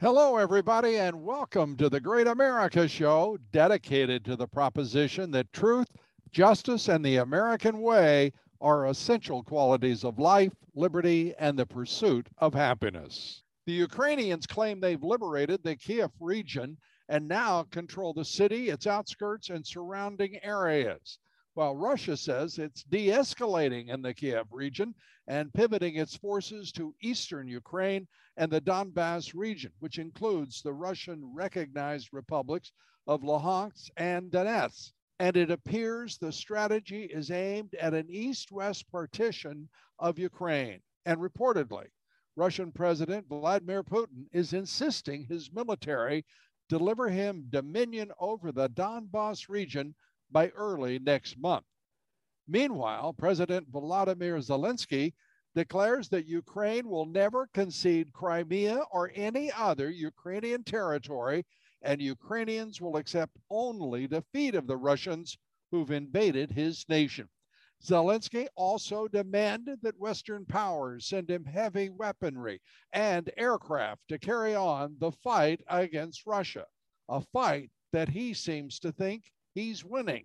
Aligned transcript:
Hello, 0.00 0.36
everybody, 0.36 0.96
and 0.96 1.24
welcome 1.24 1.76
to 1.76 1.88
the 1.88 1.98
Great 1.98 2.28
America 2.28 2.86
Show, 2.86 3.36
dedicated 3.50 4.24
to 4.26 4.36
the 4.36 4.46
proposition 4.46 5.32
that 5.32 5.52
truth, 5.52 5.88
justice, 6.30 6.86
and 6.86 7.04
the 7.04 7.16
American 7.16 7.80
way 7.80 8.32
are 8.60 8.86
essential 8.86 9.42
qualities 9.42 10.04
of 10.04 10.20
life, 10.20 10.52
liberty, 10.76 11.34
and 11.40 11.58
the 11.58 11.66
pursuit 11.66 12.28
of 12.38 12.54
happiness. 12.54 13.42
The 13.66 13.72
Ukrainians 13.72 14.46
claim 14.46 14.78
they've 14.78 15.02
liberated 15.02 15.64
the 15.64 15.74
Kiev 15.74 16.12
region 16.20 16.76
and 17.08 17.26
now 17.26 17.64
control 17.64 18.14
the 18.14 18.24
city, 18.24 18.68
its 18.68 18.86
outskirts, 18.86 19.50
and 19.50 19.66
surrounding 19.66 20.38
areas 20.44 21.18
while 21.58 21.74
Russia 21.74 22.16
says 22.16 22.56
it's 22.56 22.84
de 22.84 23.08
escalating 23.08 23.88
in 23.88 24.00
the 24.00 24.14
Kiev 24.14 24.46
region 24.52 24.94
and 25.26 25.52
pivoting 25.52 25.96
its 25.96 26.14
forces 26.14 26.70
to 26.70 26.94
eastern 27.02 27.48
Ukraine 27.48 28.06
and 28.36 28.48
the 28.48 28.60
Donbass 28.60 29.34
region, 29.34 29.72
which 29.80 29.98
includes 29.98 30.62
the 30.62 30.72
Russian 30.72 31.20
recognized 31.34 32.10
republics 32.12 32.70
of 33.08 33.22
Luhansk 33.22 33.90
and 33.96 34.30
Donetsk. 34.30 34.92
And 35.18 35.36
it 35.36 35.50
appears 35.50 36.16
the 36.16 36.30
strategy 36.30 37.06
is 37.06 37.32
aimed 37.32 37.74
at 37.74 37.92
an 37.92 38.06
east 38.08 38.52
west 38.52 38.88
partition 38.92 39.68
of 39.98 40.16
Ukraine. 40.16 40.80
And 41.06 41.18
reportedly, 41.18 41.86
Russian 42.36 42.70
President 42.70 43.26
Vladimir 43.26 43.82
Putin 43.82 44.26
is 44.30 44.52
insisting 44.52 45.24
his 45.24 45.52
military 45.52 46.24
deliver 46.68 47.08
him 47.08 47.46
dominion 47.48 48.12
over 48.20 48.52
the 48.52 48.68
Donbass 48.68 49.48
region 49.48 49.96
by 50.30 50.48
early 50.50 50.98
next 50.98 51.38
month. 51.38 51.64
Meanwhile, 52.46 53.12
President 53.12 53.70
Volodymyr 53.70 54.38
Zelensky 54.42 55.12
declares 55.54 56.08
that 56.08 56.26
Ukraine 56.26 56.88
will 56.88 57.06
never 57.06 57.48
concede 57.52 58.12
Crimea 58.12 58.82
or 58.90 59.10
any 59.14 59.50
other 59.52 59.90
Ukrainian 59.90 60.64
territory, 60.64 61.44
and 61.82 62.00
Ukrainians 62.00 62.80
will 62.80 62.96
accept 62.96 63.36
only 63.50 64.06
defeat 64.06 64.54
of 64.54 64.66
the 64.66 64.76
Russians 64.76 65.36
who've 65.70 65.90
invaded 65.90 66.50
his 66.50 66.88
nation. 66.88 67.28
Zelensky 67.82 68.48
also 68.56 69.08
demanded 69.08 69.80
that 69.82 69.98
Western 69.98 70.44
powers 70.44 71.06
send 71.06 71.30
him 71.30 71.44
heavy 71.44 71.90
weaponry 71.90 72.60
and 72.92 73.30
aircraft 73.36 74.08
to 74.08 74.18
carry 74.18 74.54
on 74.54 74.96
the 74.98 75.12
fight 75.12 75.60
against 75.68 76.26
Russia, 76.26 76.66
a 77.08 77.20
fight 77.20 77.70
that 77.92 78.08
he 78.08 78.34
seems 78.34 78.78
to 78.80 78.90
think 78.90 79.32
he's 79.58 79.84
winning. 79.84 80.24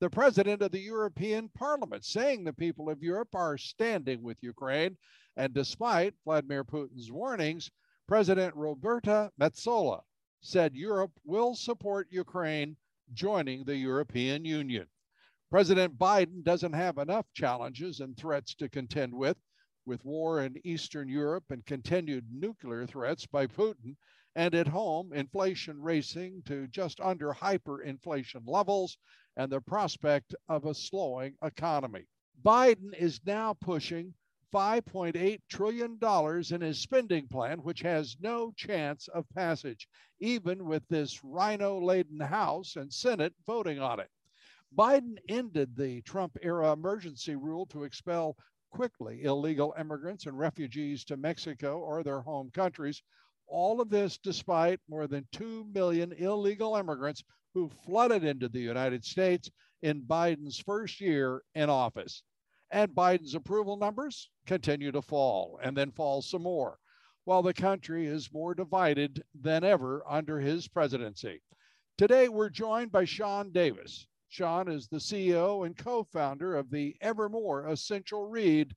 The 0.00 0.08
president 0.08 0.62
of 0.62 0.72
the 0.72 0.80
European 0.80 1.50
Parliament 1.50 2.04
saying 2.04 2.44
the 2.44 2.52
people 2.52 2.88
of 2.88 3.02
Europe 3.02 3.34
are 3.34 3.58
standing 3.58 4.22
with 4.22 4.38
Ukraine. 4.42 4.96
And 5.36 5.52
despite 5.52 6.14
Vladimir 6.24 6.64
Putin's 6.64 7.12
warnings, 7.12 7.70
President 8.08 8.54
Roberta 8.56 9.30
Metsola 9.38 10.00
said 10.40 10.74
Europe 10.74 11.12
will 11.24 11.54
support 11.54 12.06
Ukraine 12.10 12.76
joining 13.12 13.64
the 13.64 13.76
European 13.76 14.44
Union. 14.44 14.86
President 15.50 15.98
Biden 15.98 16.42
doesn't 16.42 16.72
have 16.72 16.98
enough 16.98 17.26
challenges 17.34 18.00
and 18.00 18.16
threats 18.16 18.54
to 18.54 18.68
contend 18.68 19.12
with, 19.12 19.36
with 19.84 20.04
war 20.04 20.42
in 20.42 20.56
Eastern 20.64 21.08
Europe 21.08 21.44
and 21.50 21.66
continued 21.66 22.24
nuclear 22.32 22.86
threats 22.86 23.26
by 23.26 23.46
Putin 23.46 23.96
and 24.36 24.54
at 24.54 24.66
home, 24.66 25.12
inflation 25.12 25.80
racing 25.80 26.42
to 26.46 26.66
just 26.68 27.00
under 27.00 27.32
hyperinflation 27.32 28.42
levels 28.46 28.98
and 29.36 29.50
the 29.50 29.60
prospect 29.60 30.34
of 30.48 30.64
a 30.64 30.74
slowing 30.74 31.34
economy. 31.42 32.04
Biden 32.44 32.92
is 32.98 33.20
now 33.24 33.54
pushing 33.54 34.12
$5.8 34.52 35.40
trillion 35.48 35.98
in 36.50 36.60
his 36.60 36.78
spending 36.78 37.26
plan, 37.26 37.58
which 37.58 37.80
has 37.80 38.16
no 38.20 38.52
chance 38.56 39.08
of 39.08 39.28
passage, 39.30 39.88
even 40.20 40.64
with 40.64 40.86
this 40.88 41.24
rhino 41.24 41.80
laden 41.80 42.20
House 42.20 42.76
and 42.76 42.92
Senate 42.92 43.34
voting 43.46 43.80
on 43.80 43.98
it. 44.00 44.10
Biden 44.76 45.16
ended 45.28 45.76
the 45.76 46.02
Trump 46.02 46.36
era 46.42 46.72
emergency 46.72 47.36
rule 47.36 47.66
to 47.66 47.84
expel 47.84 48.36
quickly 48.70 49.22
illegal 49.22 49.74
immigrants 49.78 50.26
and 50.26 50.36
refugees 50.36 51.04
to 51.04 51.16
Mexico 51.16 51.78
or 51.78 52.02
their 52.02 52.20
home 52.20 52.50
countries 52.52 53.02
all 53.46 53.80
of 53.80 53.90
this 53.90 54.18
despite 54.18 54.80
more 54.88 55.06
than 55.06 55.26
2 55.32 55.66
million 55.72 56.12
illegal 56.12 56.76
immigrants 56.76 57.22
who 57.54 57.70
flooded 57.84 58.24
into 58.24 58.48
the 58.48 58.60
United 58.60 59.04
States 59.04 59.50
in 59.82 60.02
Biden's 60.02 60.58
first 60.58 61.00
year 61.00 61.42
in 61.54 61.70
office. 61.70 62.22
And 62.70 62.90
Biden's 62.90 63.34
approval 63.34 63.76
numbers 63.76 64.30
continue 64.46 64.90
to 64.92 65.02
fall 65.02 65.60
and 65.62 65.76
then 65.76 65.92
fall 65.92 66.22
some 66.22 66.42
more, 66.42 66.78
while 67.24 67.42
the 67.42 67.54
country 67.54 68.06
is 68.06 68.32
more 68.32 68.54
divided 68.54 69.22
than 69.40 69.62
ever 69.62 70.02
under 70.08 70.40
his 70.40 70.66
presidency. 70.66 71.40
Today, 71.96 72.28
we're 72.28 72.50
joined 72.50 72.90
by 72.90 73.04
Sean 73.04 73.52
Davis. 73.52 74.06
Sean 74.28 74.68
is 74.68 74.88
the 74.88 74.96
CEO 74.96 75.64
and 75.64 75.76
co 75.76 76.02
founder 76.02 76.56
of 76.56 76.70
the 76.70 76.96
evermore 77.00 77.68
essential 77.68 78.28
read, 78.28 78.74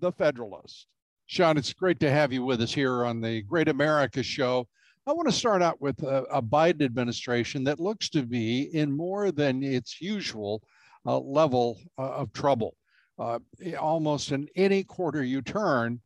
The 0.00 0.12
Federalist. 0.12 0.86
Sean, 1.28 1.58
it's 1.58 1.74
great 1.74 2.00
to 2.00 2.10
have 2.10 2.32
you 2.32 2.42
with 2.42 2.62
us 2.62 2.72
here 2.72 3.04
on 3.04 3.20
the 3.20 3.42
Great 3.42 3.68
America 3.68 4.22
Show. 4.22 4.66
I 5.06 5.12
want 5.12 5.28
to 5.28 5.34
start 5.34 5.60
out 5.60 5.78
with 5.78 6.02
a, 6.02 6.22
a 6.32 6.40
Biden 6.40 6.82
administration 6.82 7.64
that 7.64 7.78
looks 7.78 8.08
to 8.10 8.22
be 8.22 8.74
in 8.74 8.90
more 8.90 9.30
than 9.30 9.62
its 9.62 10.00
usual 10.00 10.62
uh, 11.04 11.18
level 11.18 11.80
uh, 11.98 12.12
of 12.12 12.32
trouble. 12.32 12.76
Uh, 13.18 13.40
almost 13.78 14.32
in 14.32 14.48
any 14.56 14.82
quarter 14.82 15.22
you 15.22 15.42
turn, 15.42 16.00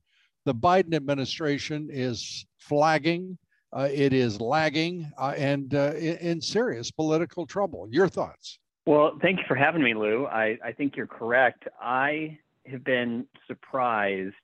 the 0.45 0.55
Biden 0.55 0.93
administration 0.93 1.89
is 1.89 2.45
flagging, 2.59 3.39
uh, 3.73 3.89
it 3.93 4.13
is 4.13 4.41
lagging, 4.41 5.09
uh, 5.19 5.35
and 5.37 5.73
uh, 5.77 5.93
in, 5.95 6.17
in 6.17 6.41
serious 6.41 6.91
political 6.91 7.47
trouble. 7.47 7.87
Your 7.93 8.09
thoughts? 8.09 8.59
Well, 8.87 9.17
thank 9.23 9.39
you 9.39 9.45
for 9.47 9.55
having 9.55 9.85
me, 9.85 9.95
Lou. 9.95 10.27
I, 10.27 10.59
I 10.65 10.73
think 10.73 10.97
you're 10.97 11.07
correct. 11.07 11.69
I 11.81 12.39
have 12.67 12.83
been 12.83 13.27
surprised 13.47 14.35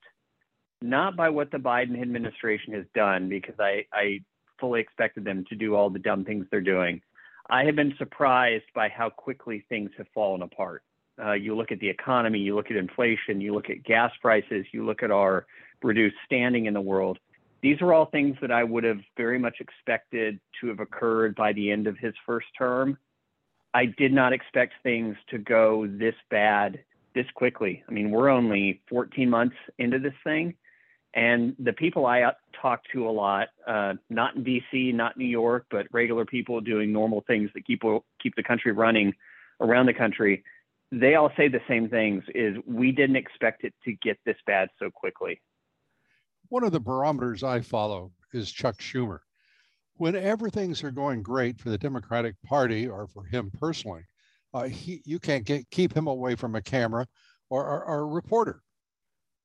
not 0.81 1.15
by 1.15 1.29
what 1.29 1.51
the 1.51 1.57
Biden 1.57 2.01
administration 2.01 2.73
has 2.73 2.85
done, 2.95 3.29
because 3.29 3.55
I, 3.59 3.85
I 3.91 4.19
fully 4.59 4.81
expected 4.81 5.25
them 5.25 5.45
to 5.49 5.55
do 5.55 5.75
all 5.75 5.89
the 5.89 5.99
dumb 5.99 6.25
things 6.25 6.45
they're 6.49 6.61
doing. 6.61 7.01
I 7.49 7.63
have 7.65 7.75
been 7.75 7.95
surprised 7.97 8.65
by 8.75 8.89
how 8.89 9.09
quickly 9.09 9.65
things 9.69 9.89
have 9.97 10.07
fallen 10.13 10.41
apart. 10.41 10.83
Uh, 11.21 11.33
you 11.33 11.55
look 11.55 11.71
at 11.71 11.79
the 11.79 11.89
economy, 11.89 12.39
you 12.39 12.55
look 12.55 12.71
at 12.71 12.77
inflation, 12.77 13.41
you 13.41 13.53
look 13.53 13.69
at 13.69 13.83
gas 13.83 14.11
prices, 14.21 14.65
you 14.71 14.85
look 14.85 15.03
at 15.03 15.11
our 15.11 15.45
reduced 15.83 16.15
standing 16.25 16.65
in 16.67 16.73
the 16.73 16.81
world. 16.81 17.19
These 17.61 17.81
are 17.81 17.93
all 17.93 18.05
things 18.05 18.37
that 18.41 18.51
I 18.51 18.63
would 18.63 18.85
have 18.85 18.99
very 19.17 19.37
much 19.37 19.57
expected 19.59 20.39
to 20.61 20.67
have 20.67 20.79
occurred 20.79 21.35
by 21.35 21.51
the 21.51 21.71
end 21.71 21.87
of 21.87 21.97
his 21.97 22.13
first 22.25 22.47
term. 22.57 22.97
I 23.73 23.85
did 23.85 24.13
not 24.13 24.31
expect 24.31 24.73
things 24.81 25.17
to 25.29 25.37
go 25.37 25.87
this 25.87 26.15
bad 26.29 26.79
this 27.15 27.25
quickly. 27.33 27.83
I 27.87 27.91
mean, 27.91 28.11
we're 28.11 28.29
only 28.29 28.81
14 28.89 29.29
months 29.29 29.55
into 29.77 29.99
this 29.99 30.13
thing, 30.23 30.55
and 31.13 31.55
the 31.57 31.73
people 31.73 32.05
I 32.05 32.31
talk 32.61 32.81
to 32.93 33.09
a 33.09 33.11
lot, 33.11 33.47
uh, 33.67 33.93
not 34.09 34.35
in 34.35 34.43
DC, 34.43 34.93
not 34.93 35.17
New 35.17 35.25
York, 35.25 35.65
but 35.71 35.87
regular 35.91 36.25
people 36.25 36.61
doing 36.61 36.91
normal 36.91 37.23
things 37.25 37.49
that 37.55 37.65
keep 37.65 37.81
keep 38.21 38.35
the 38.35 38.43
country 38.43 38.71
running 38.71 39.13
around 39.59 39.87
the 39.87 39.93
country, 39.93 40.43
they 40.91 41.15
all 41.15 41.31
say 41.35 41.47
the 41.47 41.61
same 41.67 41.89
things: 41.89 42.23
is 42.35 42.57
we 42.67 42.91
didn't 42.91 43.15
expect 43.15 43.63
it 43.63 43.73
to 43.85 43.93
get 43.93 44.19
this 44.25 44.37
bad 44.45 44.69
so 44.77 44.91
quickly. 44.91 45.41
One 46.49 46.63
of 46.63 46.71
the 46.71 46.79
barometers 46.79 47.43
I 47.43 47.61
follow 47.61 48.11
is 48.33 48.51
Chuck 48.51 48.77
Schumer. 48.77 49.19
Whenever 49.95 50.49
things 50.49 50.83
are 50.83 50.91
going 50.91 51.23
great 51.23 51.59
for 51.59 51.69
the 51.69 51.77
Democratic 51.77 52.35
Party 52.43 52.87
or 52.87 53.07
for 53.07 53.23
him 53.25 53.51
personally, 53.59 54.03
uh, 54.53 54.63
he, 54.63 55.01
you 55.05 55.19
can't 55.19 55.43
get, 55.43 55.69
keep 55.69 55.93
him 55.93 56.07
away 56.07 56.35
from 56.35 56.55
a 56.55 56.61
camera 56.61 57.05
or, 57.49 57.65
or, 57.65 57.83
or 57.83 57.99
a 57.99 58.05
reporter 58.05 58.61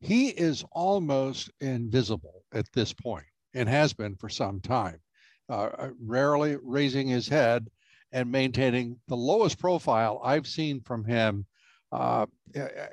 he 0.00 0.28
is 0.28 0.64
almost 0.72 1.50
invisible 1.60 2.44
at 2.52 2.70
this 2.72 2.92
point 2.92 3.26
and 3.54 3.68
has 3.68 3.92
been 3.92 4.16
for 4.16 4.28
some 4.28 4.60
time, 4.60 5.00
uh, 5.48 5.70
uh, 5.78 5.90
rarely 6.00 6.56
raising 6.62 7.08
his 7.08 7.28
head 7.28 7.68
and 8.12 8.30
maintaining 8.30 8.98
the 9.08 9.16
lowest 9.16 9.58
profile 9.58 10.20
I've 10.24 10.46
seen 10.46 10.80
from 10.80 11.04
him, 11.04 11.46
uh, 11.92 12.26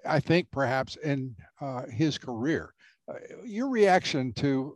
I 0.06 0.20
think 0.20 0.50
perhaps 0.52 0.96
in 0.98 1.36
uh, 1.60 1.86
his 1.88 2.18
career. 2.18 2.74
Uh, 3.08 3.16
your 3.44 3.70
reaction 3.70 4.32
to 4.34 4.76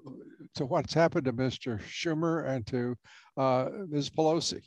to 0.56 0.66
what's 0.66 0.94
happened 0.94 1.26
to 1.26 1.34
Mr. 1.34 1.82
Schumer 1.82 2.48
and 2.48 2.66
to 2.68 2.96
uh, 3.38 3.70
Ms. 3.90 4.10
Pelosi? 4.10 4.62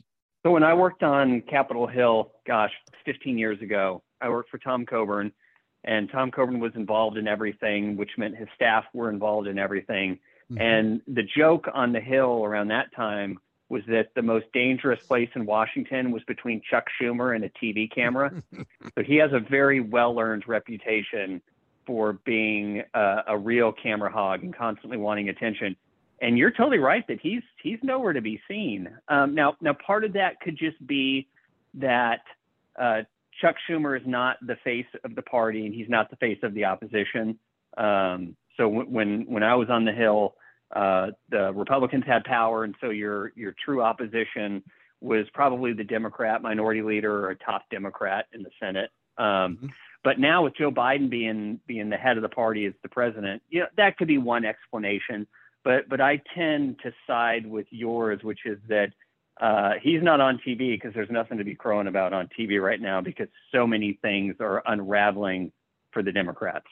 So 0.44 0.52
when 0.52 0.62
I 0.62 0.75
worked 0.75 1.02
on 1.02 1.43
Capitol 1.43 1.87
Hill, 1.87 2.32
gosh, 2.46 2.72
15 3.04 3.38
years 3.38 3.61
ago, 3.62 4.02
I 4.20 4.28
worked 4.28 4.50
for 4.50 4.58
Tom 4.58 4.84
Coburn, 4.87 5.32
and 5.84 6.10
Tom 6.10 6.30
Coburn 6.30 6.60
was 6.60 6.72
involved 6.75 7.16
in 7.16 7.28
everything, 7.28 7.96
which 7.96 8.10
meant 8.16 8.36
his 8.36 8.48
staff 8.54 8.84
were 8.92 9.10
involved 9.10 9.46
in 9.46 9.58
everything. 9.58 10.19
Mm-hmm. 10.50 10.60
And 10.60 11.02
the 11.06 11.22
joke 11.22 11.66
on 11.72 11.92
the 11.92 12.00
Hill 12.00 12.44
around 12.44 12.69
that 12.69 12.94
time 12.94 13.38
was 13.69 13.82
that 13.86 14.14
the 14.14 14.22
most 14.22 14.46
dangerous 14.52 15.00
place 15.06 15.28
in 15.34 15.44
Washington 15.44 16.10
was 16.10 16.22
between 16.25 16.62
Chuck 16.69 16.86
Schumer 17.00 17.34
and 17.34 17.44
a 17.44 17.50
TV 17.50 17.90
camera. 17.90 18.32
so 18.94 19.02
he 19.02 19.16
has 19.16 19.32
a 19.32 19.40
very 19.40 19.80
well 19.80 20.19
earned 20.19 20.48
reputation 20.48 21.42
for 21.86 22.14
being 22.25 22.82
a, 22.94 23.16
a 23.28 23.38
real 23.38 23.72
camera 23.72 24.10
hog 24.10 24.42
and 24.42 24.56
constantly 24.56 24.96
wanting 24.96 25.28
attention 25.28 25.76
and 26.20 26.38
you're 26.38 26.50
totally 26.50 26.78
right 26.78 27.06
that 27.08 27.20
he's 27.20 27.42
he's 27.62 27.78
nowhere 27.82 28.12
to 28.12 28.20
be 28.20 28.40
seen. 28.48 28.88
Um, 29.08 29.34
now, 29.34 29.56
now 29.60 29.72
part 29.75 30.04
of 30.04 30.14
that 30.14 30.40
could 30.40 30.56
just 30.56 30.84
be 30.86 31.28
that 31.75 32.22
uh, 32.78 33.02
Chuck 33.40 33.56
Schumer 33.69 33.99
is 33.99 34.06
not 34.06 34.37
the 34.46 34.56
face 34.64 34.87
of 35.05 35.14
the 35.14 35.23
party 35.23 35.67
and 35.67 35.75
he's 35.75 35.88
not 35.88 36.11
the 36.11 36.17
face 36.17 36.38
of 36.43 36.55
the 36.55 36.64
opposition. 36.64 37.38
Um, 37.76 38.37
so 38.56 38.64
w- 38.64 38.88
when 38.88 39.26
when 39.26 39.43
I 39.43 39.55
was 39.55 39.69
on 39.70 39.85
the 39.85 39.93
Hill, 39.93 40.35
uh, 40.75 41.08
the 41.31 41.52
Republicans 41.52 42.05
had 42.06 42.25
power, 42.25 42.64
and 42.64 42.75
so 42.81 42.90
your 42.90 43.32
your 43.37 43.55
true 43.64 43.82
opposition 43.82 44.62
was 45.00 45.26
probably 45.32 45.73
the 45.73 45.85
Democrat 45.85 46.43
minority 46.43 46.82
leader 46.82 47.26
or 47.26 47.31
a 47.31 47.37
top 47.37 47.62
Democrat 47.70 48.26
in 48.32 48.43
the 48.43 48.50
Senate. 48.61 48.90
Um, 49.17 49.25
mm-hmm. 49.26 49.67
But 50.02 50.19
now 50.19 50.44
with 50.44 50.56
Joe 50.56 50.70
Biden 50.70 51.11
being 51.11 51.61
being 51.67 51.90
the 51.90 51.96
head 51.96 52.17
of 52.17 52.23
the 52.23 52.29
party 52.29 52.67
as 52.67 52.75
the 52.82 52.88
president, 52.88 53.43
you 53.49 53.61
know, 53.61 53.67
that 53.76 53.96
could 53.96 54.08
be 54.08 54.19
one 54.19 54.44
explanation 54.44 55.26
but 55.69 55.88
but 55.88 56.00
I 56.00 56.23
tend 56.35 56.79
to 56.82 56.93
side 57.06 57.46
with 57.46 57.67
yours, 57.70 58.20
which 58.23 58.40
is 58.46 58.58
that 58.69 58.93
uh, 59.40 59.75
he's 59.82 60.02
not 60.02 60.20
on 60.20 60.38
TV 60.46 60.73
because 60.73 60.93
there's 60.94 61.11
nothing 61.11 61.38
to 61.38 61.44
be 61.44 61.55
crowing 61.55 61.87
about 61.87 62.12
on 62.12 62.29
TV 62.38 62.61
right 62.61 62.81
now 62.81 63.00
because 63.00 63.29
so 63.52 63.67
many 63.67 63.99
things 64.02 64.35
are 64.40 64.62
unraveling 64.67 65.52
for 65.93 66.02
the 66.02 66.12
Democrats. 66.12 66.67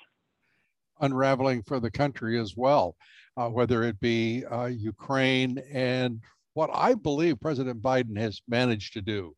Unraveling 1.00 1.62
for 1.62 1.78
the 1.78 1.90
country 1.90 2.40
as 2.40 2.56
well, 2.56 2.96
uh, 3.36 3.48
whether 3.48 3.82
it 3.84 4.00
be 4.00 4.44
uh, 4.46 4.66
Ukraine 4.66 5.62
and 5.72 6.20
what 6.54 6.70
I 6.72 6.94
believe 6.94 7.40
President 7.40 7.82
Biden 7.82 8.18
has 8.18 8.40
managed 8.48 8.94
to 8.94 9.02
do 9.02 9.34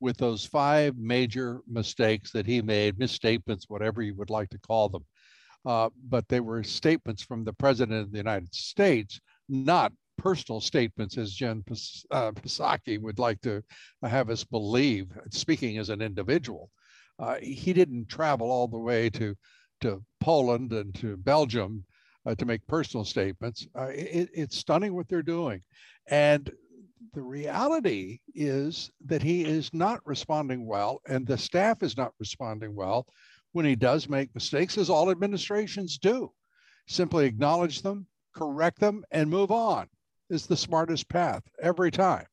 with 0.00 0.16
those 0.16 0.44
five 0.44 0.96
major 0.96 1.60
mistakes 1.68 2.32
that 2.32 2.46
he 2.46 2.60
made, 2.62 2.98
misstatements, 2.98 3.66
whatever 3.68 4.02
you 4.02 4.14
would 4.16 4.30
like 4.30 4.50
to 4.50 4.58
call 4.58 4.88
them, 4.88 5.04
uh, 5.66 5.90
but 6.08 6.26
they 6.28 6.40
were 6.40 6.62
statements 6.62 7.22
from 7.22 7.44
the 7.44 7.52
President 7.52 8.00
of 8.00 8.12
the 8.12 8.18
United 8.18 8.54
States, 8.54 9.20
not 9.48 9.92
personal 10.16 10.60
statements, 10.60 11.18
as 11.18 11.32
Jen 11.32 11.64
uh, 12.10 12.32
Psaki 12.32 13.00
would 13.00 13.18
like 13.18 13.40
to 13.42 13.62
have 14.02 14.30
us 14.30 14.44
believe, 14.44 15.08
speaking 15.30 15.78
as 15.78 15.90
an 15.90 16.00
individual. 16.00 16.70
Uh, 17.18 17.36
he 17.40 17.72
didn't 17.72 18.08
travel 18.08 18.50
all 18.50 18.68
the 18.68 18.78
way 18.78 19.10
to, 19.10 19.34
to 19.80 20.02
Poland 20.20 20.72
and 20.72 20.94
to 20.96 21.16
Belgium 21.16 21.84
uh, 22.26 22.34
to 22.34 22.46
make 22.46 22.66
personal 22.66 23.04
statements. 23.04 23.66
Uh, 23.76 23.90
it, 23.94 24.30
it's 24.34 24.56
stunning 24.56 24.94
what 24.94 25.08
they're 25.08 25.22
doing. 25.22 25.62
And 26.08 26.50
the 27.12 27.22
reality 27.22 28.18
is 28.34 28.90
that 29.06 29.22
he 29.22 29.44
is 29.44 29.72
not 29.72 30.00
responding 30.04 30.66
well, 30.66 31.00
and 31.06 31.26
the 31.26 31.38
staff 31.38 31.82
is 31.82 31.96
not 31.96 32.12
responding 32.18 32.74
well 32.74 33.06
when 33.52 33.64
he 33.64 33.76
does 33.76 34.08
make 34.08 34.34
mistakes, 34.34 34.76
as 34.78 34.90
all 34.90 35.10
administrations 35.10 35.98
do. 35.98 36.32
Simply 36.88 37.26
acknowledge 37.26 37.82
them, 37.82 38.06
correct 38.34 38.80
them, 38.80 39.04
and 39.12 39.30
move 39.30 39.52
on 39.52 39.88
is 40.30 40.46
the 40.46 40.56
smartest 40.56 41.08
path 41.08 41.42
every 41.60 41.90
time. 41.90 42.26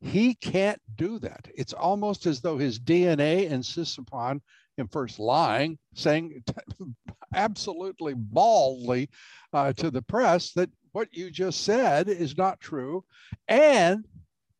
He 0.00 0.34
can't 0.34 0.80
do 0.96 1.18
that. 1.18 1.48
It's 1.54 1.74
almost 1.74 2.26
as 2.26 2.40
though 2.40 2.56
his 2.56 2.78
DNA 2.78 3.50
insists 3.50 3.98
upon 3.98 4.40
him 4.76 4.88
first 4.88 5.18
lying, 5.18 5.78
saying 5.94 6.42
absolutely 7.34 8.14
baldly 8.14 9.10
uh, 9.52 9.72
to 9.74 9.90
the 9.90 10.02
press 10.02 10.52
that 10.52 10.70
what 10.92 11.08
you 11.12 11.30
just 11.30 11.64
said 11.64 12.08
is 12.08 12.36
not 12.36 12.60
true, 12.60 13.04
and 13.46 14.06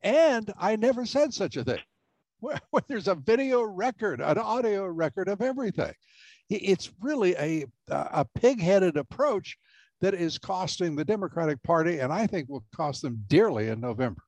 and 0.03 0.53
I 0.59 0.77
never 0.77 1.05
said 1.05 1.35
such 1.35 1.57
a 1.57 1.65
thing. 1.65 1.81
when 2.71 2.83
there's 2.89 3.09
a 3.09 3.15
video 3.15 3.63
record, 3.63 4.21
an 4.21 4.39
audio 4.39 4.87
record 4.87 5.29
of 5.29 5.43
everything. 5.43 5.93
It's 6.49 6.91
really 7.01 7.35
a, 7.37 7.65
a 7.89 8.25
pig-headed 8.35 8.97
approach 8.97 9.57
that 10.01 10.15
is 10.15 10.39
costing 10.39 10.97
the 10.97 11.05
Democratic 11.05 11.63
Party, 11.63 11.99
and 11.99 12.13
I 12.13 12.27
think 12.27 12.49
will 12.49 12.65
cost 12.75 13.03
them 13.03 13.25
dearly 13.29 13.69
in 13.69 13.81
November. 13.81 14.23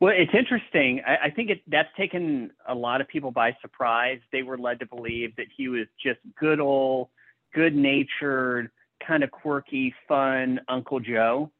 Well, 0.00 0.14
it's 0.16 0.32
interesting. 0.34 1.02
I, 1.06 1.26
I 1.26 1.30
think 1.30 1.50
it, 1.50 1.60
that's 1.66 1.90
taken 1.96 2.50
a 2.66 2.74
lot 2.74 3.00
of 3.00 3.08
people 3.08 3.30
by 3.30 3.56
surprise. 3.60 4.20
They 4.32 4.42
were 4.42 4.56
led 4.56 4.80
to 4.80 4.86
believe 4.86 5.36
that 5.36 5.46
he 5.54 5.68
was 5.68 5.86
just 6.02 6.20
good 6.38 6.58
old, 6.58 7.08
good-natured, 7.54 8.70
kind 9.06 9.22
of 9.22 9.30
quirky, 9.30 9.94
fun 10.08 10.60
Uncle 10.68 11.00
Joe 11.00 11.50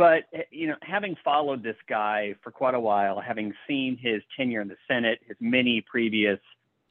but 0.00 0.24
eh, 0.32 0.44
you 0.50 0.66
know, 0.66 0.76
having 0.80 1.14
followed 1.22 1.62
this 1.62 1.76
guy 1.86 2.34
for 2.42 2.50
quite 2.50 2.74
a 2.74 2.80
while, 2.80 3.20
having 3.20 3.52
seen 3.68 3.98
his 4.00 4.22
tenure 4.34 4.62
in 4.62 4.68
the 4.68 4.76
Senate, 4.88 5.18
his 5.28 5.36
many 5.40 5.82
previous 5.82 6.38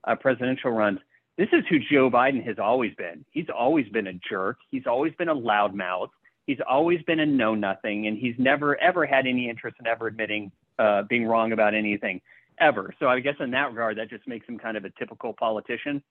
uh, 0.04 0.16
presidential 0.16 0.70
runs, 0.70 1.00
this 1.36 1.48
is 1.52 1.64
who 1.70 1.80
Joe 1.80 2.12
Biden 2.12 2.46
has 2.46 2.60
always 2.60 2.94
been. 2.94 3.26
He's 3.32 3.48
always 3.50 3.88
been 3.90 4.06
a 4.06 4.14
jerk. 4.30 4.58
He's 4.70 4.86
always 4.86 5.12
been 5.18 5.28
a 5.28 5.36
loudmouth. 5.36 6.10
He's 6.50 6.58
always 6.68 7.00
been 7.04 7.20
a 7.20 7.28
know 7.28 7.54
nothing, 7.54 8.08
and 8.08 8.18
he's 8.18 8.34
never 8.40 8.76
ever 8.82 9.06
had 9.06 9.28
any 9.28 9.48
interest 9.48 9.78
in 9.80 9.86
ever 9.86 10.08
admitting 10.08 10.52
uh, 10.80 11.04
being 11.04 11.28
wrong 11.28 11.52
about 11.52 11.76
anything 11.76 12.22
ever. 12.60 12.92
So 12.98 13.06
I 13.08 13.20
guess 13.20 13.36
in 13.40 13.52
that 13.52 13.70
regard, 13.70 14.00
that 14.00 14.10
just 14.10 14.28
makes 14.28 14.48
him 14.50 14.58
kind 14.58 14.76
of 14.76 14.84
a 14.84 14.90
typical 14.98 15.32
politician. 15.32 16.02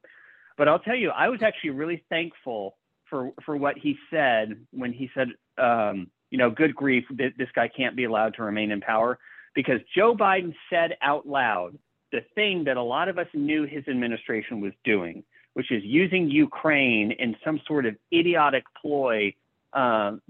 But 0.56 0.68
I'll 0.68 0.78
tell 0.78 0.94
you, 0.94 1.10
I 1.10 1.28
was 1.28 1.42
actually 1.42 1.70
really 1.70 2.04
thankful 2.08 2.76
for 3.10 3.32
for 3.44 3.56
what 3.56 3.78
he 3.78 3.98
said 4.12 4.64
when 4.70 4.92
he 4.92 5.10
said. 5.12 5.30
Um, 5.60 6.06
you 6.30 6.38
know, 6.38 6.50
good 6.50 6.72
grief, 6.72 7.04
this 7.10 7.48
guy 7.54 7.66
can't 7.68 7.96
be 7.96 8.04
allowed 8.04 8.34
to 8.34 8.44
remain 8.44 8.70
in 8.70 8.80
power 8.80 9.18
because 9.56 9.80
Joe 9.96 10.14
Biden 10.14 10.54
said 10.70 10.92
out 11.02 11.26
loud 11.26 11.76
the 12.12 12.20
thing 12.36 12.62
that 12.64 12.76
a 12.76 12.82
lot 12.82 13.08
of 13.08 13.18
us 13.18 13.26
knew 13.34 13.64
his 13.64 13.88
administration 13.88 14.60
was 14.60 14.72
doing, 14.84 15.24
which 15.54 15.72
is 15.72 15.82
using 15.82 16.30
Ukraine 16.30 17.10
in 17.10 17.34
some 17.44 17.60
sort 17.66 17.86
of 17.86 17.96
idiotic 18.12 18.62
ploy 18.80 19.34
um, 19.72 20.20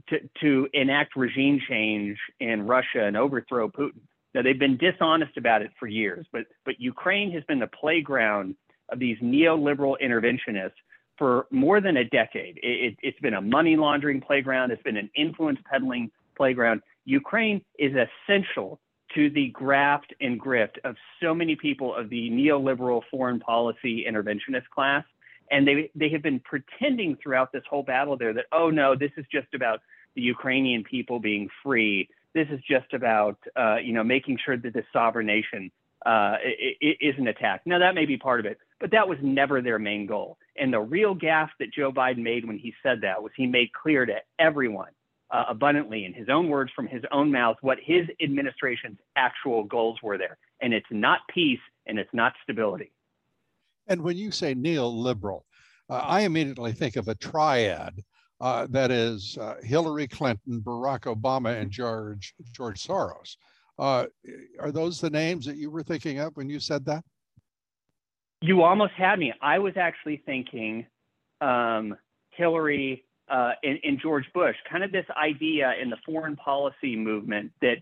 to, 0.41 0.69
enact 0.73 1.17
regime 1.17 1.61
change 1.69 2.19
in 2.41 2.67
Russia 2.67 3.05
and 3.05 3.17
overthrow 3.17 3.69
Putin. 3.69 4.01
Now, 4.35 4.43
they've 4.43 4.59
been 4.59 4.77
dishonest 4.77 5.37
about 5.37 5.63
it 5.63 5.71
for 5.79 5.87
years, 5.87 6.27
but, 6.33 6.43
but 6.65 6.81
Ukraine 6.81 7.31
has 7.33 7.43
been 7.45 7.59
the 7.59 7.69
playground 7.69 8.57
of 8.91 8.99
these 8.99 9.19
neoliberal 9.19 9.97
interventionists 10.03 10.73
for 11.17 11.47
more 11.51 11.81
than 11.81 11.97
a 11.97 12.05
decade. 12.05 12.59
It, 12.63 12.97
has 13.03 13.15
it, 13.15 13.23
been 13.23 13.35
a 13.35 13.41
money 13.41 13.77
laundering 13.77 14.21
playground, 14.21 14.71
it's 14.71 14.83
been 14.83 14.97
an 14.97 15.11
influence 15.17 15.59
peddling 15.71 16.11
playground. 16.37 16.83
Ukraine 17.05 17.63
is 17.79 17.93
essential 17.95 18.81
to 19.15 19.31
the 19.31 19.49
graft 19.49 20.15
and 20.21 20.41
grift 20.41 20.77
of 20.85 20.95
so 21.23 21.35
many 21.35 21.57
people 21.57 21.95
of 21.95 22.11
the 22.11 22.31
neoliberal 22.31 23.03
foreign 23.11 23.41
policy 23.41 24.05
interventionist 24.09 24.69
class. 24.75 25.05
And 25.51 25.67
they, 25.67 25.91
they 25.95 26.09
have 26.11 26.23
been 26.23 26.41
pretending 26.41 27.17
throughout 27.23 27.53
this 27.53 27.63
whole 27.69 27.83
battle 27.83 28.17
there 28.17 28.35
that, 28.35 28.47
oh 28.53 28.71
no, 28.71 28.95
this 28.95 29.13
is 29.17 29.25
just 29.31 29.55
about 29.55 29.81
the 30.15 30.23
Ukrainian 30.23 30.85
people 30.85 31.21
being 31.21 31.49
free. 31.63 32.09
This 32.35 32.49
is 32.51 32.61
just 32.69 32.93
about, 32.93 33.39
uh, 33.57 33.77
you 33.77 33.93
know, 33.93 34.05
making 34.05 34.39
sure 34.45 34.57
that 34.57 34.75
this 34.75 34.85
sovereign 34.93 35.27
nation 35.27 35.71
uh, 36.07 36.37
isn't 36.81 37.27
attacked. 37.27 37.67
Now, 37.67 37.79
that 37.79 37.95
may 37.95 38.07
be 38.07 38.17
part 38.17 38.41
of 38.41 38.47
it, 38.47 38.59
but 38.81 38.91
that 38.93 39.09
was 39.09 39.19
never 39.23 39.61
their 39.61 39.79
main 39.79 40.07
goal. 40.07 40.39
And 40.57 40.73
the 40.73 40.81
real 40.81 41.15
gaffe 41.15 41.51
that 41.59 41.73
Joe 41.73 41.91
Biden 41.93 42.19
made 42.19 42.47
when 42.47 42.59
he 42.59 42.75
said 42.83 43.01
that 43.03 43.23
was 43.23 43.33
he 43.37 43.47
made 43.47 43.73
clear 43.73 44.07
to 44.07 44.17
everyone 44.39 44.91
uh, 45.31 45.45
abundantly, 45.49 46.05
in 46.05 46.15
his 46.15 46.29
own 46.29 46.49
words 46.49 46.71
from 46.75 46.87
his 46.87 47.03
own 47.11 47.31
mouth, 47.31 47.57
what 47.61 47.79
his 47.83 48.07
administration's 48.23 48.99
actual 49.17 49.65
goals 49.65 49.99
were 50.03 50.17
there. 50.17 50.39
And 50.61 50.73
it's 50.73 50.87
not 50.91 51.21
peace 51.33 51.61
and 51.87 51.99
it's 51.99 52.13
not 52.13 52.33
stability. 52.43 52.93
And 53.89 54.03
when 54.03 54.17
you 54.17 54.31
say 54.31 54.55
neoliberal, 54.55 55.43
uh, 55.91 55.95
I 55.95 56.21
immediately 56.23 56.73
think 56.73 56.97
of 56.97 57.09
a 57.09 57.15
triad. 57.15 58.05
Uh, 58.41 58.69
that 58.71 58.93
is 58.93 59.37
uh, 59.41 59.57
Hillary 59.65 60.07
Clinton, 60.07 60.61
Barack 60.61 61.13
Obama, 61.13 61.61
and 61.61 61.73
George 61.73 62.35
George 62.53 62.81
Soros. 62.81 63.37
Uh, 63.79 64.07
are 64.61 64.71
those 64.71 65.01
the 65.01 65.11
names 65.11 65.45
that 65.47 65.57
you 65.57 65.73
were 65.73 65.83
thinking 65.83 66.21
of 66.21 66.37
when 66.37 66.49
you 66.49 66.61
said 66.61 66.85
that? 66.85 67.05
You 68.41 68.63
almost 68.63 68.93
had 68.93 69.19
me. 69.19 69.33
I 69.43 69.59
was 69.59 69.73
actually 69.77 70.23
thinking 70.25 70.87
um, 71.41 71.97
Hillary 72.31 73.05
uh, 73.29 73.53
and, 73.65 73.79
and, 73.83 74.01
George 74.01 74.25
Bush, 74.33 74.57
kind 74.71 74.83
of 74.83 74.91
this 74.91 75.05
idea 75.17 75.75
in 75.81 75.91
the 75.91 75.99
foreign 76.07 76.37
policy 76.37 76.97
movement 76.97 77.53
that 77.61 77.77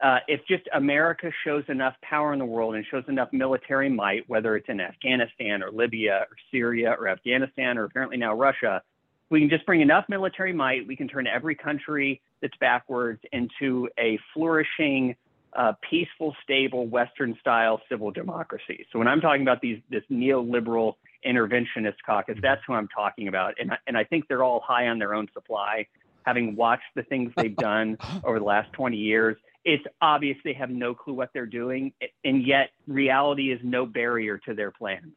uh, 0.00 0.18
if 0.28 0.40
just 0.46 0.62
America 0.74 1.30
shows 1.44 1.64
enough 1.68 1.94
power 2.02 2.32
in 2.32 2.38
the 2.38 2.44
world 2.44 2.74
and 2.74 2.84
shows 2.90 3.04
enough 3.08 3.28
military 3.32 3.88
might, 3.90 4.28
whether 4.28 4.56
it's 4.56 4.68
in 4.68 4.80
Afghanistan 4.80 5.62
or 5.62 5.72
Libya 5.72 6.26
or 6.30 6.36
Syria 6.52 6.94
or 6.98 7.08
Afghanistan 7.08 7.78
or 7.78 7.84
apparently 7.84 8.16
now 8.16 8.34
Russia, 8.34 8.82
we 9.30 9.40
can 9.40 9.50
just 9.50 9.66
bring 9.66 9.80
enough 9.80 10.04
military 10.08 10.52
might, 10.52 10.86
we 10.86 10.96
can 10.96 11.08
turn 11.08 11.26
every 11.26 11.54
country 11.54 12.20
that's 12.40 12.56
backwards 12.58 13.20
into 13.32 13.88
a 13.98 14.18
flourishing 14.32 15.16
uh, 15.54 15.72
peaceful, 15.88 16.36
stable, 16.42 16.86
Western-style 16.86 17.80
civil 17.88 18.10
democracy. 18.10 18.86
So 18.92 18.98
when 18.98 19.08
I'm 19.08 19.20
talking 19.20 19.42
about 19.42 19.60
these 19.60 19.80
this 19.90 20.02
neoliberal 20.10 20.94
interventionist 21.26 21.96
caucus, 22.04 22.38
that's 22.42 22.60
who 22.66 22.74
I'm 22.74 22.88
talking 22.88 23.28
about. 23.28 23.54
And 23.58 23.72
and 23.86 23.96
I 23.96 24.04
think 24.04 24.28
they're 24.28 24.44
all 24.44 24.60
high 24.60 24.88
on 24.88 24.98
their 24.98 25.14
own 25.14 25.26
supply. 25.32 25.86
Having 26.24 26.56
watched 26.56 26.84
the 26.94 27.02
things 27.02 27.32
they've 27.36 27.56
done 27.70 27.96
over 28.22 28.38
the 28.38 28.44
last 28.44 28.72
20 28.74 28.96
years, 28.96 29.36
it's 29.64 29.84
obvious 30.00 30.36
they 30.44 30.52
have 30.54 30.70
no 30.70 30.94
clue 30.94 31.14
what 31.14 31.30
they're 31.34 31.46
doing, 31.46 31.92
and 32.24 32.46
yet 32.46 32.70
reality 32.86 33.52
is 33.52 33.60
no 33.62 33.86
barrier 33.86 34.38
to 34.38 34.54
their 34.54 34.70
plans. 34.70 35.14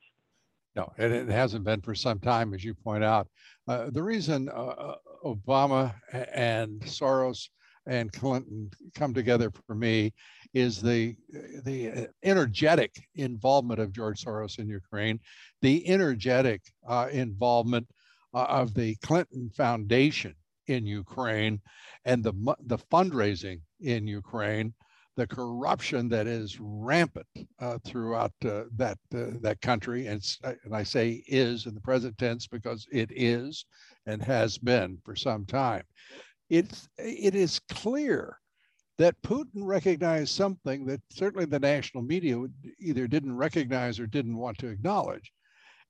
No, 0.75 0.91
and 0.98 1.13
it 1.13 1.27
hasn't 1.27 1.65
been 1.65 1.81
for 1.81 1.95
some 1.95 2.19
time, 2.19 2.53
as 2.53 2.63
you 2.63 2.74
point 2.74 3.03
out. 3.03 3.27
Uh, 3.67 3.89
the 3.91 4.03
reason 4.03 4.50
uh, 4.50 4.53
uh 4.53 4.95
Obama 5.25 5.93
and 6.33 6.81
Soros 6.81 7.50
and 7.86 8.12
Clinton 8.12 8.69
come 8.95 9.13
together 9.13 9.51
for 9.67 9.75
me 9.75 10.13
is 10.53 10.81
the 10.81 11.15
the 11.63 12.07
energetic 12.24 12.95
involvement 13.15 13.79
of 13.79 13.91
George 13.91 14.24
Soros 14.24 14.60
in 14.60 14.67
Ukraine, 14.69 15.19
the 15.62 15.88
energetic 15.88 16.62
uh, 16.88 17.07
involvement 17.12 17.88
uh, 18.33 18.45
of 18.45 18.74
the 18.74 18.95
Clinton 18.98 19.50
Foundation 19.55 20.36
in 20.68 20.86
Ukraine, 20.86 21.62
and 22.06 22.24
the 22.24 22.34
the 22.65 22.77
fundraising 22.77 23.62
in 23.80 24.08
Ukraine, 24.08 24.74
the 25.18 25.27
corruption 25.27 26.10
that 26.10 26.27
is 26.27 26.58
rampant 26.60 27.27
uh, 27.60 27.77
throughout 27.86 28.34
uh, 28.46 28.63
that 28.75 28.98
uh, 29.13 29.38
that 29.41 29.62
country, 29.62 30.08
and 30.08 30.24
and 30.63 30.75
I 30.75 30.84
say 30.84 31.24
is 31.27 31.65
in 31.65 31.74
the 31.74 31.82
present 31.82 32.18
tense 32.18 32.48
because 32.48 32.88
it 32.91 33.12
is 33.13 33.65
and 34.06 34.22
has 34.22 34.58
been 34.58 34.98
for 35.03 35.15
some 35.15 35.46
time. 35.46 35.84
It's 36.50 36.88
it 36.98 37.36
is 37.36 37.60
clear 37.70 38.38
that 38.98 39.22
Putin 39.24 39.65
recognized 39.65 40.36
something 40.36 40.86
that 40.86 41.01
certainly 41.10 41.46
the 41.46 41.60
national 41.60 42.03
media 42.03 42.38
either 42.80 43.08
didn't 43.08 43.36
recognize 43.36 44.00
or 44.00 44.08
didn't 44.08 44.38
want 44.38 44.58
to 44.60 44.68
acknowledge. 44.68 45.32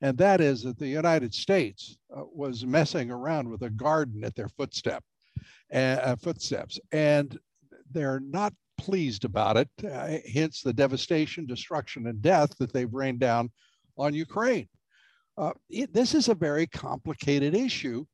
And 0.02 0.18
that 0.18 0.42
is 0.42 0.64
that 0.64 0.80
the 0.80 0.88
United 0.88 1.34
States 1.34 1.98
uh, 2.16 2.24
was 2.34 2.66
messing 2.66 3.12
around 3.12 3.50
with 3.50 3.62
a 3.62 3.70
garden 3.70 4.24
at 4.24 4.36
their 4.36 4.50
footstep, 4.50 5.04
uh, 5.74 6.16
footsteps. 6.16 6.80
And 6.92 7.38
they're 7.92 8.20
not 8.20 8.54
pleased 8.78 9.26
about 9.26 9.58
it, 9.58 9.70
uh, 9.86 10.18
hence 10.34 10.62
the 10.62 10.74
devastation, 10.74 11.46
destruction, 11.46 12.08
and 12.08 12.22
death 12.22 12.58
that 12.58 12.74
they've 12.74 12.94
rained 12.94 13.20
down 13.20 13.52
on 13.98 14.14
Ukraine. 14.14 14.68
Uh, 15.38 15.52
it, 15.70 15.94
this 15.94 16.16
is 16.16 16.30
a 16.30 16.36
very 16.36 16.66
complicated 16.68 17.54
issue, 17.56 18.06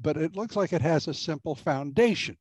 but 0.00 0.16
it 0.16 0.36
looks 0.36 0.56
like 0.56 0.72
it 0.72 0.82
has 0.82 1.08
a 1.08 1.14
simple 1.14 1.54
foundation 1.54 2.36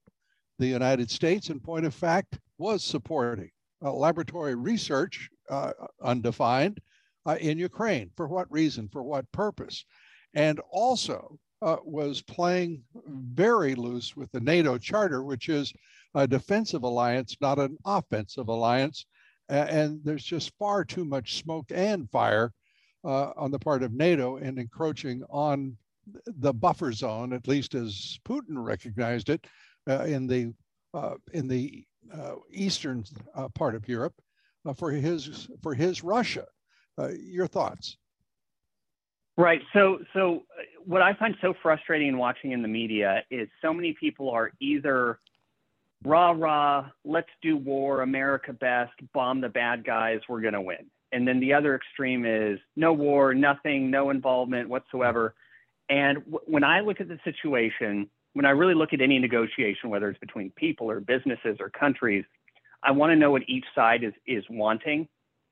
the 0.60 0.68
United 0.68 1.10
States, 1.10 1.50
in 1.50 1.60
point 1.60 1.86
of 1.86 1.94
fact, 1.94 2.40
was 2.58 2.84
supporting 2.84 3.50
uh, 3.84 3.92
laboratory 3.92 4.56
research, 4.56 5.30
uh, 5.50 5.72
undefined, 6.02 6.80
uh, 7.26 7.38
in 7.40 7.58
Ukraine. 7.58 8.12
For 8.16 8.28
what 8.28 8.52
reason? 8.52 8.90
For 8.90 9.04
what 9.04 9.32
purpose? 9.32 9.86
And 10.34 10.60
also 10.72 11.38
uh, 11.62 11.78
was 11.84 12.22
playing 12.22 12.84
very 13.08 13.76
loose 13.76 14.16
with 14.16 14.32
the 14.32 14.42
NATO 14.42 14.78
Charter, 14.78 15.24
which 15.24 15.50
is 15.50 15.72
a 16.16 16.28
defensive 16.28 16.84
alliance, 16.84 17.38
not 17.42 17.60
an 17.60 17.78
offensive 17.86 18.48
alliance. 18.50 19.06
and 19.50 20.00
there's 20.04 20.24
just 20.24 20.52
far 20.58 20.84
too 20.86 21.06
much 21.06 21.38
smoke 21.38 21.72
and 21.74 22.10
fire 22.10 22.52
uh, 23.04 23.32
on 23.36 23.52
the 23.52 23.60
part 23.60 23.84
of 23.84 23.94
NATO 23.94 24.38
in 24.38 24.58
encroaching 24.58 25.24
on 25.30 25.78
the 26.26 26.54
buffer 26.54 26.92
zone, 26.92 27.34
at 27.34 27.48
least 27.48 27.76
as 27.76 28.20
Putin 28.26 28.64
recognized 28.64 29.30
it, 29.30 29.46
uh, 29.90 30.04
in 30.04 30.28
the 30.28 30.54
uh, 30.94 31.16
in 31.34 31.48
the 31.48 31.84
uh, 32.14 32.36
eastern 32.52 33.04
part 33.56 33.76
of 33.76 33.88
Europe 33.88 34.14
for 34.76 34.92
his 34.92 35.48
for 35.62 35.74
his 35.74 36.04
Russia. 36.04 36.46
Uh, 36.98 37.10
your 37.20 37.48
thoughts? 37.48 37.98
Right. 39.36 39.62
So, 39.74 40.00
so 40.14 40.44
uh, 40.58 40.64
what 40.86 41.02
I 41.02 41.14
find 41.16 41.36
so 41.42 41.54
frustrating 41.62 42.08
in 42.08 42.18
watching 42.18 42.52
in 42.52 42.62
the 42.62 42.68
media 42.68 43.24
is 43.32 43.48
so 43.62 43.74
many 43.74 43.94
people 44.00 44.30
are 44.30 44.52
either 44.60 45.20
rah 46.06 46.32
rah, 46.32 46.90
let's 47.04 47.30
do 47.42 47.58
war, 47.58 48.02
America 48.02 48.54
best, 48.54 48.92
bomb 49.14 49.42
the 49.42 49.50
bad 49.50 49.84
guys, 49.86 50.20
we're 50.30 50.42
going 50.42 50.54
to 50.54 50.62
win. 50.62 50.86
And 51.12 51.28
then 51.28 51.40
the 51.40 51.54
other 51.54 51.76
extreme 51.76 52.26
is 52.26 52.60
no 52.76 52.94
war, 52.94 53.34
nothing, 53.34 53.90
no 53.90 54.10
involvement 54.10 54.70
whatsoever. 54.70 55.36
And 55.90 56.20
w- 56.26 56.40
when 56.46 56.64
I 56.64 56.82
look 56.82 57.02
at 57.02 57.08
the 57.08 57.20
situation, 57.24 58.10
when 58.34 58.46
I 58.46 58.50
really 58.50 58.74
look 58.74 58.94
at 58.94 59.02
any 59.02 59.20
negotiation, 59.20 59.90
whether 59.90 60.10
it's 60.10 60.20
between 60.20 60.52
people 60.52 60.90
or 60.90 61.00
businesses 61.00 61.58
or 61.60 61.70
countries, 61.70 62.26
I 62.84 62.92
want 62.92 63.12
to 63.12 63.16
know 63.16 63.32
what 63.32 63.44
each 63.48 63.66
side 63.74 64.04
is 64.04 64.14
is 64.26 64.44
wanting. 64.50 65.08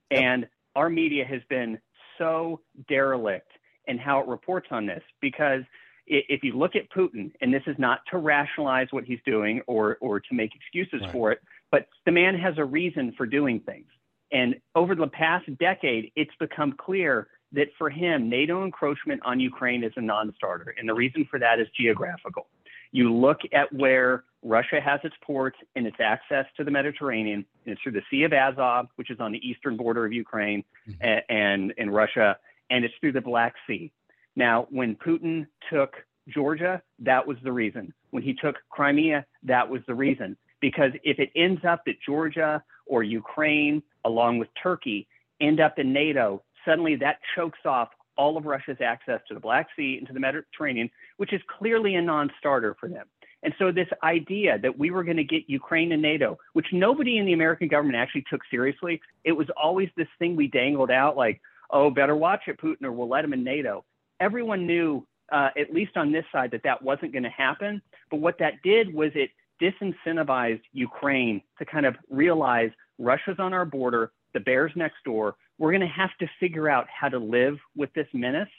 And 0.10 0.48
our 0.75 0.90
media 0.90 1.25
has 1.25 1.42
been 1.50 1.80
so 2.18 2.62
derelict 2.88 3.50
in 3.88 3.98
how 3.98 4.20
it 4.20 4.28
reports 4.28 4.68
on 4.72 4.86
this 4.86 5.04
because 5.22 5.62
if 6.08 6.44
you 6.44 6.54
look 6.54 6.75
at 6.75 6.90
Putin, 6.92 7.32
and 7.42 7.54
this 7.54 7.63
is 7.68 7.75
not 7.78 8.00
to 8.12 8.18
rationalize 8.18 8.88
what 8.92 9.04
he's 9.06 9.20
doing 9.25 9.62
or 9.68 9.98
or 10.01 10.20
to 10.20 10.34
make 10.34 10.51
excuses 10.56 11.01
right. 11.01 11.12
for 11.12 11.32
it, 11.32 11.40
but 11.72 11.88
the 12.06 12.12
man 12.12 12.36
has 12.38 12.56
a 12.58 12.66
reason 12.66 13.13
for 13.18 13.25
doing 13.25 13.60
things. 13.62 13.88
And 14.32 14.56
over 14.75 14.96
the 14.96 15.08
past 15.08 15.46
decade, 15.58 16.12
it's 16.16 16.32
become 16.40 16.74
clear 16.74 17.28
that 17.54 17.68
for 17.78 17.90
him, 17.90 18.30
NATO 18.30 18.63
encroachment 18.63 19.22
on 19.25 19.40
Ukraine 19.40 19.84
is 19.84 19.92
a 19.96 20.01
non-starter, 20.01 20.74
and 20.78 20.88
the 20.88 20.94
reason 20.94 21.28
for 21.30 21.40
that 21.40 21.60
is 21.60 21.68
geographical. 21.80 22.48
You 22.91 23.13
look 23.13 23.39
at 23.53 23.71
where 23.74 24.24
Russia 24.43 24.81
has 24.81 25.00
its 25.03 25.15
ports 25.24 25.57
and 25.75 25.86
its 25.86 25.98
access 26.00 26.45
to 26.57 26.63
the 26.63 26.71
Mediterranean, 26.71 27.45
and 27.65 27.74
it's 27.74 27.81
through 27.81 27.93
the 27.93 28.01
Sea 28.10 28.24
of 28.24 28.33
Azov, 28.33 28.88
which 28.95 29.12
is 29.12 29.19
on 29.19 29.31
the 29.31 29.48
eastern 29.48 29.77
border 29.77 30.05
of 30.05 30.12
Ukraine 30.12 30.63
mm-hmm. 30.89 31.19
and, 31.29 31.74
and 31.77 31.93
Russia, 31.93 32.38
and 32.69 32.83
it's 32.83 32.93
through 33.00 33.12
the 33.13 33.21
Black 33.21 33.53
Sea. 33.67 33.91
Now, 34.36 34.67
when 34.69 34.95
Putin 34.95 35.48
took 35.71 35.93
Georgia, 36.27 36.81
that 37.00 37.25
was 37.27 37.38
the 37.43 37.51
reason. 37.51 37.93
When 38.12 38.24
he 38.24 38.33
took 38.33 38.55
Crimea, 38.69 39.25
that 39.43 39.69
was 39.69 39.81
the 39.88 39.95
reason. 39.95 40.38
Because 40.60 40.91
if 41.03 41.19
it 41.19 41.31
ends 41.36 41.62
up 41.67 41.83
that 41.86 41.95
Georgia 42.05 42.63
or 42.86 43.03
Ukraine, 43.03 43.81
along 44.05 44.39
with 44.39 44.50
Turkey, 44.62 45.07
end 45.39 45.60
up 45.60 45.79
in 45.79 45.91
NATO, 45.91 46.43
suddenly 46.65 46.95
that 46.98 47.19
chokes 47.36 47.60
off 47.65 47.89
all 48.18 48.38
of 48.38 48.46
Russia's 48.46 48.77
access 48.82 49.20
to 49.27 49.34
the 49.34 49.39
Black 49.39 49.68
Sea 49.75 49.98
and 49.98 50.08
to 50.08 50.13
the 50.13 50.20
Mediterranean, 50.20 50.89
which 51.18 51.34
is 51.34 51.41
clearly 51.58 51.96
a 51.96 52.01
non 52.01 52.32
starter 52.39 52.75
for 52.80 52.89
them. 52.89 53.06
And 53.44 53.53
so, 53.58 53.72
this 53.72 53.88
idea 54.03 54.60
that 54.60 54.77
we 54.77 54.91
were 54.91 55.03
going 55.03 55.18
to 55.18 55.24
get 55.24 55.44
Ukraine 55.48 55.91
and 55.91 56.01
NATO, 56.01 56.38
which 56.53 56.68
nobody 56.72 57.18
in 57.18 57.25
the 57.25 57.34
American 57.34 57.68
government 57.68 57.98
actually 57.98 58.25
took 58.30 58.41
seriously, 58.51 59.01
it 59.24 59.32
was 59.32 59.48
always 59.62 59.89
this 59.98 60.08
thing 60.20 60.36
we 60.36 60.48
dangled 60.48 60.91
out 60.91 61.18
like, 61.18 61.41
oh, 61.72 61.89
better 61.89 62.15
watch 62.15 62.41
it, 62.48 62.60
Putin, 62.60 62.84
or 62.84 62.91
we'll 62.91 63.10
let 63.10 63.25
him 63.25 63.34
in 63.34 63.44
NATO. 63.44 63.84
Everyone 64.20 64.68
knew, 64.68 65.08
uh, 65.32 65.50
at 65.60 65.74
least 65.74 65.98
on 65.98 66.12
this 66.12 66.25
side, 66.32 66.51
that 66.51 66.63
that 66.63 66.82
wasn't 66.84 67.13
going 67.13 67.24
to 67.24 67.30
happen. 67.30 67.82
But 68.12 68.20
what 68.20 68.38
that 68.39 68.62
did 68.63 68.94
was 68.94 69.12
it 69.15 69.32
disincentivized 69.62 70.62
Ukraine 70.74 71.41
to 71.60 71.65
kind 71.65 71.86
of 71.86 71.96
realize 72.10 72.72
Russia's 73.00 73.38
on 73.39 73.53
our 73.53 73.65
border, 73.65 74.12
the 74.34 74.39
bear's 74.39 74.72
next 74.75 74.98
door 75.03 75.36
we're 75.62 75.70
going 75.70 75.82
to 75.82 75.88
have 75.88 76.10
to 76.20 76.27
figure 76.39 76.68
out 76.68 76.88
how 76.89 77.08
to 77.08 77.20
live 77.20 77.60
with 77.77 77.94
this 77.94 78.08
menace, 78.13 78.50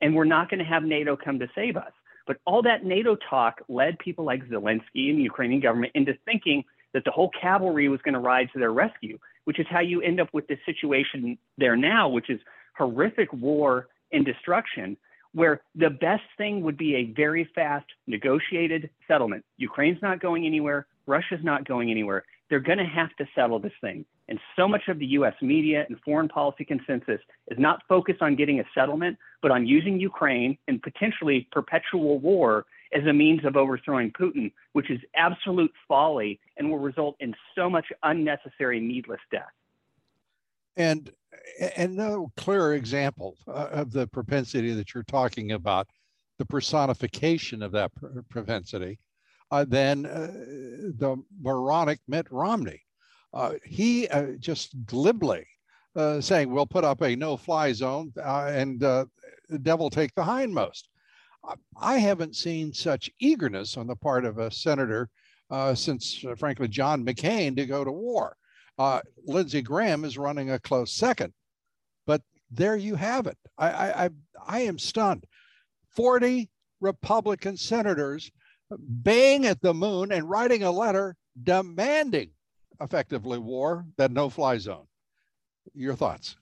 and 0.00 0.14
we're 0.14 0.24
not 0.24 0.48
going 0.48 0.60
to 0.60 0.64
have 0.64 0.84
NATO 0.84 1.16
come 1.16 1.40
to 1.40 1.48
save 1.56 1.76
us. 1.76 1.90
But 2.24 2.36
all 2.46 2.62
that 2.62 2.84
NATO 2.84 3.16
talk 3.28 3.60
led 3.68 3.98
people 3.98 4.24
like 4.24 4.48
Zelensky 4.48 5.10
and 5.10 5.18
the 5.18 5.24
Ukrainian 5.24 5.60
government 5.60 5.90
into 5.96 6.14
thinking 6.24 6.62
that 6.94 7.04
the 7.04 7.10
whole 7.10 7.30
cavalry 7.40 7.88
was 7.88 8.00
going 8.02 8.14
to 8.14 8.20
ride 8.20 8.48
to 8.52 8.60
their 8.60 8.72
rescue, 8.72 9.18
which 9.44 9.58
is 9.58 9.66
how 9.68 9.80
you 9.80 10.02
end 10.02 10.20
up 10.20 10.28
with 10.32 10.46
this 10.46 10.60
situation 10.64 11.36
there 11.58 11.74
now, 11.74 12.08
which 12.08 12.30
is 12.30 12.38
horrific 12.78 13.32
war 13.32 13.88
and 14.12 14.24
destruction, 14.24 14.96
where 15.32 15.62
the 15.74 15.90
best 15.90 16.22
thing 16.38 16.62
would 16.62 16.76
be 16.76 16.94
a 16.94 17.12
very 17.12 17.50
fast 17.56 17.86
negotiated 18.06 18.88
settlement. 19.08 19.44
Ukraine's 19.56 20.00
not 20.00 20.20
going 20.20 20.46
anywhere, 20.46 20.86
Russia's 21.08 21.42
not 21.42 21.66
going 21.66 21.90
anywhere. 21.90 22.22
They're 22.48 22.60
going 22.60 22.78
to 22.78 22.84
have 22.84 23.10
to 23.16 23.26
settle 23.34 23.58
this 23.58 23.72
thing. 23.80 24.04
And 24.28 24.38
so 24.56 24.68
much 24.68 24.88
of 24.88 24.98
the 24.98 25.06
US 25.06 25.34
media 25.42 25.84
and 25.88 25.98
foreign 26.04 26.28
policy 26.28 26.64
consensus 26.64 27.20
is 27.48 27.58
not 27.58 27.82
focused 27.88 28.22
on 28.22 28.36
getting 28.36 28.60
a 28.60 28.64
settlement, 28.74 29.18
but 29.40 29.50
on 29.50 29.66
using 29.66 29.98
Ukraine 29.98 30.56
and 30.68 30.80
potentially 30.80 31.48
perpetual 31.50 32.18
war 32.18 32.66
as 32.94 33.04
a 33.06 33.12
means 33.12 33.44
of 33.44 33.56
overthrowing 33.56 34.12
Putin, 34.12 34.52
which 34.74 34.90
is 34.90 35.00
absolute 35.16 35.72
folly 35.88 36.38
and 36.56 36.70
will 36.70 36.78
result 36.78 37.16
in 37.20 37.34
so 37.54 37.68
much 37.68 37.86
unnecessary, 38.02 38.80
needless 38.80 39.20
death. 39.30 39.42
And 40.76 41.10
no 41.96 42.30
clearer 42.36 42.74
example 42.74 43.36
uh, 43.48 43.68
of 43.72 43.92
the 43.92 44.06
propensity 44.06 44.72
that 44.72 44.94
you're 44.94 45.02
talking 45.02 45.52
about, 45.52 45.88
the 46.38 46.46
personification 46.46 47.62
of 47.62 47.72
that 47.72 47.90
propensity, 48.30 48.98
uh, 49.50 49.64
than 49.64 50.06
uh, 50.06 50.28
the 50.28 51.22
moronic 51.40 52.00
Mitt 52.08 52.26
Romney 52.30 52.82
uh, 53.34 53.54
he 53.64 54.08
uh, 54.08 54.32
just 54.38 54.74
glibly 54.86 55.46
uh, 55.96 56.20
saying, 56.20 56.50
we'll 56.50 56.66
put 56.66 56.84
up 56.84 57.02
a 57.02 57.16
no 57.16 57.36
fly 57.36 57.72
zone 57.72 58.12
uh, 58.22 58.50
and 58.52 58.82
uh, 58.82 59.04
the 59.48 59.58
devil 59.58 59.90
take 59.90 60.14
the 60.14 60.22
hindmost. 60.22 60.88
I 61.80 61.98
haven't 61.98 62.36
seen 62.36 62.72
such 62.72 63.10
eagerness 63.18 63.76
on 63.76 63.88
the 63.88 63.96
part 63.96 64.24
of 64.24 64.38
a 64.38 64.50
senator 64.50 65.08
uh, 65.50 65.74
since, 65.74 66.24
frankly, 66.36 66.68
John 66.68 67.04
McCain 67.04 67.56
to 67.56 67.66
go 67.66 67.84
to 67.84 67.90
war. 67.90 68.36
Lindsey 69.26 69.60
Graham 69.60 70.04
is 70.04 70.16
running 70.16 70.50
a 70.50 70.58
close 70.58 70.92
second. 70.92 71.32
But 72.06 72.22
there 72.50 72.76
you 72.76 72.94
have 72.94 73.26
it. 73.26 73.36
I, 73.58 73.70
I, 73.70 74.04
I, 74.04 74.10
I 74.46 74.60
am 74.60 74.78
stunned. 74.78 75.26
40 75.96 76.48
Republican 76.80 77.56
senators 77.56 78.30
baying 79.02 79.46
at 79.46 79.60
the 79.60 79.74
moon 79.74 80.12
and 80.12 80.30
writing 80.30 80.62
a 80.62 80.70
letter 80.70 81.16
demanding 81.42 82.30
effectively 82.80 83.38
war, 83.38 83.84
that 83.96 84.10
no 84.10 84.28
fly 84.28 84.58
zone. 84.58 84.86
Your 85.74 85.94
thoughts? 85.94 86.36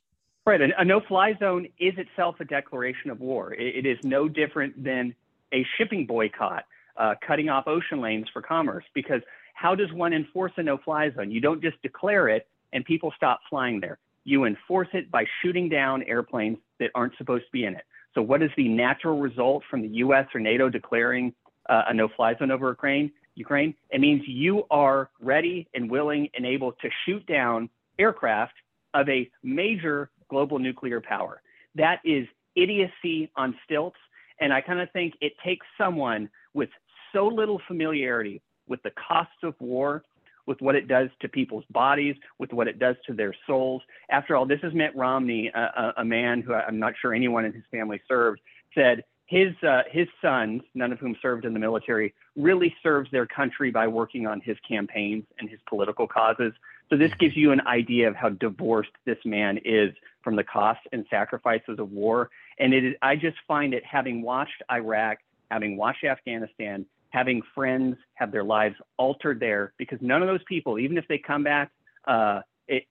Right. 0.47 0.61
A, 0.61 0.85
no 0.85 1.01
fly 1.01 1.35
zone 1.39 1.67
is 1.79 1.95
itself 1.99 2.37
a 2.41 2.45
declaration 2.45 3.11
of 3.11 3.21
war. 3.21 3.53
it, 3.55 3.85
it 3.85 3.87
is 3.87 3.99
no 4.03 4.29
different 4.29 4.83
than 4.83 5.15
a 5.53 5.65
shipping 5.77 6.07
boycott, 6.07 6.65
uh, 6.97 7.15
cutting 7.27 7.49
off 7.49 7.67
ocean 7.67 8.01
lanes 8.01 8.27
for 8.33 8.41
commerce. 8.43 8.85
Because 8.95 9.21
how 9.55 9.75
does 9.75 9.93
one 9.93 10.13
enforce 10.13 10.53
a 10.57 10.63
no 10.63 10.79
fly 10.79 11.11
zone? 11.11 11.31
You 11.31 11.41
don't 11.41 11.63
just 11.63 11.81
declare 11.83 12.29
it 12.29 12.49
and 12.73 12.85
people 12.85 13.13
stop 13.17 13.41
flying 13.49 13.81
there. 13.81 13.99
You 14.25 14.45
enforce 14.45 14.89
it 14.93 15.11
by 15.11 15.25
shooting 15.43 15.69
down 15.69 16.03
airplanes 16.05 16.59
that 16.79 16.91
aren't 16.95 17.17
supposed 17.17 17.45
to 17.45 17.53
be 17.53 17.65
in 17.65 17.75
it. 17.75 17.83
So, 18.15 18.23
what 18.23 18.43
is 18.43 18.51
the 18.57 18.69
natural 18.69 19.19
result 19.19 19.63
from 19.71 19.83
the 19.83 19.89
US 19.89 20.27
or 20.35 20.41
NATO 20.41 20.69
declaring 20.69 21.33
uh, 21.69 21.83
a 21.89 21.95
no 21.95 22.09
fly 22.09 22.35
zone 22.39 22.51
over 22.51 22.69
Ukraine? 22.69 23.13
Ukraine, 23.47 23.75
it 23.95 24.01
means 24.01 24.23
you 24.27 24.55
are 24.71 25.01
ready 25.33 25.59
and 25.75 25.91
willing 25.97 26.29
and 26.35 26.45
able 26.57 26.73
to 26.83 26.89
shoot 27.05 27.25
down 27.27 27.69
aircraft 27.99 28.55
of 28.95 29.09
a 29.09 29.21
major 29.43 30.11
global 30.29 30.59
nuclear 30.59 31.01
power. 31.01 31.35
That 31.75 31.99
is 32.05 32.25
idiocy 32.55 33.19
on 33.37 33.49
stilts. 33.65 34.01
And 34.41 34.53
I 34.53 34.61
kind 34.61 34.81
of 34.81 34.89
think 34.93 35.15
it 35.21 35.33
takes 35.45 35.67
someone 35.77 36.23
with 36.55 36.71
so 37.13 37.27
little 37.27 37.61
familiarity 37.67 38.37
with 38.69 38.83
the 38.83 38.93
costs 39.09 39.43
of 39.43 39.55
war, 39.61 40.03
with 40.47 40.61
what 40.61 40.75
it 40.75 40.87
does 40.89 41.09
to 41.21 41.29
people's 41.29 41.65
bodies, 41.71 42.17
with 42.39 42.53
what 42.53 42.67
it 42.69 42.79
does 42.79 42.97
to 43.07 43.13
their 43.13 43.35
souls. 43.47 43.83
After 44.11 44.37
all, 44.37 44.47
this 44.47 44.61
is 44.63 44.73
Mitt 44.75 44.95
Romney, 44.97 45.51
a, 45.55 45.93
a 45.99 46.05
man 46.05 46.43
who 46.43 46.55
I'm 46.55 46.79
not 46.79 46.95
sure 47.01 47.13
anyone 47.15 47.45
in 47.45 47.53
his 47.53 47.65
family 47.71 48.01
served, 48.09 48.41
said 48.75 49.05
his 49.27 49.53
uh, 49.63 49.83
his 49.91 50.09
sons, 50.21 50.63
none 50.75 50.93
of 50.93 50.99
whom 50.99 51.15
served 51.23 51.45
in 51.45 51.53
the 51.53 51.61
military, 51.61 52.13
really 52.37 52.75
serves 52.83 53.11
their 53.11 53.27
country 53.27 53.71
by 53.71 53.87
working 53.87 54.27
on 54.27 54.41
his 54.41 54.57
campaigns 54.67 55.25
and 55.39 55.49
his 55.49 55.61
political 55.69 56.07
causes. 56.07 56.53
So 56.89 56.97
this 56.97 57.13
gives 57.19 57.37
you 57.37 57.53
an 57.53 57.61
idea 57.67 58.09
of 58.09 58.17
how 58.17 58.31
divorced 58.31 58.91
this 59.05 59.19
man 59.25 59.59
is 59.65 59.95
from 60.23 60.37
the 60.37 60.45
costs 60.45 60.85
and 60.93 61.07
sacrifices 61.09 61.79
of 61.79 61.93
war. 61.93 62.31
And 62.59 62.75
it 62.75 62.85
is, 62.85 62.95
I 63.01 63.17
just 63.17 63.37
find 63.47 63.75
it, 63.75 63.85
having 63.85 64.23
watched 64.23 64.63
Iraq, 64.71 65.19
having 65.51 65.77
watched 65.77 66.05
Afghanistan, 66.05 66.87
having 67.11 67.43
friends 67.55 67.97
have 68.15 68.33
their 68.33 68.45
lives 68.45 68.77
altered 68.97 69.41
there, 69.41 69.73
because 69.79 69.99
none 70.01 70.23
of 70.23 70.29
those 70.29 70.45
people, 70.45 70.79
even 70.79 70.99
if 70.99 71.07
they 71.09 71.19
come 71.19 71.43
back, 71.43 71.71
uh, 72.07 72.41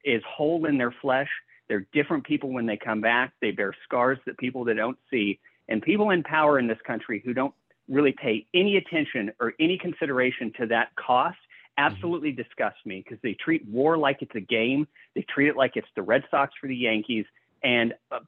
is 0.04 0.22
whole 0.28 0.66
in 0.66 0.78
their 0.78 0.94
flesh. 1.02 1.30
They're 1.68 1.86
different 1.94 2.26
people 2.26 2.52
when 2.52 2.66
they 2.66 2.78
come 2.78 3.00
back. 3.00 3.34
They 3.42 3.52
bear 3.52 3.74
scars 3.86 4.18
that 4.26 4.38
people 4.38 4.66
that 4.66 4.76
don't 4.76 4.98
see. 5.10 5.40
And 5.68 5.82
people 5.82 6.10
in 6.10 6.24
power 6.24 6.58
in 6.58 6.68
this 6.68 6.80
country 6.86 7.22
who 7.24 7.34
don't 7.34 7.54
really 7.90 8.14
pay 8.14 8.46
any 8.54 8.78
attention 8.78 9.32
or 9.40 9.54
any 9.60 9.78
consideration 9.78 10.54
to 10.60 10.68
that 10.68 10.90
cost 10.96 11.38
absolutely 11.78 12.32
mm-hmm. 12.32 12.42
disgusts 12.42 12.86
me 12.86 13.04
because 13.04 13.20
they 13.24 13.34
treat 13.34 13.68
war 13.68 13.98
like 13.98 14.22
it's 14.22 14.36
a 14.36 14.42
game. 14.42 14.88
They 15.16 15.26
treat 15.34 15.48
it 15.48 15.56
like 15.56 15.76
it's 15.76 15.88
the 15.96 16.02
Red 16.02 16.24
Sox 16.30 16.54
for 16.60 16.68
the 16.68 16.76
Yankees. 16.76 17.26
And 17.64 17.94
uh, 18.12 18.20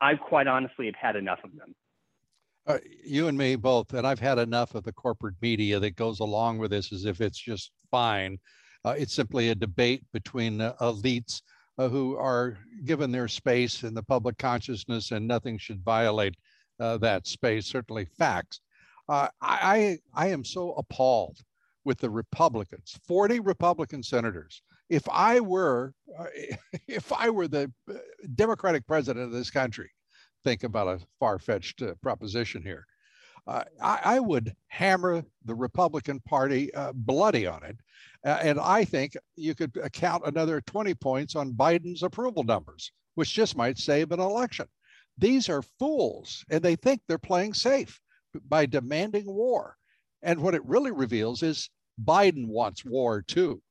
I 0.00 0.14
quite 0.14 0.46
honestly 0.46 0.86
have 0.86 0.94
had 0.94 1.16
enough 1.16 1.40
of 1.44 1.50
them. 1.56 1.74
Uh, 2.66 2.78
you 3.04 3.26
and 3.26 3.36
me 3.36 3.56
both, 3.56 3.94
and 3.94 4.06
I've 4.06 4.20
had 4.20 4.38
enough 4.38 4.74
of 4.74 4.84
the 4.84 4.92
corporate 4.92 5.34
media 5.40 5.80
that 5.80 5.96
goes 5.96 6.20
along 6.20 6.58
with 6.58 6.70
this 6.70 6.92
as 6.92 7.04
if 7.04 7.20
it's 7.20 7.38
just 7.38 7.72
fine. 7.90 8.38
Uh, 8.84 8.94
it's 8.96 9.14
simply 9.14 9.48
a 9.48 9.54
debate 9.54 10.04
between 10.12 10.60
uh, 10.60 10.74
elites 10.80 11.42
uh, 11.78 11.88
who 11.88 12.16
are 12.16 12.58
given 12.84 13.10
their 13.10 13.28
space 13.28 13.82
in 13.82 13.94
the 13.94 14.02
public 14.02 14.38
consciousness, 14.38 15.10
and 15.10 15.26
nothing 15.26 15.58
should 15.58 15.82
violate 15.82 16.34
uh, 16.78 16.96
that 16.98 17.26
space, 17.26 17.66
certainly 17.66 18.04
facts. 18.04 18.60
Uh, 19.10 19.26
I, 19.42 19.98
I 20.14 20.28
am 20.28 20.44
so 20.44 20.72
appalled 20.74 21.40
with 21.84 21.98
the 21.98 22.08
Republicans, 22.08 22.96
40 23.08 23.40
Republican 23.40 24.04
senators. 24.04 24.62
If 24.88 25.02
I 25.10 25.40
were, 25.40 25.94
uh, 26.16 26.26
if 26.86 27.12
I 27.12 27.28
were 27.28 27.48
the 27.48 27.72
uh, 27.90 27.94
Democratic 28.36 28.86
president 28.86 29.24
of 29.24 29.32
this 29.32 29.50
country, 29.50 29.90
think 30.44 30.62
about 30.62 30.86
a 30.86 31.04
far-fetched 31.18 31.82
uh, 31.82 31.94
proposition 32.00 32.62
here. 32.62 32.86
Uh, 33.48 33.64
I, 33.82 34.00
I, 34.04 34.20
would 34.20 34.54
hammer 34.68 35.24
the 35.44 35.56
Republican 35.56 36.20
Party 36.20 36.70
bloody 36.94 37.48
on 37.48 37.64
it. 37.64 37.78
and 38.22 38.60
I 38.60 38.84
think 38.84 39.16
you 39.34 39.56
could 39.56 39.76
count 39.92 40.22
another 40.26 40.60
20 40.60 40.94
points 40.94 41.34
on 41.34 41.54
Biden's 41.54 42.04
approval 42.04 42.44
numbers, 42.44 42.92
which 43.16 43.32
just 43.32 43.56
might 43.56 43.78
save 43.78 44.12
an 44.12 44.20
election. 44.20 44.66
These 45.18 45.48
are 45.48 45.62
fools, 45.62 46.44
and 46.48 46.62
they 46.62 46.76
think 46.76 47.00
they're 47.08 47.18
playing 47.18 47.54
safe 47.54 47.98
by 48.48 48.66
demanding 48.66 49.26
war. 49.26 49.76
And 50.22 50.40
what 50.40 50.54
it 50.54 50.64
really 50.64 50.90
reveals 50.90 51.42
is 51.42 51.70
Biden 52.02 52.46
wants 52.46 52.84
war 52.84 53.22
too, 53.22 53.62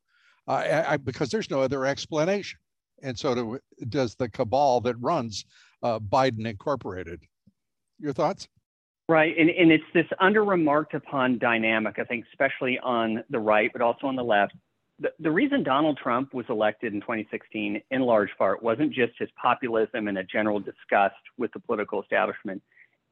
uh, 0.47 0.83
I, 0.87 0.97
because 0.97 1.29
there's 1.29 1.49
no 1.49 1.61
other 1.61 1.85
explanation. 1.85 2.59
And 3.01 3.17
so 3.17 3.35
do, 3.35 3.59
does 3.87 4.15
the 4.15 4.29
cabal 4.29 4.81
that 4.81 4.95
runs 4.99 5.45
uh, 5.83 5.99
Biden 5.99 6.45
Incorporated. 6.45 7.21
Your 7.99 8.13
thoughts? 8.13 8.47
Right. 9.07 9.35
And, 9.37 9.49
and 9.49 9.71
it's 9.71 9.83
this 9.93 10.05
under 10.19 10.43
remarked 10.43 10.93
upon 10.93 11.39
dynamic, 11.39 11.97
I 11.97 12.03
think, 12.03 12.25
especially 12.31 12.77
on 12.79 13.23
the 13.29 13.39
right, 13.39 13.71
but 13.73 13.81
also 13.81 14.07
on 14.07 14.15
the 14.15 14.23
left, 14.23 14.53
the, 14.99 15.09
the 15.19 15.31
reason 15.31 15.63
Donald 15.63 15.97
Trump 15.97 16.33
was 16.33 16.45
elected 16.49 16.93
in 16.93 17.01
2016, 17.01 17.81
in 17.89 18.01
large 18.01 18.29
part, 18.37 18.61
wasn't 18.61 18.93
just 18.93 19.13
his 19.17 19.29
populism 19.41 20.07
and 20.07 20.17
a 20.17 20.23
general 20.23 20.59
disgust 20.59 21.15
with 21.37 21.51
the 21.53 21.59
political 21.59 22.01
establishment. 22.01 22.61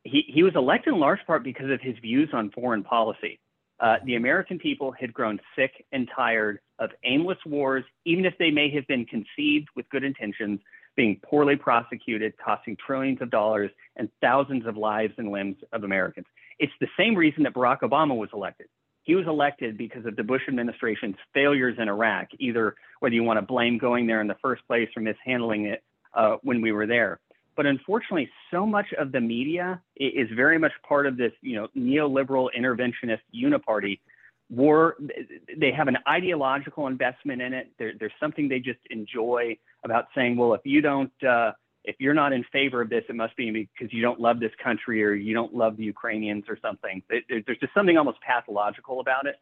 He, 0.08 0.24
he 0.28 0.44
was 0.44 0.54
elected 0.56 0.94
in 0.94 1.00
large 1.00 1.20
part 1.28 1.44
because 1.44 1.70
of 1.70 1.82
his 1.82 1.98
views 2.00 2.30
on 2.34 2.50
foreign 2.52 2.84
policy. 2.84 3.40
Uh, 3.80 3.98
the 4.06 4.16
American 4.16 4.58
people 4.58 4.92
had 4.92 5.14
grown 5.14 5.40
sick 5.56 5.86
and 5.92 6.10
tired 6.16 6.60
of 6.80 6.90
aimless 7.04 7.38
wars, 7.46 7.84
even 8.06 8.26
if 8.26 8.34
they 8.40 8.50
may 8.50 8.72
have 8.72 8.88
been 8.88 9.06
conceived 9.06 9.68
with 9.76 9.88
good 9.90 10.04
intentions, 10.04 10.60
being 10.96 11.20
poorly 11.24 11.56
prosecuted, 11.56 12.34
costing 12.44 12.76
trillions 12.84 13.22
of 13.22 13.30
dollars 13.30 13.70
and 13.98 14.10
thousands 14.22 14.66
of 14.66 14.78
lives 14.78 15.14
and 15.18 15.30
limbs 15.32 15.58
of 15.74 15.84
Americans. 15.84 16.26
It's 16.58 16.74
the 16.80 16.88
same 16.98 17.14
reason 17.14 17.44
that 17.44 17.54
Barack 17.54 17.82
Obama 17.82 18.16
was 18.16 18.30
elected. 18.34 18.68
He 19.04 19.14
was 19.14 19.28
elected 19.28 19.78
because 19.78 20.06
of 20.06 20.16
the 20.16 20.24
Bush 20.24 20.42
administration's 20.48 21.16
failures 21.34 21.76
in 21.80 21.88
Iraq, 21.88 22.30
either 22.40 22.76
whether 23.00 23.14
you 23.14 23.24
want 23.24 23.38
to 23.38 23.46
blame 23.46 23.78
going 23.78 24.08
there 24.08 24.22
in 24.22 24.28
the 24.28 24.38
first 24.42 24.66
place 24.68 24.90
or 24.96 25.02
mishandling 25.02 25.66
it 25.66 25.84
uh, 26.14 26.38
when 26.42 26.62
we 26.62 26.72
were 26.72 26.88
there. 26.88 27.20
But 27.58 27.66
unfortunately, 27.66 28.30
so 28.52 28.68
much 28.68 28.86
of 29.00 29.12
the 29.12 29.20
media 29.20 29.82
is 29.96 30.30
very 30.36 30.60
much 30.60 30.72
part 30.88 31.08
of 31.08 31.18
this, 31.18 31.32
you 31.42 31.56
know, 31.56 31.68
neoliberal 31.76 32.50
interventionist 32.58 33.22
uniparty. 33.36 34.00
War, 34.50 34.96
they 35.58 35.72
have 35.72 35.88
an 35.88 35.98
ideological 36.08 36.86
investment 36.86 37.42
in 37.42 37.54
it. 37.54 37.72
There, 37.80 37.94
there's 38.00 38.14
something 38.20 38.48
they 38.48 38.60
just 38.60 38.80
enjoy 38.92 39.58
about 39.84 40.06
saying, 40.16 40.38
well, 40.38 40.54
if 40.54 40.62
you 40.66 40.82
don't, 40.82 41.12
uh, 41.28 41.52
if 41.84 41.96
you're 42.00 42.14
not 42.14 42.32
in 42.32 42.46
favor 42.54 42.82
of 42.82 42.90
this, 42.90 43.04
it 43.10 43.16
must 43.16 43.36
be 43.36 43.50
because 43.52 43.92
you 43.92 44.04
don't 44.04 44.20
love 44.20 44.40
this 44.40 44.52
country 44.64 45.04
or 45.04 45.16
you 45.16 45.34
don't 45.34 45.56
love 45.56 45.78
the 45.78 45.84
Ukrainians 45.84 46.44
or 46.48 46.60
something. 46.62 47.02
There's 47.10 47.58
just 47.60 47.74
something 47.74 47.98
almost 47.98 48.20
pathological 48.22 49.00
about 49.00 49.26
it. 49.26 49.38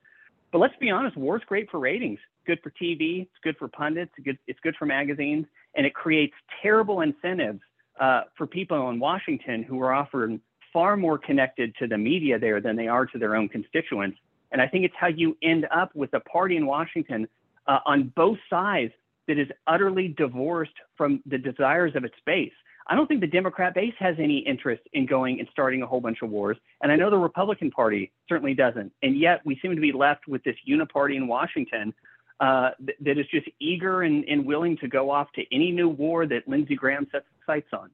But 0.54 0.60
let's 0.60 0.76
be 0.80 0.90
honest, 0.90 1.18
war's 1.18 1.42
great 1.46 1.70
for 1.70 1.80
ratings. 1.80 2.20
Good 2.48 2.60
for 2.64 2.72
TV. 2.82 3.24
It's 3.24 3.32
good 3.44 3.58
for 3.58 3.68
pundits. 3.68 4.12
It's 4.18 4.26
good, 4.26 4.38
it's 4.48 4.60
good 4.62 4.76
for 4.80 4.86
magazines. 4.86 5.48
And 5.76 5.86
it 5.86 5.94
creates 5.94 6.34
terrible 6.62 7.02
incentives 7.02 7.60
uh, 8.00 8.22
for 8.38 8.48
people 8.48 8.90
in 8.90 9.00
Washington 9.00 9.64
who 9.64 9.82
are 9.82 9.94
often 9.94 10.42
far 10.74 10.98
more 10.98 11.18
connected 11.18 11.74
to 11.78 11.88
the 11.88 11.98
media 11.98 12.38
there 12.38 12.60
than 12.60 12.76
they 12.76 12.88
are 12.88 13.06
to 13.06 13.18
their 13.18 13.36
own 13.36 13.48
constituents. 13.48 14.18
And 14.52 14.62
I 14.62 14.68
think 14.68 14.86
it's 14.86 14.96
how 14.98 15.08
you 15.08 15.38
end 15.42 15.66
up 15.72 15.96
with 15.96 16.14
a 16.14 16.20
party 16.20 16.58
in 16.58 16.66
Washington 16.66 17.28
uh, 17.68 17.80
on 17.86 18.12
both 18.16 18.38
sides 18.50 18.92
that 19.28 19.40
is 19.40 19.48
utterly 19.68 20.10
divorced 20.10 20.76
from 20.98 21.22
the 21.26 21.38
desires 21.38 21.96
of 21.96 22.04
its 22.04 22.16
base. 22.26 22.52
I 22.88 22.96
don't 22.96 23.08
think 23.08 23.22
the 23.22 23.28
Democrat 23.28 23.74
base 23.74 23.96
has 23.98 24.16
any 24.20 24.40
interest 24.40 24.84
in 24.94 25.08
going 25.08 25.40
and 25.40 25.50
starting 25.52 25.82
a 25.82 25.88
whole 25.88 26.02
bunch 26.02 26.22
of 26.22 26.30
wars. 26.30 26.58
And 26.84 26.92
I 26.92 26.96
know 26.96 27.10
the 27.10 27.18
Republican 27.18 27.72
Party 27.72 28.12
certainly 28.30 28.54
doesn't. 28.54 28.92
And 29.02 29.18
yet 29.18 29.42
we 29.44 29.58
seem 29.62 29.74
to 29.74 29.82
be 29.82 29.92
left 29.92 30.28
with 30.28 30.44
this 30.44 30.56
uniparty 30.70 31.16
in 31.16 31.28
Washington 31.28 31.94
uh, 32.40 32.72
th- 32.86 32.98
that 33.02 33.18
is 33.18 33.26
just 33.28 33.48
eager 33.60 34.02
and, 34.02 34.26
and, 34.26 34.46
willing 34.46 34.78
to 34.78 34.88
go 34.88 35.10
off 35.10 35.32
to 35.34 35.44
any 35.54 35.72
new 35.72 35.88
war 35.88 36.26
that 36.28 36.48
Lindsey 36.48 36.76
Graham 36.76 37.08
sets 37.12 37.26
sights 37.46 37.70
on. 37.72 37.90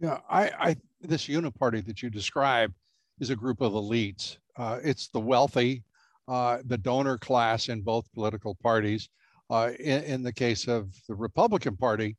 Yeah, 0.00 0.20
I, 0.28 0.50
I 0.58 0.76
this 1.00 1.26
uniparty 1.26 1.84
that 1.86 2.02
you 2.02 2.10
describe 2.10 2.72
is 3.20 3.30
a 3.30 3.36
group 3.36 3.60
of 3.60 3.72
elites. 3.72 4.38
Uh, 4.56 4.78
it's 4.82 5.08
the 5.08 5.20
wealthy, 5.20 5.82
uh, 6.28 6.58
the 6.64 6.78
donor 6.78 7.18
class 7.18 7.68
in 7.68 7.82
both 7.82 8.12
political 8.12 8.54
parties. 8.54 9.08
Uh, 9.48 9.70
in, 9.78 10.02
in, 10.04 10.22
the 10.22 10.32
case 10.32 10.66
of 10.66 10.92
the 11.06 11.14
Republican 11.14 11.76
Party, 11.76 12.16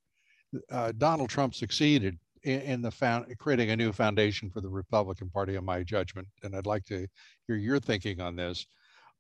uh, 0.72 0.94
Donald 0.98 1.30
Trump 1.30 1.54
succeeded 1.54 2.18
in, 2.44 2.62
in 2.62 2.82
the 2.82 2.90
found, 2.90 3.26
creating 3.38 3.72
a 3.72 3.76
new 3.76 3.92
foundation 3.92 4.50
for 4.50 4.62
the 4.62 4.70
Republican 4.70 5.30
Party, 5.30 5.56
in 5.56 5.66
my 5.66 5.84
judgment. 5.84 6.28
And 6.44 6.56
I'd 6.56 6.66
like 6.66 6.86
to 6.86 7.06
hear 7.48 7.58
your 7.58 7.80
thinking 7.80 8.22
on 8.22 8.36
this. 8.38 8.66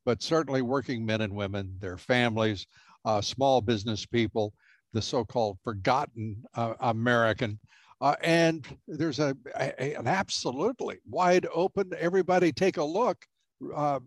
But 0.07 0.23
certainly, 0.23 0.61
working 0.61 1.05
men 1.05 1.19
and 1.19 1.35
women, 1.35 1.75
their 1.81 1.97
families, 1.97 2.65
uh, 3.03 3.19
small 3.19 3.59
business 3.59 4.05
people, 4.05 4.53
the 4.93 5.01
so-called 5.01 5.57
forgotten 5.65 6.45
uh, 6.55 6.75
American. 6.79 7.59
Uh, 7.99 8.15
and 8.23 8.65
there's 8.87 9.19
a, 9.19 9.35
a, 9.57 9.97
an 9.97 10.07
absolutely 10.07 10.99
wide 11.09 11.45
open, 11.53 11.91
everybody 11.99 12.53
take 12.53 12.77
a 12.77 12.83
look, 12.85 13.17
uh, 13.75 13.99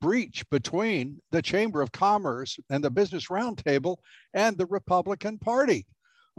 breach 0.00 0.48
between 0.48 1.20
the 1.30 1.42
Chamber 1.42 1.82
of 1.82 1.92
Commerce 1.92 2.58
and 2.70 2.82
the 2.82 2.90
Business 2.90 3.26
Roundtable 3.28 3.98
and 4.32 4.56
the 4.56 4.64
Republican 4.64 5.36
Party, 5.36 5.84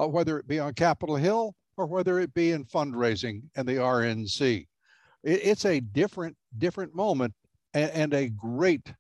uh, 0.02 0.08
whether 0.08 0.40
it 0.40 0.48
be 0.48 0.58
on 0.58 0.74
Capitol 0.74 1.16
Hill 1.16 1.54
or 1.78 1.86
whether 1.86 2.20
it 2.20 2.34
be 2.34 2.54
in 2.54 2.66
fundraising 2.66 3.44
and 3.56 3.68
the 3.68 3.76
RNC. 3.76 4.66
It, 5.24 5.42
it's 5.44 5.66
a 5.66 5.80
different, 5.80 6.36
different 6.58 6.96
moment 6.96 7.36
and, 7.76 7.92
and 7.92 8.14
a 8.14 8.30
great 8.30 8.94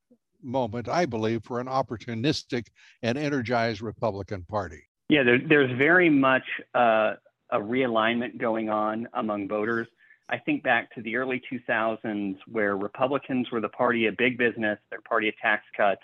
moment, 0.44 0.88
I 0.88 1.06
believe, 1.06 1.44
for 1.44 1.60
an 1.60 1.68
opportunistic 1.68 2.68
and 3.02 3.18
energized 3.18 3.82
Republican 3.82 4.44
Party. 4.44 4.84
Yeah, 5.10 5.24
there, 5.24 5.40
there's 5.40 5.76
very 5.78 6.10
much 6.10 6.44
uh, 6.76 7.14
a 7.52 7.60
realignment 7.60 8.38
going 8.38 8.70
on 8.70 9.08
among 9.14 9.48
voters. 9.48 9.88
I 10.28 10.38
think 10.38 10.64
back 10.64 10.94
to 10.96 11.02
the 11.02 11.16
early 11.16 11.42
2000s 11.52 12.38
where 12.48 12.76
Republicans 12.76 13.50
were 13.52 13.62
the 13.62 13.70
party 13.70 14.08
of 14.08 14.18
big 14.18 14.38
business, 14.38 14.80
their 14.90 15.02
party 15.02 15.30
of 15.30 15.36
tax 15.42 15.64
cuts. 15.78 16.02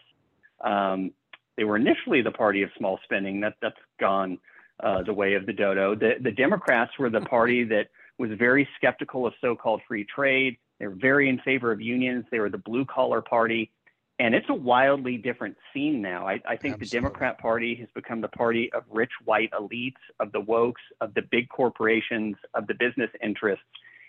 Um, 0.63 1.11
they 1.57 1.63
were 1.63 1.75
initially 1.75 2.21
the 2.21 2.31
party 2.31 2.61
of 2.61 2.69
small 2.77 2.99
spending. 3.03 3.41
That, 3.41 3.55
that's 3.61 3.75
gone 3.99 4.37
uh, 4.81 5.03
the 5.03 5.13
way 5.13 5.33
of 5.33 5.45
the 5.47 5.53
dodo. 5.53 5.95
The, 5.95 6.13
the 6.21 6.31
Democrats 6.31 6.91
were 6.99 7.09
the 7.09 7.21
party 7.21 7.63
that 7.65 7.87
was 8.19 8.29
very 8.37 8.67
skeptical 8.77 9.25
of 9.25 9.33
so 9.41 9.55
called 9.55 9.81
free 9.87 10.05
trade. 10.05 10.57
They 10.81 10.87
were 10.87 10.95
very 10.95 11.29
in 11.29 11.37
favor 11.41 11.71
of 11.71 11.79
unions. 11.79 12.25
They 12.31 12.39
were 12.39 12.49
the 12.49 12.57
blue 12.57 12.85
collar 12.85 13.21
party. 13.21 13.69
And 14.17 14.33
it's 14.33 14.49
a 14.49 14.53
wildly 14.55 15.15
different 15.15 15.55
scene 15.71 16.01
now. 16.01 16.27
I, 16.27 16.33
I 16.33 16.55
think 16.55 16.73
Absolutely. 16.73 16.85
the 16.85 16.89
Democrat 16.89 17.37
Party 17.39 17.75
has 17.75 17.87
become 17.93 18.19
the 18.19 18.27
party 18.29 18.71
of 18.73 18.83
rich 18.89 19.11
white 19.23 19.51
elites, 19.51 20.01
of 20.19 20.31
the 20.31 20.41
wokes, 20.41 20.81
of 20.99 21.13
the 21.13 21.21
big 21.21 21.49
corporations, 21.49 22.35
of 22.55 22.65
the 22.65 22.73
business 22.73 23.11
interests. 23.21 23.63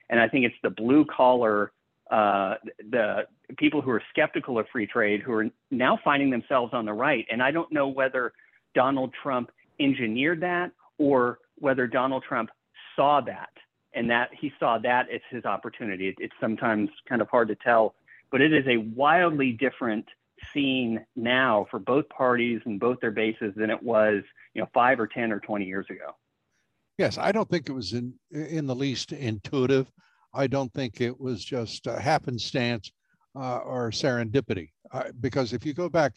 And 0.09 0.19
I 0.19 0.29
think 0.29 0.47
it's 0.47 0.55
the 0.63 0.71
blue 0.71 1.05
collar, 1.05 1.73
uh, 2.11 2.55
the 2.91 3.27
people 3.59 3.83
who 3.83 3.91
are 3.91 4.03
skeptical 4.09 4.59
of 4.59 4.67
free 4.73 4.87
trade 4.87 5.21
who 5.21 5.33
are 5.33 5.49
now 5.71 5.99
finding 6.03 6.31
themselves 6.31 6.73
on 6.73 6.87
the 6.87 6.95
right. 6.95 7.27
And 7.31 7.43
I 7.43 7.51
don't 7.51 7.71
know 7.71 7.89
whether 7.89 8.33
Donald 8.75 9.13
Trump 9.23 9.51
engineered 9.79 10.41
that 10.41 10.73
or 10.97 11.39
whether 11.59 11.87
Donald 11.87 12.25
Trump 12.27 12.49
saw 12.97 13.21
that 13.21 13.51
and 13.95 14.11
that 14.11 14.31
he 14.33 14.53
saw 14.59 14.79
that 14.79 15.11
as 15.11 15.21
his 15.31 15.45
opportunity. 15.45 16.09
It, 16.09 16.17
it's 16.19 16.35
sometimes 16.41 16.91
kind 17.09 17.23
of 17.23 17.29
hard 17.29 17.49
to 17.49 17.55
tell 17.57 17.95
but 18.33 18.41
it 18.41 18.53
is 18.53 18.67
a 18.67 18.79
wildly 18.79 19.53
different 19.53 20.07
scene 20.53 21.05
now 21.15 21.67
for 21.71 21.79
both 21.79 22.09
parties 22.09 22.61
and 22.65 22.81
both 22.81 22.99
their 23.01 23.13
bases 23.13 23.53
than 23.55 23.71
it 23.71 23.81
was, 23.81 24.25
you 24.55 24.63
know, 24.63 24.69
five 24.75 24.99
or 24.99 25.07
10 25.07 25.31
or 25.31 25.39
20 25.39 25.67
years 25.67 25.87
ago. 25.89 26.17
Yes, 26.99 27.19
I 27.19 27.31
don't 27.31 27.49
think 27.49 27.69
it 27.69 27.73
was 27.73 27.93
in, 27.93 28.15
in 28.33 28.67
the 28.67 28.75
least 28.75 29.13
intuitive. 29.13 29.93
I 30.35 30.47
don't 30.47 30.73
think 30.73 31.01
it 31.01 31.21
was 31.21 31.45
just 31.45 31.87
a 31.87 32.01
happenstance 32.01 32.91
uh, 33.37 33.59
or 33.59 33.91
serendipity. 33.91 34.71
Uh, 34.91 35.05
because 35.21 35.53
if 35.53 35.65
you 35.65 35.75
go 35.75 35.89
back 35.89 36.15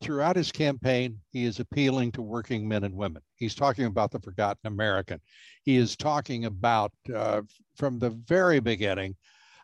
throughout 0.00 0.36
his 0.36 0.52
campaign, 0.52 1.18
he 1.30 1.44
is 1.44 1.60
appealing 1.60 2.12
to 2.12 2.22
working 2.22 2.68
men 2.68 2.84
and 2.84 2.94
women. 2.94 3.22
He's 3.36 3.54
talking 3.54 3.86
about 3.86 4.10
the 4.10 4.20
forgotten 4.20 4.66
American. 4.66 5.20
He 5.62 5.76
is 5.76 5.96
talking 5.96 6.44
about, 6.44 6.92
uh, 7.14 7.42
from 7.76 7.98
the 7.98 8.10
very 8.10 8.60
beginning, 8.60 9.16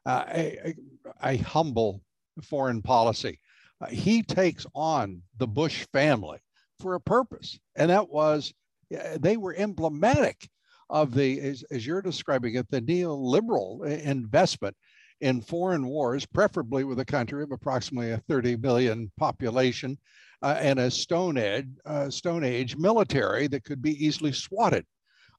uh, 0.06 0.24
a, 0.28 0.74
a, 1.22 1.36
humble 1.38 2.02
foreign 2.42 2.82
policy. 2.82 3.38
Uh, 3.80 3.86
he 3.86 4.22
takes 4.22 4.66
on 4.74 5.22
the 5.38 5.46
Bush 5.46 5.86
family 5.92 6.38
for 6.80 6.94
a 6.94 7.00
purpose, 7.00 7.58
and 7.76 7.90
that 7.90 8.08
was 8.08 8.52
uh, 8.92 9.18
they 9.20 9.36
were 9.36 9.54
emblematic 9.54 10.48
of 10.90 11.14
the, 11.14 11.40
as, 11.40 11.64
as 11.70 11.86
you're 11.86 12.02
describing 12.02 12.56
it, 12.56 12.68
the 12.70 12.82
neoliberal 12.82 13.86
investment 13.86 14.76
in 15.22 15.40
foreign 15.40 15.86
wars, 15.86 16.26
preferably 16.26 16.82
with 16.82 16.98
a 16.98 17.04
country 17.04 17.44
of 17.44 17.52
approximately 17.52 18.10
a 18.10 18.18
30 18.28 18.56
million 18.56 19.10
population 19.16 19.96
uh, 20.42 20.56
and 20.60 20.80
a 20.80 20.90
Stone 20.90 21.38
Age, 21.38 21.68
uh, 21.86 22.10
Stone 22.10 22.42
Age 22.42 22.76
military 22.76 23.46
that 23.46 23.64
could 23.64 23.80
be 23.80 24.04
easily 24.04 24.32
swatted. 24.32 24.84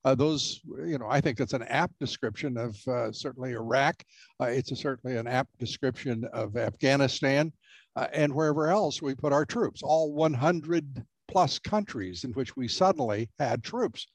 Uh, 0.06 0.15
those, 0.15 0.62
you 0.86 0.98
know, 0.98 1.08
I 1.10 1.19
think 1.19 1.39
it's 1.39 1.54
an 1.54 1.63
apt 1.63 2.00
description 2.00 2.58
of 2.58 2.78
uh, 2.88 3.12
certainly 3.12 3.52
Iraq. 3.52 4.02
Uh, 4.41 4.46
it's 4.46 4.72
a, 4.72 4.76
certainly 4.76 5.17
an 5.17 5.28
apt 5.28 5.58
description 5.60 6.26
of 6.32 6.56
Afghanistan 6.56 7.52
uh, 7.98 8.08
and 8.13 8.34
wherever 8.34 8.69
else 8.69 9.02
we 9.02 9.15
put 9.15 9.34
our 9.34 9.46
troops, 9.46 9.84
all 9.84 10.13
100 10.13 11.06
plus 11.28 11.60
countries 11.60 12.24
in 12.24 12.32
which 12.32 12.56
we 12.56 12.69
suddenly 12.69 13.30
had 13.38 13.63
troops. 13.63 14.08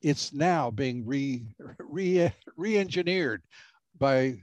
It's 0.00 0.32
now 0.32 0.70
being 0.70 1.06
re, 1.06 1.44
re, 1.78 2.32
re-engineered 2.56 3.42
by 3.98 4.36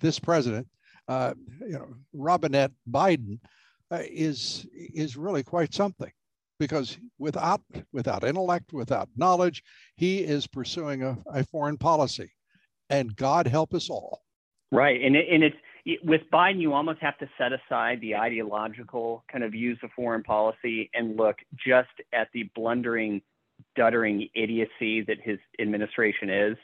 this 0.00 0.18
president, 0.18 0.66
uh, 1.08 1.34
you 1.60 1.72
know, 1.72 1.88
Robinette 2.12 2.72
Biden, 2.90 3.38
uh, 3.90 4.02
is 4.02 4.66
is 4.72 5.16
really 5.16 5.42
quite 5.42 5.74
something 5.74 6.10
because 6.58 6.98
without 7.18 7.60
without 7.92 8.24
intellect, 8.24 8.72
without 8.72 9.08
knowledge, 9.16 9.62
he 9.96 10.18
is 10.18 10.46
pursuing 10.46 11.02
a, 11.02 11.18
a 11.26 11.44
foreign 11.44 11.76
policy, 11.76 12.32
and 12.90 13.14
God 13.16 13.46
help 13.46 13.74
us 13.74 13.90
all. 13.90 14.22
Right, 14.72 15.00
and 15.00 15.14
it, 15.14 15.26
and 15.30 15.44
it's 15.44 15.56
with 16.02 16.22
Biden, 16.32 16.60
you 16.60 16.72
almost 16.72 17.00
have 17.00 17.18
to 17.18 17.28
set 17.36 17.52
aside 17.52 18.00
the 18.00 18.16
ideological 18.16 19.24
kind 19.30 19.44
of 19.44 19.52
views 19.52 19.78
of 19.82 19.90
foreign 19.94 20.22
policy 20.22 20.90
and 20.94 21.16
look 21.16 21.36
just 21.54 21.90
at 22.12 22.28
the 22.32 22.44
blundering, 22.54 23.20
duttering 23.76 24.30
idiocy 24.34 25.02
that 25.02 25.18
his 25.22 25.38
administration 25.60 26.30
is. 26.30 26.56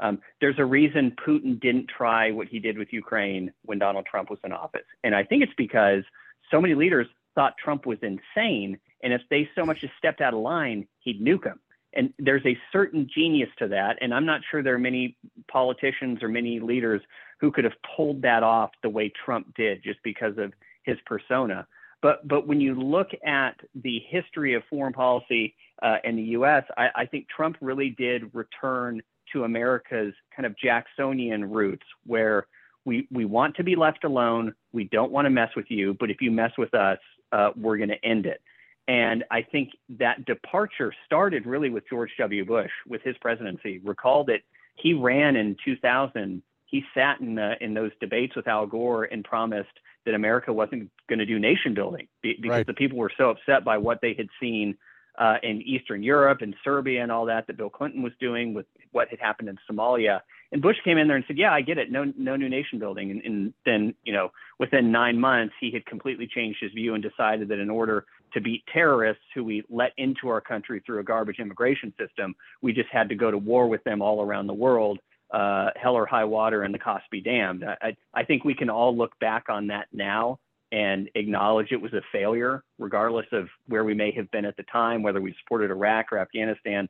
Um, 0.00 0.20
there's 0.40 0.58
a 0.58 0.64
reason 0.64 1.16
Putin 1.26 1.60
didn't 1.60 1.88
try 1.88 2.30
what 2.30 2.48
he 2.48 2.58
did 2.58 2.78
with 2.78 2.92
Ukraine 2.92 3.52
when 3.64 3.78
Donald 3.78 4.06
Trump 4.06 4.30
was 4.30 4.38
in 4.44 4.52
office, 4.52 4.86
and 5.02 5.14
I 5.14 5.24
think 5.24 5.42
it's 5.42 5.52
because 5.56 6.04
so 6.50 6.60
many 6.60 6.74
leaders 6.74 7.06
thought 7.34 7.54
Trump 7.62 7.86
was 7.86 7.98
insane 8.02 8.78
and 9.02 9.12
if 9.12 9.22
they 9.30 9.48
so 9.54 9.64
much 9.64 9.78
as 9.84 9.90
stepped 9.98 10.20
out 10.20 10.34
of 10.34 10.40
line, 10.40 10.86
he'd 11.00 11.24
nuke 11.24 11.44
them. 11.44 11.60
And 11.94 12.12
there's 12.18 12.44
a 12.44 12.58
certain 12.72 13.08
genius 13.12 13.48
to 13.58 13.68
that. 13.68 13.96
And 14.00 14.12
I'm 14.12 14.26
not 14.26 14.42
sure 14.50 14.62
there 14.62 14.74
are 14.74 14.78
many 14.78 15.16
politicians 15.50 16.22
or 16.22 16.28
many 16.28 16.60
leaders 16.60 17.00
who 17.40 17.50
could 17.50 17.64
have 17.64 17.74
pulled 17.96 18.22
that 18.22 18.42
off 18.42 18.70
the 18.82 18.90
way 18.90 19.12
Trump 19.24 19.54
did 19.54 19.82
just 19.82 20.00
because 20.02 20.36
of 20.38 20.52
his 20.82 20.98
persona. 21.06 21.66
But, 22.02 22.26
but 22.28 22.46
when 22.46 22.60
you 22.60 22.74
look 22.74 23.08
at 23.24 23.56
the 23.74 24.00
history 24.08 24.54
of 24.54 24.62
foreign 24.68 24.92
policy 24.92 25.54
uh, 25.82 25.96
in 26.04 26.16
the 26.16 26.22
US, 26.22 26.64
I, 26.76 26.88
I 26.94 27.06
think 27.06 27.28
Trump 27.28 27.56
really 27.60 27.90
did 27.90 28.34
return 28.34 29.02
to 29.32 29.44
America's 29.44 30.14
kind 30.34 30.46
of 30.46 30.56
Jacksonian 30.56 31.50
roots, 31.50 31.86
where 32.06 32.46
we, 32.84 33.06
we 33.10 33.24
want 33.24 33.56
to 33.56 33.64
be 33.64 33.76
left 33.76 34.04
alone. 34.04 34.54
We 34.72 34.84
don't 34.84 35.12
want 35.12 35.26
to 35.26 35.30
mess 35.30 35.50
with 35.54 35.66
you, 35.68 35.96
but 35.98 36.10
if 36.10 36.20
you 36.20 36.30
mess 36.30 36.52
with 36.56 36.74
us, 36.74 36.98
uh, 37.32 37.50
we're 37.56 37.76
going 37.76 37.90
to 37.90 38.04
end 38.04 38.26
it. 38.26 38.40
And 38.86 39.24
I 39.30 39.42
think 39.42 39.72
that 39.98 40.24
departure 40.24 40.94
started 41.04 41.44
really 41.44 41.68
with 41.68 41.84
George 41.90 42.10
W. 42.18 42.44
Bush 42.46 42.70
with 42.86 43.02
his 43.02 43.16
presidency. 43.18 43.80
Recall 43.84 44.24
that 44.24 44.40
he 44.76 44.94
ran 44.94 45.36
in 45.36 45.56
2000. 45.64 46.42
He 46.64 46.84
sat 46.94 47.20
in 47.20 47.34
the, 47.34 47.54
in 47.60 47.74
those 47.74 47.90
debates 48.00 48.34
with 48.34 48.48
Al 48.48 48.66
Gore 48.66 49.04
and 49.04 49.22
promised 49.22 49.68
that 50.06 50.14
America 50.14 50.52
wasn't 50.52 50.90
going 51.06 51.18
to 51.18 51.26
do 51.26 51.38
nation 51.38 51.74
building 51.74 52.08
because 52.22 52.48
right. 52.48 52.66
the 52.66 52.72
people 52.72 52.96
were 52.96 53.12
so 53.18 53.28
upset 53.30 53.62
by 53.62 53.76
what 53.76 54.00
they 54.00 54.14
had 54.14 54.28
seen 54.40 54.76
uh, 55.18 55.34
in 55.42 55.60
Eastern 55.62 56.02
Europe 56.02 56.38
and 56.42 56.54
Serbia 56.62 57.02
and 57.02 57.10
all 57.10 57.26
that 57.26 57.46
that 57.48 57.56
Bill 57.56 57.68
Clinton 57.68 58.02
was 58.02 58.12
doing 58.20 58.54
with 58.54 58.66
what 58.92 59.08
had 59.08 59.18
happened 59.18 59.48
in 59.48 59.58
Somalia. 59.70 60.20
And 60.52 60.62
Bush 60.62 60.76
came 60.84 60.96
in 60.96 61.08
there 61.08 61.16
and 61.16 61.24
said, 61.26 61.36
"Yeah, 61.36 61.52
I 61.52 61.60
get 61.60 61.76
it. 61.76 61.90
No, 61.90 62.10
no 62.16 62.36
new 62.36 62.48
nation 62.48 62.78
building." 62.78 63.10
And, 63.10 63.22
and 63.22 63.54
then, 63.66 63.94
you 64.04 64.12
know, 64.12 64.30
within 64.58 64.90
nine 64.92 65.18
months, 65.18 65.54
he 65.60 65.70
had 65.70 65.84
completely 65.86 66.26
changed 66.26 66.58
his 66.62 66.72
view 66.72 66.94
and 66.94 67.02
decided 67.02 67.48
that 67.48 67.58
in 67.58 67.68
order 67.68 68.06
to 68.32 68.40
beat 68.40 68.62
terrorists 68.72 69.24
who 69.34 69.42
we 69.44 69.64
let 69.68 69.92
into 69.98 70.28
our 70.28 70.40
country 70.40 70.82
through 70.86 71.00
a 71.00 71.04
garbage 71.04 71.38
immigration 71.38 71.92
system, 71.98 72.34
we 72.62 72.72
just 72.72 72.88
had 72.90 73.08
to 73.08 73.14
go 73.14 73.30
to 73.30 73.38
war 73.38 73.68
with 73.68 73.82
them 73.84 74.00
all 74.00 74.22
around 74.22 74.46
the 74.46 74.54
world, 74.54 75.00
uh, 75.32 75.70
hell 75.76 75.94
or 75.94 76.06
high 76.06 76.24
water, 76.24 76.62
and 76.62 76.72
the 76.72 76.78
cost 76.78 77.04
be 77.10 77.20
damned. 77.20 77.64
I, 77.64 77.96
I 78.14 78.24
think 78.24 78.44
we 78.44 78.54
can 78.54 78.70
all 78.70 78.96
look 78.96 79.18
back 79.18 79.48
on 79.48 79.66
that 79.66 79.88
now 79.92 80.38
and 80.72 81.08
acknowledge 81.14 81.68
it 81.70 81.80
was 81.80 81.92
a 81.94 82.02
failure, 82.12 82.62
regardless 82.78 83.26
of 83.32 83.48
where 83.66 83.84
we 83.84 83.94
may 83.94 84.12
have 84.12 84.30
been 84.30 84.44
at 84.44 84.56
the 84.56 84.64
time, 84.64 85.02
whether 85.02 85.20
we 85.20 85.34
supported 85.42 85.70
Iraq 85.70 86.12
or 86.12 86.18
Afghanistan. 86.18 86.88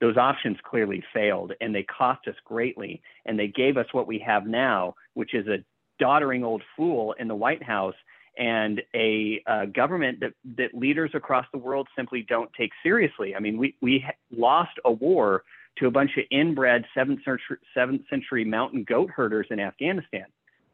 Those 0.00 0.16
options 0.16 0.56
clearly 0.62 1.02
failed 1.12 1.52
and 1.60 1.74
they 1.74 1.82
cost 1.82 2.26
us 2.28 2.36
greatly. 2.44 3.02
And 3.26 3.38
they 3.38 3.48
gave 3.48 3.76
us 3.76 3.86
what 3.92 4.06
we 4.06 4.18
have 4.20 4.46
now, 4.46 4.94
which 5.14 5.34
is 5.34 5.46
a 5.48 5.64
doddering 5.98 6.44
old 6.44 6.62
fool 6.76 7.14
in 7.18 7.28
the 7.28 7.34
White 7.34 7.62
House 7.62 7.96
and 8.38 8.80
a 8.94 9.42
uh, 9.46 9.66
government 9.66 10.20
that, 10.20 10.32
that 10.56 10.72
leaders 10.72 11.10
across 11.14 11.44
the 11.52 11.58
world 11.58 11.88
simply 11.96 12.24
don't 12.28 12.50
take 12.54 12.70
seriously. 12.82 13.34
I 13.34 13.40
mean, 13.40 13.58
we, 13.58 13.74
we 13.82 14.06
lost 14.34 14.78
a 14.84 14.92
war 14.92 15.42
to 15.78 15.86
a 15.86 15.90
bunch 15.90 16.12
of 16.16 16.24
inbred 16.30 16.84
seventh 16.94 17.20
century, 17.24 17.58
seventh 17.74 18.02
century 18.08 18.44
mountain 18.44 18.84
goat 18.84 19.10
herders 19.10 19.48
in 19.50 19.58
Afghanistan. 19.58 20.26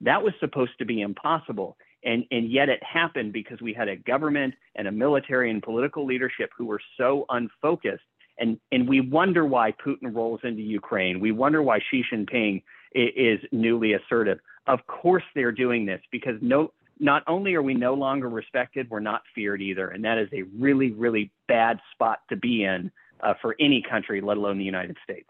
That 0.03 0.23
was 0.23 0.35
supposed 0.41 0.73
to 0.79 0.85
be 0.85 1.01
impossible. 1.01 1.77
And, 2.05 2.25
and 2.31 2.51
yet 2.51 2.69
it 2.69 2.83
happened 2.83 3.33
because 3.33 3.61
we 3.61 3.73
had 3.73 3.89
a 3.89 3.97
government 3.97 4.55
and 4.77 4.87
a 4.87 4.93
military 4.93 5.51
and 5.51 5.63
political 5.63 6.05
leadership 6.05 6.51
who 6.57 6.67
were 6.67 6.81
so 6.99 7.25
unfocused. 7.31 8.05
And, 8.39 8.59
and 8.73 8.89
we 8.89 9.01
wonder 9.01 9.47
why 9.47 9.73
Putin 9.73 10.15
rolls 10.15 10.41
into 10.43 10.63
Ukraine. 10.63 11.21
We 11.21 11.33
wonder 11.33 11.63
why 11.63 11.79
Xi 11.91 12.05
Jinping 12.13 12.63
is, 12.95 13.11
is 13.17 13.49
newly 13.53 13.95
assertive. 13.95 14.39
Of 14.67 14.87
course, 14.87 15.23
they're 15.35 15.53
doing 15.53 15.87
this 15.87 16.01
because 16.11 16.37
no, 16.43 16.73
not 16.99 17.23
only 17.27 17.55
are 17.55 17.63
we 17.63 17.75
no 17.75 17.95
longer 17.95 18.29
respected, 18.29 18.89
we're 18.91 19.01
not 19.01 19.23
feared 19.35 19.63
either. 19.63 19.89
And 19.89 20.05
that 20.05 20.19
is 20.19 20.29
a 20.33 20.43
really, 20.59 20.91
really 20.91 21.31
bad 21.49 21.81
spot 21.93 22.21
to 22.29 22.37
be 22.37 22.65
in 22.65 22.91
uh, 23.21 23.35
for 23.41 23.57
any 23.61 23.83
country, 23.89 24.21
let 24.21 24.37
alone 24.37 24.59
the 24.59 24.65
United 24.65 24.97
States. 25.03 25.29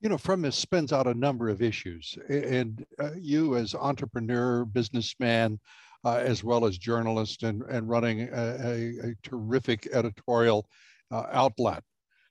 You 0.00 0.08
know, 0.08 0.18
from 0.18 0.42
this 0.42 0.56
spins 0.56 0.92
out 0.92 1.08
a 1.08 1.14
number 1.14 1.48
of 1.48 1.60
issues. 1.60 2.16
And 2.28 2.86
uh, 3.00 3.10
you, 3.18 3.56
as 3.56 3.74
entrepreneur, 3.74 4.64
businessman, 4.64 5.58
as 6.04 6.42
well 6.42 6.64
as 6.64 6.78
journalist 6.78 7.42
and, 7.42 7.62
and 7.62 7.88
running 7.88 8.22
a, 8.22 8.28
a, 8.32 9.10
a 9.10 9.14
terrific 9.22 9.88
editorial 9.92 10.68
uh, 11.10 11.24
outlet, 11.32 11.82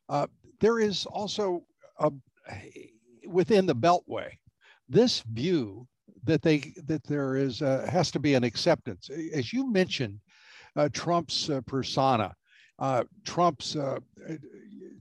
uh, 0.09 0.27
there 0.59 0.79
is 0.79 1.05
also 1.05 1.63
a, 1.99 2.11
within 3.27 3.65
the 3.65 3.75
Beltway 3.75 4.31
this 4.89 5.19
view 5.33 5.87
that 6.23 6.41
they 6.41 6.73
that 6.85 7.03
there 7.05 7.35
is 7.35 7.61
uh, 7.61 7.87
has 7.91 8.11
to 8.11 8.19
be 8.19 8.33
an 8.33 8.43
acceptance. 8.43 9.09
As 9.33 9.53
you 9.53 9.71
mentioned, 9.71 10.19
uh, 10.75 10.89
Trump's 10.93 11.49
uh, 11.49 11.61
persona, 11.61 12.33
uh, 12.79 13.03
Trump's 13.25 13.75
uh, 13.75 13.99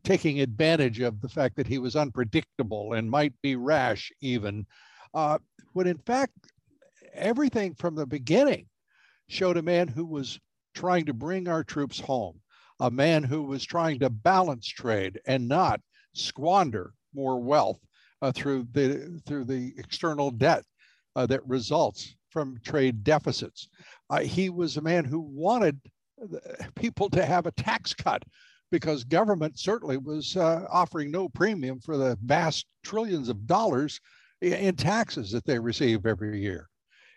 taking 0.04 0.40
advantage 0.40 1.00
of 1.00 1.20
the 1.20 1.28
fact 1.28 1.56
that 1.56 1.66
he 1.66 1.78
was 1.78 1.96
unpredictable 1.96 2.94
and 2.94 3.10
might 3.10 3.34
be 3.42 3.56
rash, 3.56 4.12
even 4.20 4.66
uh, 5.14 5.38
when 5.72 5.86
in 5.86 5.98
fact 5.98 6.32
everything 7.16 7.74
from 7.74 7.94
the 7.94 8.06
beginning 8.06 8.66
showed 9.28 9.56
a 9.56 9.62
man 9.62 9.88
who 9.88 10.04
was 10.04 10.38
trying 10.74 11.06
to 11.06 11.14
bring 11.14 11.48
our 11.48 11.64
troops 11.64 11.98
home, 11.98 12.40
a 12.80 12.90
man 12.90 13.22
who 13.22 13.42
was 13.42 13.64
trying 13.64 13.98
to 14.00 14.10
balance 14.10 14.66
trade 14.66 15.20
and 15.26 15.48
not 15.48 15.80
squander 16.12 16.92
more 17.14 17.40
wealth 17.40 17.80
uh, 18.22 18.32
through 18.32 18.66
the 18.72 19.20
through 19.26 19.44
the 19.44 19.72
external 19.78 20.30
debt 20.30 20.64
uh, 21.16 21.26
that 21.26 21.46
results 21.46 22.14
from 22.30 22.58
trade 22.64 23.02
deficits. 23.02 23.68
Uh, 24.10 24.20
he 24.20 24.50
was 24.50 24.76
a 24.76 24.82
man 24.82 25.04
who 25.04 25.20
wanted 25.20 25.80
people 26.74 27.10
to 27.10 27.24
have 27.24 27.46
a 27.46 27.52
tax 27.52 27.94
cut 27.94 28.22
because 28.70 29.04
government 29.04 29.58
certainly 29.58 29.96
was 29.96 30.36
uh, 30.36 30.66
offering 30.70 31.10
no 31.10 31.28
premium 31.28 31.80
for 31.80 31.96
the 31.96 32.18
vast 32.24 32.66
trillions 32.82 33.28
of 33.28 33.46
dollars 33.46 34.00
in 34.40 34.74
taxes 34.76 35.30
that 35.30 35.44
they 35.44 35.58
receive 35.58 36.04
every 36.04 36.40
year. 36.40 36.68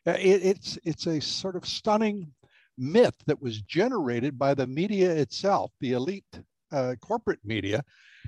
Uh, 0.07 0.11
it, 0.11 0.43
it's 0.43 0.77
it's 0.83 1.07
a 1.07 1.19
sort 1.19 1.55
of 1.55 1.65
stunning 1.65 2.31
myth 2.77 3.15
that 3.25 3.41
was 3.41 3.61
generated 3.61 4.39
by 4.39 4.53
the 4.53 4.67
media 4.67 5.11
itself, 5.11 5.71
the 5.81 5.91
elite 5.91 6.39
uh, 6.71 6.95
corporate 7.01 7.39
media, 7.43 7.83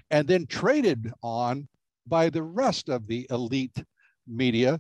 and 0.10 0.28
then 0.28 0.46
traded 0.46 1.12
on 1.24 1.68
by 2.08 2.30
the 2.30 2.44
rest 2.44 2.90
of 2.90 3.08
the 3.08 3.26
elite 3.30 3.84
media 4.28 4.80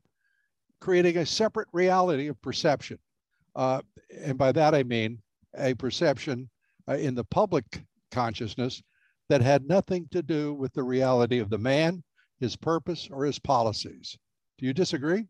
creating 0.81 1.17
a 1.17 1.25
separate 1.25 1.67
reality 1.71 2.27
of 2.27 2.41
perception. 2.41 2.97
Uh, 3.55 3.81
and 4.23 4.37
by 4.37 4.51
that 4.51 4.73
I 4.73 4.83
mean 4.83 5.21
a 5.57 5.73
perception 5.75 6.49
uh, 6.89 6.95
in 6.95 7.15
the 7.15 7.23
public 7.25 7.83
consciousness 8.11 8.81
that 9.29 9.41
had 9.41 9.67
nothing 9.67 10.07
to 10.11 10.21
do 10.21 10.53
with 10.53 10.73
the 10.73 10.83
reality 10.83 11.39
of 11.39 11.49
the 11.49 11.57
man, 11.57 12.03
his 12.39 12.55
purpose, 12.55 13.07
or 13.11 13.25
his 13.25 13.39
policies. 13.39 14.17
Do 14.57 14.65
you 14.65 14.73
disagree? 14.73 15.27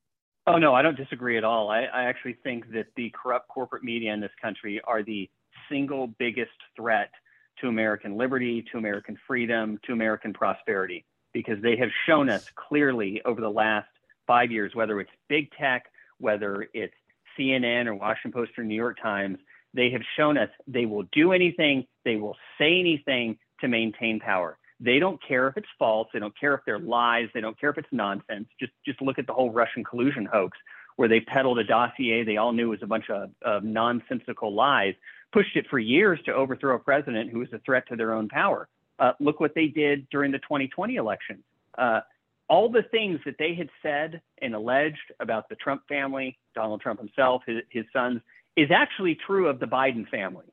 Oh, 0.48 0.58
no, 0.58 0.74
I 0.74 0.82
don't 0.82 0.98
disagree 0.98 1.38
at 1.38 1.44
all. 1.44 1.70
I, 1.70 1.84
I 1.84 2.04
actually 2.06 2.36
think 2.44 2.72
that 2.72 2.88
the 2.96 3.12
corrupt 3.12 3.48
corporate 3.48 3.84
media 3.84 4.12
in 4.14 4.20
this 4.20 4.32
country 4.42 4.82
are 4.86 5.04
the 5.04 5.30
single 5.70 6.08
biggest 6.08 6.52
threat 6.76 7.12
to 7.60 7.68
American 7.68 8.18
liberty, 8.18 8.66
to 8.72 8.78
American 8.78 9.18
freedom, 9.28 9.80
to 9.86 9.94
American 9.94 10.34
prosperity, 10.34 11.06
because 11.32 11.62
they 11.62 11.76
have 11.78 11.90
shown 12.08 12.28
us 12.28 12.50
clearly 12.56 13.22
over 13.24 13.40
the 13.40 13.50
last 13.50 13.88
five 14.26 14.52
years, 14.52 14.74
whether 14.74 15.00
it's 15.00 15.12
big 15.30 15.52
tech, 15.52 15.86
whether 16.18 16.68
it's 16.74 16.94
CNN 17.38 17.86
or 17.86 17.94
Washington 17.94 18.32
Post 18.32 18.58
or 18.58 18.64
New 18.64 18.76
York 18.76 18.98
Times, 19.02 19.38
they 19.74 19.92
have 19.92 20.02
shown 20.18 20.38
us 20.38 20.50
they 20.68 20.86
will 20.86 21.04
do 21.12 21.34
anything, 21.34 21.86
they 22.04 22.16
will 22.16 22.36
say 22.58 22.80
anything 22.80 23.38
to 23.62 23.68
maintain 23.68 24.20
power. 24.20 24.58
They 24.84 24.98
don't 24.98 25.20
care 25.26 25.48
if 25.48 25.58
it's 25.58 25.68
false, 25.78 26.08
they 26.12 26.20
don't 26.20 26.38
care 26.38 26.56
if 26.56 26.62
they're 26.66 26.80
lies, 26.80 27.30
they 27.34 27.42
don't 27.42 27.60
care 27.60 27.70
if 27.70 27.78
it's 27.78 27.88
nonsense. 27.92 28.48
Just 28.60 28.74
just 28.84 29.02
look 29.02 29.20
at 29.20 29.28
the 29.28 29.34
whole 29.34 29.52
Russian 29.52 29.84
collusion 29.84 30.26
hoax 30.26 30.58
where 30.96 31.08
they 31.08 31.20
peddled 31.20 31.60
a 31.60 31.64
dossier 31.64 32.24
they 32.24 32.38
all 32.38 32.52
knew 32.52 32.70
was 32.70 32.84
a 32.84 32.88
bunch 32.88 33.10
of, 33.10 33.30
of 33.44 33.64
nonsensical 33.64 34.54
lies, 34.54 34.94
pushed 35.32 35.56
it 35.56 35.66
for 35.70 35.80
years 35.80 36.20
to 36.26 36.34
overthrow 36.34 36.76
a 36.76 36.80
president 36.80 37.32
who 37.32 37.40
was 37.40 37.48
a 37.54 37.60
threat 37.60 37.88
to 37.88 37.96
their 37.96 38.14
own 38.14 38.28
power. 38.28 38.68
Uh, 39.00 39.14
look 39.20 39.40
what 39.40 39.56
they 39.56 39.68
did 39.68 40.08
during 40.10 40.32
the 40.32 40.40
2020 40.40 40.96
election. 40.96 41.44
Uh, 41.78 42.02
all 42.50 42.70
the 42.70 42.84
things 42.92 43.20
that 43.26 43.36
they 43.40 43.56
had 43.56 43.70
said 43.82 44.22
and 44.42 44.54
alleged 44.54 45.14
about 45.20 45.48
the 45.48 45.56
Trump 45.56 45.84
family, 45.88 46.38
Donald 46.54 46.82
Trump 46.82 47.00
himself, 47.00 47.44
his, 47.48 47.64
his 47.70 47.86
sons, 47.94 48.20
is 48.58 48.70
actually 48.70 49.18
true 49.26 49.48
of 49.48 49.60
the 49.60 49.66
Biden 49.66 50.08
family. 50.10 50.46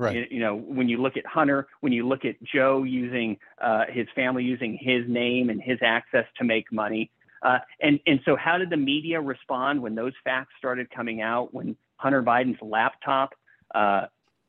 Right. 0.00 0.16
You, 0.16 0.26
you, 0.30 0.40
know, 0.40 0.56
when 0.56 0.88
you 0.88 0.96
look 0.96 1.18
at 1.18 1.26
Hunter, 1.26 1.68
when 1.80 1.92
you 1.92 2.08
look 2.08 2.24
at 2.24 2.42
Joe 2.42 2.84
using 2.84 3.36
uh, 3.60 3.84
his 3.86 4.06
family 4.14 4.42
using 4.44 4.78
his 4.80 5.06
name 5.06 5.50
and 5.50 5.60
his 5.60 5.78
access 5.82 6.24
to 6.38 6.44
make 6.44 6.72
money, 6.72 7.10
uh, 7.42 7.58
and 7.82 8.00
and 8.06 8.18
so 8.24 8.34
how 8.34 8.56
did 8.56 8.70
the 8.70 8.78
media 8.78 9.20
respond 9.20 9.82
when 9.82 9.94
those 9.94 10.14
facts 10.24 10.54
started 10.56 10.90
coming 10.90 11.20
out? 11.20 11.52
When 11.52 11.76
Hunter 11.96 12.22
Biden's 12.22 12.62
laptop 12.62 13.34
uh, 13.74 14.06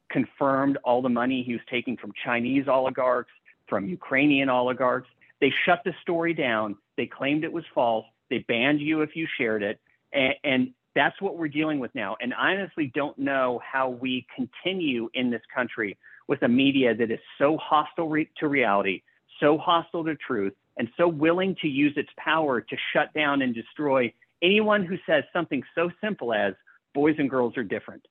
confirmed 0.10 0.78
all 0.86 1.02
the 1.02 1.10
money 1.10 1.44
he 1.44 1.52
was 1.52 1.62
taking 1.70 1.98
from 1.98 2.14
Chinese 2.24 2.70
oligarchs, 2.70 3.32
from 3.68 3.90
Ukrainian 3.90 4.48
oligarchs, 4.48 5.10
they 5.42 5.52
shut 5.66 5.82
the 5.84 5.94
story 6.02 6.34
down. 6.34 6.78
They 6.96 7.08
claimed 7.08 7.44
it 7.44 7.52
was 7.52 7.66
false. 7.76 8.06
They 8.30 8.40
banned 8.40 8.80
you 8.80 9.02
if 9.02 9.18
you 9.18 9.28
shared 9.38 9.64
it. 9.64 9.82
And, 10.14 10.34
and 10.46 10.74
that's 10.96 11.20
what 11.22 11.38
we're 11.38 11.48
dealing 11.48 11.80
with 11.80 11.94
now. 11.96 12.18
And 12.22 12.34
I 12.34 12.54
honestly 12.54 12.92
don't 12.94 13.18
know 13.18 13.62
how 13.70 13.90
we 13.90 14.26
continue 14.36 15.10
in 15.14 15.30
this 15.30 15.42
country 15.54 15.98
with 16.28 16.42
a 16.44 16.48
media 16.48 16.96
that 16.96 17.12
is 17.12 17.20
so 17.38 17.58
hostile 17.58 18.10
re- 18.10 18.30
to 18.40 18.48
reality, 18.48 19.02
so 19.40 19.58
hostile 19.58 20.04
to 20.06 20.16
truth, 20.16 20.54
and 20.78 20.90
so 20.98 21.08
willing 21.08 21.56
to 21.62 21.68
use 21.68 21.94
its 21.96 22.10
power 22.18 22.62
to 22.62 22.76
shut 22.94 23.14
down 23.14 23.42
and 23.42 23.54
destroy 23.54 24.12
anyone 24.42 24.86
who 24.86 24.98
says 25.06 25.24
something 25.34 25.64
so 25.76 25.90
simple 26.02 26.34
as 26.34 26.54
boys 26.94 27.16
and 27.20 27.30
girls 27.30 27.58
are 27.58 27.64
different. 27.64 28.06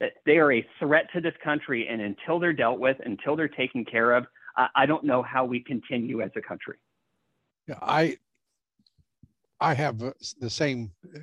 That 0.00 0.12
they 0.26 0.38
are 0.38 0.52
a 0.52 0.66
threat 0.80 1.06
to 1.14 1.20
this 1.20 1.34
country, 1.42 1.86
and 1.88 2.00
until 2.00 2.40
they're 2.40 2.52
dealt 2.52 2.80
with, 2.80 2.96
until 3.04 3.36
they're 3.36 3.48
taken 3.48 3.84
care 3.84 4.12
of, 4.12 4.26
I, 4.56 4.68
I 4.74 4.86
don't 4.86 5.04
know 5.04 5.22
how 5.22 5.44
we 5.44 5.60
continue 5.60 6.20
as 6.20 6.30
a 6.36 6.40
country. 6.40 6.76
Yeah, 7.68 7.78
I 7.80 8.18
I 9.60 9.74
have 9.74 10.02
uh, 10.02 10.12
the 10.40 10.50
same 10.50 10.90
uh, 11.14 11.20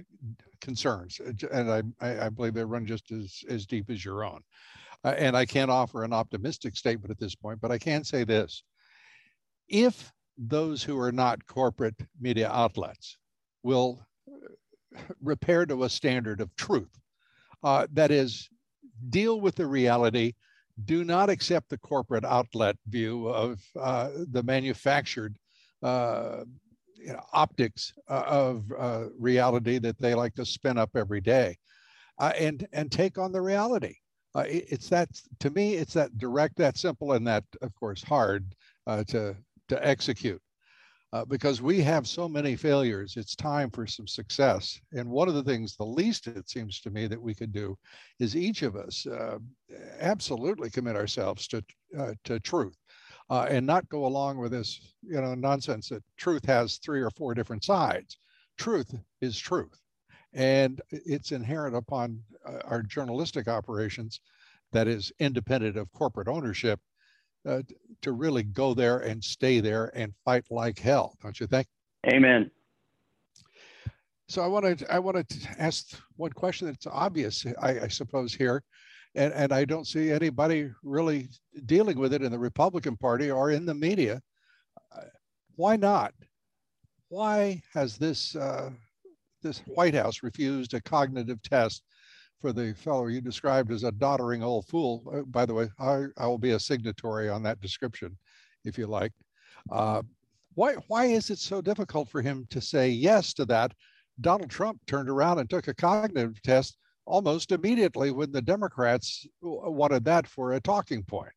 concerns, 0.61 1.19
uh, 1.19 1.47
and 1.51 1.93
I, 1.99 2.25
I 2.25 2.29
believe 2.29 2.53
they 2.53 2.63
run 2.63 2.85
just 2.85 3.11
as, 3.11 3.41
as 3.49 3.65
deep 3.65 3.89
as 3.89 4.03
your 4.03 4.23
own. 4.23 4.41
Uh, 5.03 5.15
and 5.17 5.35
I 5.35 5.45
can't 5.45 5.71
offer 5.71 6.03
an 6.03 6.13
optimistic 6.13 6.77
statement 6.77 7.11
at 7.11 7.19
this 7.19 7.35
point, 7.35 7.59
but 7.59 7.71
I 7.71 7.77
can 7.77 8.03
say 8.03 8.23
this. 8.23 8.63
If 9.67 10.11
those 10.37 10.83
who 10.83 10.99
are 10.99 11.11
not 11.11 11.45
corporate 11.47 11.95
media 12.19 12.49
outlets 12.49 13.17
will 13.63 14.05
repair 15.21 15.65
to 15.65 15.83
a 15.83 15.89
standard 15.89 16.41
of 16.41 16.55
truth, 16.55 16.99
uh, 17.63 17.87
that 17.93 18.11
is, 18.11 18.49
deal 19.09 19.41
with 19.41 19.55
the 19.55 19.65
reality 19.65 20.33
do 20.85 21.03
not 21.03 21.29
accept 21.29 21.69
the 21.69 21.77
corporate 21.77 22.25
outlet 22.25 22.75
view 22.87 23.27
of 23.27 23.61
uh, 23.79 24.09
the 24.31 24.43
manufactured 24.43 25.37
uh, 25.83 26.43
you 27.01 27.13
know, 27.13 27.23
optics 27.33 27.93
uh, 28.09 28.23
of 28.27 28.71
uh, 28.77 29.05
reality 29.17 29.79
that 29.79 29.99
they 29.99 30.15
like 30.15 30.35
to 30.35 30.45
spin 30.45 30.77
up 30.77 30.91
every 30.95 31.21
day, 31.21 31.57
uh, 32.19 32.33
and 32.37 32.67
and 32.73 32.91
take 32.91 33.17
on 33.17 33.31
the 33.31 33.41
reality. 33.41 33.95
Uh, 34.35 34.45
it, 34.47 34.65
it's 34.69 34.89
that 34.89 35.09
to 35.39 35.49
me, 35.49 35.75
it's 35.75 35.93
that 35.93 36.17
direct, 36.17 36.57
that 36.57 36.77
simple, 36.77 37.13
and 37.13 37.25
that 37.27 37.43
of 37.61 37.73
course 37.75 38.03
hard 38.03 38.55
to 39.07 39.35
to 39.69 39.87
execute 39.87 40.41
uh, 41.13 41.25
because 41.25 41.61
we 41.61 41.81
have 41.81 42.07
so 42.07 42.27
many 42.27 42.55
failures. 42.55 43.15
It's 43.17 43.35
time 43.35 43.69
for 43.69 43.85
some 43.85 44.07
success. 44.07 44.79
And 44.93 45.09
one 45.09 45.27
of 45.27 45.33
the 45.33 45.43
things, 45.43 45.75
the 45.75 45.85
least 45.85 46.27
it 46.27 46.49
seems 46.49 46.79
to 46.81 46.89
me 46.89 47.07
that 47.07 47.21
we 47.21 47.35
could 47.35 47.51
do 47.51 47.77
is 48.19 48.35
each 48.35 48.61
of 48.61 48.75
us 48.75 49.05
uh, 49.05 49.39
absolutely 49.99 50.69
commit 50.69 50.95
ourselves 50.95 51.47
to, 51.49 51.63
uh, 51.97 52.13
to 52.25 52.39
truth. 52.39 52.77
Uh, 53.31 53.47
and 53.49 53.65
not 53.65 53.87
go 53.87 54.05
along 54.05 54.37
with 54.37 54.51
this, 54.51 54.93
you 55.01 55.21
know, 55.21 55.33
nonsense 55.33 55.87
that 55.87 56.03
truth 56.17 56.43
has 56.45 56.75
three 56.79 57.01
or 57.01 57.09
four 57.11 57.33
different 57.33 57.63
sides. 57.63 58.17
Truth 58.57 58.93
is 59.21 59.39
truth, 59.39 59.79
and 60.33 60.81
it's 60.89 61.31
inherent 61.31 61.73
upon 61.73 62.21
uh, 62.45 62.59
our 62.65 62.83
journalistic 62.83 63.47
operations 63.47 64.19
that 64.73 64.85
is 64.85 65.13
independent 65.19 65.77
of 65.77 65.89
corporate 65.93 66.27
ownership 66.27 66.81
uh, 67.47 67.61
to 68.01 68.11
really 68.11 68.43
go 68.43 68.73
there 68.73 68.99
and 68.99 69.23
stay 69.23 69.61
there 69.61 69.93
and 69.95 70.13
fight 70.25 70.43
like 70.51 70.77
hell, 70.77 71.17
don't 71.23 71.39
you 71.39 71.47
think? 71.47 71.67
Amen. 72.07 72.51
So 74.27 74.41
I 74.41 74.47
want 74.47 74.79
to 74.79 74.93
I 74.93 74.99
want 74.99 75.29
to 75.29 75.37
ask 75.57 75.97
one 76.17 76.33
question 76.33 76.67
that's 76.67 76.85
obvious, 76.85 77.45
I, 77.61 77.79
I 77.79 77.87
suppose 77.87 78.33
here, 78.33 78.61
and 79.15 79.33
and 79.33 79.51
I 79.51 79.65
don't 79.65 79.87
see 79.87 80.11
anybody 80.11 80.71
really 80.83 81.29
dealing 81.65 81.99
with 81.99 82.13
it 82.13 82.21
in 82.21 82.31
the 82.31 82.39
Republican 82.39 82.97
Party 82.97 83.29
or 83.31 83.51
in 83.51 83.65
the 83.65 83.73
media. 83.73 84.21
Uh, 84.95 85.01
why 85.55 85.75
not? 85.75 86.13
Why 87.09 87.61
has 87.73 87.97
this 87.97 88.35
uh, 88.35 88.69
this 89.41 89.59
White 89.67 89.95
House 89.95 90.23
refused 90.23 90.73
a 90.73 90.81
cognitive 90.81 91.41
test 91.41 91.83
for 92.39 92.53
the 92.53 92.73
fellow 92.73 93.07
you 93.07 93.21
described 93.21 93.71
as 93.71 93.83
a 93.83 93.91
doddering 93.91 94.43
old 94.43 94.67
fool? 94.67 95.03
Uh, 95.13 95.21
by 95.23 95.45
the 95.45 95.53
way, 95.53 95.69
I, 95.79 96.05
I 96.17 96.27
will 96.27 96.37
be 96.37 96.51
a 96.51 96.59
signatory 96.59 97.29
on 97.29 97.43
that 97.43 97.61
description, 97.61 98.17
if 98.63 98.77
you 98.77 98.87
like. 98.87 99.11
Uh, 99.69 100.01
why 100.55 100.75
why 100.87 101.05
is 101.05 101.29
it 101.29 101.39
so 101.39 101.61
difficult 101.61 102.09
for 102.09 102.21
him 102.21 102.45
to 102.49 102.61
say 102.61 102.89
yes 102.89 103.33
to 103.33 103.45
that 103.45 103.73
Donald 104.21 104.49
Trump 104.49 104.79
turned 104.85 105.09
around 105.09 105.39
and 105.39 105.49
took 105.49 105.67
a 105.67 105.73
cognitive 105.73 106.41
test 106.43 106.77
almost 107.05 107.51
immediately 107.51 108.11
when 108.11 108.31
the 108.31 108.41
Democrats 108.41 109.27
wanted 109.41 110.05
that 110.05 110.27
for 110.27 110.53
a 110.53 110.59
talking 110.59 111.03
point. 111.03 111.33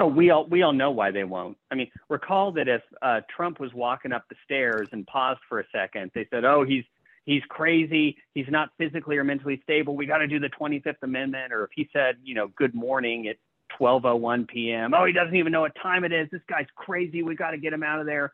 Oh, 0.00 0.06
we 0.06 0.30
all 0.30 0.46
we 0.46 0.62
all 0.62 0.72
know 0.72 0.90
why 0.90 1.10
they 1.10 1.24
won't. 1.24 1.58
I 1.70 1.74
mean, 1.74 1.90
recall 2.08 2.52
that 2.52 2.68
if 2.68 2.80
uh, 3.02 3.20
Trump 3.34 3.60
was 3.60 3.72
walking 3.74 4.12
up 4.12 4.24
the 4.30 4.36
stairs 4.44 4.88
and 4.92 5.06
paused 5.06 5.40
for 5.48 5.60
a 5.60 5.64
second, 5.72 6.10
they 6.14 6.26
said, 6.30 6.44
"Oh, 6.44 6.64
he's 6.64 6.84
he's 7.26 7.42
crazy. 7.50 8.16
He's 8.34 8.48
not 8.48 8.70
physically 8.78 9.18
or 9.18 9.24
mentally 9.24 9.60
stable. 9.62 9.96
We 9.96 10.06
got 10.06 10.18
to 10.18 10.26
do 10.26 10.38
the 10.38 10.48
25th 10.48 11.02
Amendment." 11.02 11.52
Or 11.52 11.64
if 11.64 11.70
he 11.74 11.86
said, 11.92 12.16
you 12.22 12.34
know, 12.34 12.48
"Good 12.48 12.74
morning" 12.74 13.28
at 13.28 13.36
12:01 13.78 14.48
p.m. 14.48 14.94
Oh, 14.94 15.04
he 15.04 15.12
doesn't 15.12 15.36
even 15.36 15.52
know 15.52 15.60
what 15.60 15.74
time 15.82 16.04
it 16.04 16.12
is. 16.12 16.28
This 16.32 16.40
guy's 16.48 16.66
crazy. 16.76 17.22
We 17.22 17.34
got 17.34 17.50
to 17.50 17.58
get 17.58 17.74
him 17.74 17.82
out 17.82 18.00
of 18.00 18.06
there 18.06 18.32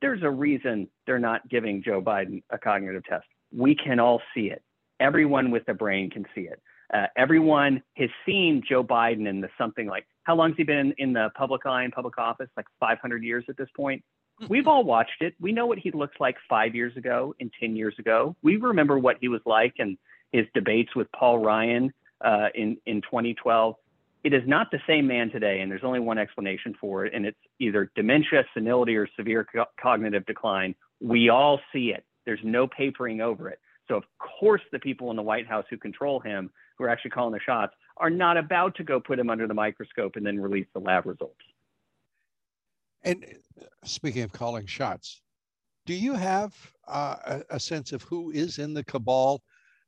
there's 0.00 0.22
a 0.22 0.30
reason 0.30 0.88
they're 1.06 1.18
not 1.18 1.48
giving 1.48 1.82
Joe 1.82 2.00
Biden 2.00 2.42
a 2.50 2.58
cognitive 2.58 3.04
test. 3.04 3.26
We 3.52 3.74
can 3.74 3.98
all 3.98 4.20
see 4.34 4.50
it. 4.50 4.62
Everyone 5.00 5.50
with 5.50 5.68
a 5.68 5.74
brain 5.74 6.10
can 6.10 6.24
see 6.34 6.42
it. 6.42 6.60
Uh, 6.92 7.06
everyone 7.16 7.82
has 7.96 8.08
seen 8.24 8.62
Joe 8.66 8.82
Biden 8.82 9.28
in 9.28 9.40
the 9.40 9.48
something 9.58 9.86
like 9.86 10.06
how 10.24 10.34
long 10.34 10.50
has 10.50 10.56
he 10.56 10.64
been 10.64 10.94
in 10.98 11.12
the 11.12 11.30
public 11.36 11.66
eye 11.66 11.82
and 11.82 11.92
public 11.92 12.18
office? 12.18 12.48
Like 12.56 12.66
500 12.80 13.22
years 13.22 13.44
at 13.48 13.56
this 13.56 13.68
point. 13.76 14.02
Mm-hmm. 14.40 14.52
We've 14.52 14.66
all 14.66 14.84
watched 14.84 15.20
it. 15.20 15.34
We 15.40 15.52
know 15.52 15.66
what 15.66 15.78
he 15.78 15.90
looks 15.90 16.16
like 16.18 16.36
five 16.48 16.74
years 16.74 16.96
ago 16.96 17.34
and 17.40 17.50
10 17.60 17.76
years 17.76 17.94
ago. 17.98 18.36
We 18.42 18.56
remember 18.56 18.98
what 18.98 19.16
he 19.20 19.28
was 19.28 19.40
like 19.44 19.74
and 19.78 19.98
his 20.32 20.46
debates 20.54 20.94
with 20.94 21.10
Paul 21.12 21.38
Ryan 21.40 21.92
uh, 22.24 22.48
in 22.54 22.78
in 22.86 23.02
2012 23.02 23.76
it 24.24 24.34
is 24.34 24.42
not 24.46 24.70
the 24.70 24.80
same 24.86 25.06
man 25.06 25.30
today, 25.30 25.60
and 25.60 25.70
there's 25.70 25.84
only 25.84 26.00
one 26.00 26.18
explanation 26.18 26.74
for 26.80 27.06
it, 27.06 27.14
and 27.14 27.24
it's 27.24 27.38
either 27.60 27.90
dementia, 27.94 28.44
senility, 28.52 28.96
or 28.96 29.08
severe 29.16 29.46
co- 29.50 29.66
cognitive 29.80 30.26
decline. 30.26 30.74
We 31.00 31.28
all 31.28 31.60
see 31.72 31.92
it. 31.96 32.04
There's 32.26 32.40
no 32.42 32.66
papering 32.66 33.20
over 33.20 33.48
it. 33.48 33.60
So, 33.88 33.96
of 33.96 34.04
course, 34.18 34.60
the 34.70 34.78
people 34.78 35.10
in 35.10 35.16
the 35.16 35.22
White 35.22 35.46
House 35.46 35.64
who 35.70 35.78
control 35.78 36.20
him, 36.20 36.50
who 36.76 36.84
are 36.84 36.88
actually 36.88 37.10
calling 37.10 37.32
the 37.32 37.40
shots, 37.40 37.72
are 37.96 38.10
not 38.10 38.36
about 38.36 38.74
to 38.76 38.84
go 38.84 39.00
put 39.00 39.18
him 39.18 39.30
under 39.30 39.46
the 39.46 39.54
microscope 39.54 40.16
and 40.16 40.24
then 40.24 40.38
release 40.38 40.66
the 40.74 40.80
lab 40.80 41.06
results. 41.06 41.40
And 43.02 43.24
speaking 43.84 44.22
of 44.22 44.32
calling 44.32 44.66
shots, 44.66 45.22
do 45.86 45.94
you 45.94 46.14
have 46.14 46.54
uh, 46.86 47.16
a, 47.24 47.56
a, 47.56 47.60
sense 47.60 47.92
of 47.92 48.02
who 48.02 48.30
is 48.30 48.58
in 48.58 48.74
the 48.74 48.84
cabal, 48.84 49.42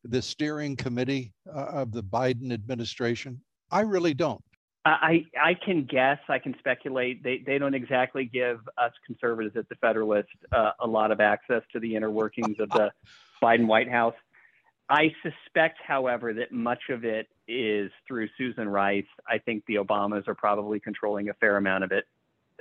the 0.05 0.23
steering 0.23 0.77
committee 0.77 1.35
uh, 1.55 1.67
of 1.67 1.93
the 1.93 2.03
Biden 2.03 2.53
administration? 2.53 3.41
I 3.71 3.81
really 3.81 4.15
don't. 4.15 4.43
I, 4.87 5.27
I 5.39 5.55
can 5.55 5.85
guess, 5.85 6.19
I 6.31 6.39
can 6.39 6.57
speculate. 6.59 7.23
They, 7.23 7.43
they 7.47 7.59
don't 7.59 7.75
exactly 7.75 8.25
give 8.25 8.61
us 8.79 8.93
conservatives 9.07 9.55
at 9.57 9.69
the 9.69 9.75
Federalist 9.75 10.29
uh, 10.53 10.71
a 10.81 10.87
lot 10.87 11.11
of 11.11 11.21
access 11.21 11.63
to 11.73 11.81
the 11.81 11.97
inner 11.97 12.11
workings 12.11 12.59
of 12.59 12.71
the 12.71 12.91
Biden 13.43 13.67
White 13.67 13.91
House. 13.91 14.15
I 14.89 15.13
suspect, 15.23 15.79
however, 15.87 16.35
that 16.35 16.51
much 16.51 16.83
of 16.91 17.05
it 17.05 17.29
is 17.47 17.91
through 18.09 18.29
Susan 18.37 18.69
Rice. 18.69 19.05
I 19.29 19.39
think 19.39 19.65
the 19.67 19.77
Obamas 19.77 20.27
are 20.27 20.35
probably 20.35 20.81
controlling 20.81 21.29
a 21.29 21.35
fair 21.35 21.57
amount 21.57 21.85
of 21.85 21.93
it. 21.93 22.05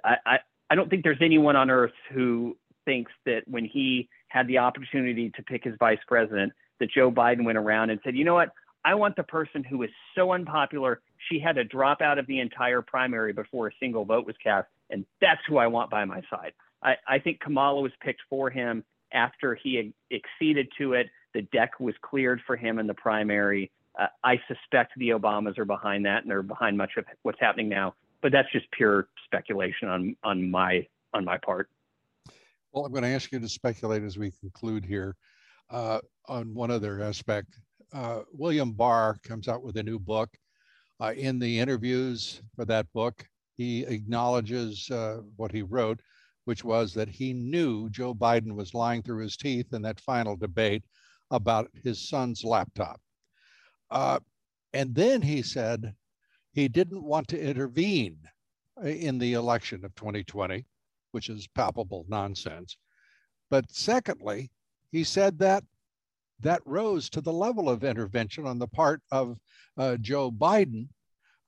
I, 0.03 0.15
I, 0.25 0.37
I 0.69 0.75
don't 0.75 0.89
think 0.89 1.03
there's 1.03 1.21
anyone 1.21 1.55
on 1.55 1.71
earth 1.71 1.93
who 2.13 2.55
thinks 2.85 3.11
that 3.25 3.41
when 3.47 3.65
he 3.65 4.09
had 4.27 4.47
the 4.47 4.59
opportunity 4.59 5.31
to 5.35 5.43
pick 5.43 5.63
his 5.63 5.73
vice 5.79 5.99
president, 6.07 6.53
that 6.79 6.91
Joe 6.91 7.11
Biden 7.11 7.43
went 7.43 7.57
around 7.57 7.89
and 7.89 7.99
said, 8.03 8.15
you 8.15 8.23
know 8.23 8.35
what, 8.35 8.49
I 8.85 8.95
want 8.95 9.15
the 9.15 9.23
person 9.23 9.63
who 9.63 9.81
is 9.83 9.89
so 10.15 10.31
unpopular, 10.31 11.01
she 11.29 11.39
had 11.39 11.55
to 11.55 11.63
drop 11.63 12.01
out 12.01 12.17
of 12.17 12.27
the 12.27 12.39
entire 12.39 12.81
primary 12.81 13.33
before 13.33 13.67
a 13.67 13.71
single 13.79 14.05
vote 14.05 14.25
was 14.25 14.35
cast. 14.41 14.67
And 14.89 15.05
that's 15.19 15.41
who 15.47 15.57
I 15.57 15.67
want 15.67 15.89
by 15.89 16.05
my 16.05 16.21
side. 16.29 16.53
I, 16.81 16.95
I 17.07 17.19
think 17.19 17.41
Kamala 17.41 17.81
was 17.81 17.91
picked 18.01 18.21
for 18.29 18.49
him 18.49 18.83
after 19.13 19.55
he 19.55 19.93
acceded 20.11 20.67
to 20.77 20.93
it. 20.93 21.07
The 21.33 21.43
deck 21.43 21.79
was 21.79 21.95
cleared 22.01 22.41
for 22.45 22.55
him 22.55 22.79
in 22.79 22.87
the 22.87 22.93
primary. 22.93 23.71
Uh, 23.99 24.07
I 24.23 24.39
suspect 24.47 24.93
the 24.97 25.09
Obamas 25.09 25.57
are 25.57 25.65
behind 25.65 26.05
that, 26.05 26.23
and 26.23 26.31
they're 26.31 26.41
behind 26.41 26.77
much 26.77 26.91
of 26.97 27.05
what's 27.23 27.39
happening 27.39 27.69
now. 27.69 27.95
But 28.21 28.31
that's 28.31 28.51
just 28.51 28.69
pure 28.71 29.07
speculation 29.25 29.87
on 29.87 30.15
on 30.23 30.49
my 30.49 30.87
on 31.13 31.23
my 31.23 31.37
part. 31.37 31.69
Well, 32.71 32.85
I'm 32.85 32.91
going 32.91 33.03
to 33.03 33.09
ask 33.09 33.31
you 33.31 33.39
to 33.39 33.49
speculate 33.49 34.03
as 34.03 34.17
we 34.17 34.31
conclude 34.39 34.85
here 34.85 35.15
uh, 35.69 35.99
on 36.27 36.53
one 36.53 36.69
other 36.69 37.01
aspect 37.01 37.57
uh, 37.93 38.21
William 38.31 38.71
Barr 38.71 39.17
comes 39.23 39.47
out 39.47 39.63
with 39.63 39.77
a 39.77 39.83
new 39.83 39.99
book. 39.99 40.29
Uh, 41.01 41.13
in 41.15 41.39
the 41.39 41.59
interviews 41.59 42.41
for 42.55 42.65
that 42.65 42.91
book, 42.93 43.25
he 43.55 43.83
acknowledges 43.83 44.89
uh, 44.91 45.21
what 45.37 45.51
he 45.51 45.61
wrote, 45.61 46.01
which 46.49 46.63
was 46.63 46.95
that 46.95 47.07
he 47.07 47.31
knew 47.31 47.87
Joe 47.91 48.11
Biden 48.11 48.55
was 48.55 48.73
lying 48.73 49.03
through 49.03 49.21
his 49.21 49.37
teeth 49.37 49.71
in 49.71 49.83
that 49.83 49.99
final 49.99 50.35
debate 50.35 50.83
about 51.29 51.69
his 51.83 52.09
son's 52.09 52.43
laptop. 52.43 52.99
Uh, 53.91 54.17
and 54.73 54.95
then 54.95 55.21
he 55.21 55.43
said 55.43 55.93
he 56.51 56.67
didn't 56.67 57.03
want 57.03 57.27
to 57.27 57.39
intervene 57.39 58.17
in 58.83 59.19
the 59.19 59.33
election 59.33 59.85
of 59.85 59.93
2020, 59.93 60.65
which 61.11 61.29
is 61.29 61.45
palpable 61.53 62.03
nonsense. 62.09 62.77
But 63.51 63.65
secondly, 63.69 64.49
he 64.91 65.03
said 65.03 65.37
that 65.37 65.63
that 66.39 66.63
rose 66.65 67.11
to 67.11 67.21
the 67.21 67.31
level 67.31 67.69
of 67.69 67.83
intervention 67.83 68.47
on 68.47 68.57
the 68.57 68.67
part 68.67 69.03
of 69.11 69.37
uh, 69.77 69.97
Joe 69.97 70.31
Biden 70.31 70.87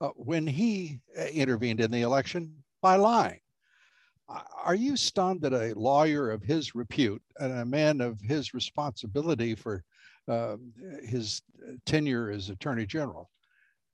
uh, 0.00 0.10
when 0.10 0.46
he 0.46 1.00
uh, 1.18 1.24
intervened 1.24 1.80
in 1.80 1.90
the 1.90 2.02
election 2.02 2.54
by 2.80 2.94
lying. 2.94 3.40
Are 4.28 4.74
you 4.74 4.96
stunned 4.96 5.42
that 5.42 5.52
a 5.52 5.78
lawyer 5.78 6.30
of 6.30 6.42
his 6.42 6.74
repute 6.74 7.22
and 7.38 7.52
a 7.52 7.64
man 7.64 8.00
of 8.00 8.20
his 8.20 8.54
responsibility 8.54 9.54
for 9.54 9.84
uh, 10.28 10.56
his 11.04 11.42
tenure 11.84 12.30
as 12.30 12.48
Attorney 12.48 12.86
General 12.86 13.28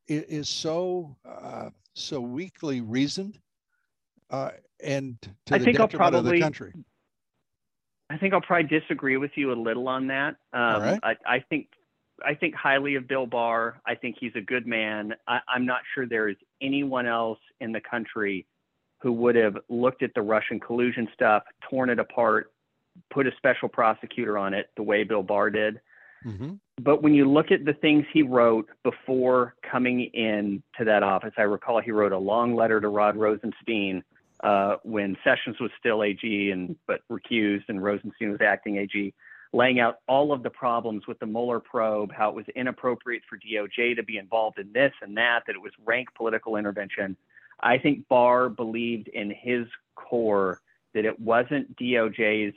is 0.06 0.48
so 0.48 1.16
uh, 1.28 1.70
so 1.94 2.20
weakly 2.20 2.80
reasoned 2.80 3.38
uh, 4.30 4.50
and 4.82 5.20
to 5.46 5.54
I 5.54 5.58
the 5.58 5.64
detriment 5.66 5.92
probably, 5.92 6.18
of 6.18 6.34
the 6.34 6.40
country? 6.40 6.72
I 8.10 8.16
think 8.16 8.34
I'll 8.34 8.40
probably 8.40 8.68
disagree 8.68 9.16
with 9.16 9.32
you 9.34 9.52
a 9.52 9.54
little 9.54 9.88
on 9.88 10.06
that. 10.08 10.36
Um, 10.52 10.82
right. 10.82 11.00
I, 11.02 11.16
I, 11.26 11.44
think 11.48 11.68
I 12.24 12.34
think 12.34 12.54
highly 12.54 12.94
of 12.94 13.08
Bill 13.08 13.26
Barr. 13.26 13.80
I 13.86 13.94
think 13.94 14.16
he's 14.18 14.32
a 14.34 14.40
good 14.40 14.66
man. 14.66 15.14
I, 15.26 15.40
I'm 15.48 15.66
not 15.66 15.80
sure 15.94 16.06
there 16.06 16.28
is 16.28 16.36
anyone 16.62 17.06
else 17.06 17.38
in 17.60 17.72
the 17.72 17.80
country 17.80 18.46
who 19.00 19.12
would 19.12 19.36
have 19.36 19.56
looked 19.68 20.02
at 20.02 20.12
the 20.14 20.22
Russian 20.22 20.58
collusion 20.58 21.08
stuff, 21.14 21.44
torn 21.68 21.90
it 21.90 21.98
apart, 21.98 22.52
put 23.10 23.26
a 23.26 23.30
special 23.36 23.68
prosecutor 23.68 24.36
on 24.36 24.54
it 24.54 24.70
the 24.76 24.82
way 24.82 25.04
Bill 25.04 25.22
Barr 25.22 25.50
did. 25.50 25.80
Mm-hmm. 26.24 26.54
But 26.82 27.02
when 27.02 27.14
you 27.14 27.30
look 27.30 27.50
at 27.50 27.64
the 27.64 27.74
things 27.74 28.04
he 28.12 28.22
wrote 28.22 28.68
before 28.82 29.54
coming 29.68 30.10
in 30.14 30.62
to 30.78 30.84
that 30.84 31.02
office, 31.02 31.32
I 31.36 31.42
recall 31.42 31.80
he 31.80 31.92
wrote 31.92 32.12
a 32.12 32.18
long 32.18 32.54
letter 32.54 32.80
to 32.80 32.88
Rod 32.88 33.16
Rosenstein 33.16 34.02
uh, 34.42 34.76
when 34.82 35.16
Sessions 35.24 35.56
was 35.60 35.70
still 35.78 36.02
AG 36.02 36.50
and 36.50 36.76
but 36.86 37.00
recused 37.10 37.64
and 37.68 37.82
Rosenstein 37.82 38.30
was 38.30 38.40
acting 38.40 38.78
AG, 38.78 39.14
laying 39.52 39.80
out 39.80 39.98
all 40.08 40.32
of 40.32 40.42
the 40.42 40.50
problems 40.50 41.06
with 41.06 41.18
the 41.18 41.26
Mueller 41.26 41.60
probe, 41.60 42.12
how 42.12 42.28
it 42.30 42.34
was 42.34 42.46
inappropriate 42.54 43.22
for 43.28 43.38
DOJ 43.38 43.96
to 43.96 44.02
be 44.02 44.18
involved 44.18 44.58
in 44.58 44.72
this 44.72 44.92
and 45.02 45.16
that, 45.16 45.42
that 45.46 45.56
it 45.56 45.62
was 45.62 45.72
rank 45.84 46.08
political 46.16 46.56
intervention. 46.56 47.16
I 47.60 47.78
think 47.78 48.06
Barr 48.08 48.48
believed 48.48 49.08
in 49.08 49.30
his 49.30 49.66
core 49.94 50.60
that 50.94 51.04
it 51.04 51.18
wasn't 51.20 51.76
DOJ's 51.76 52.54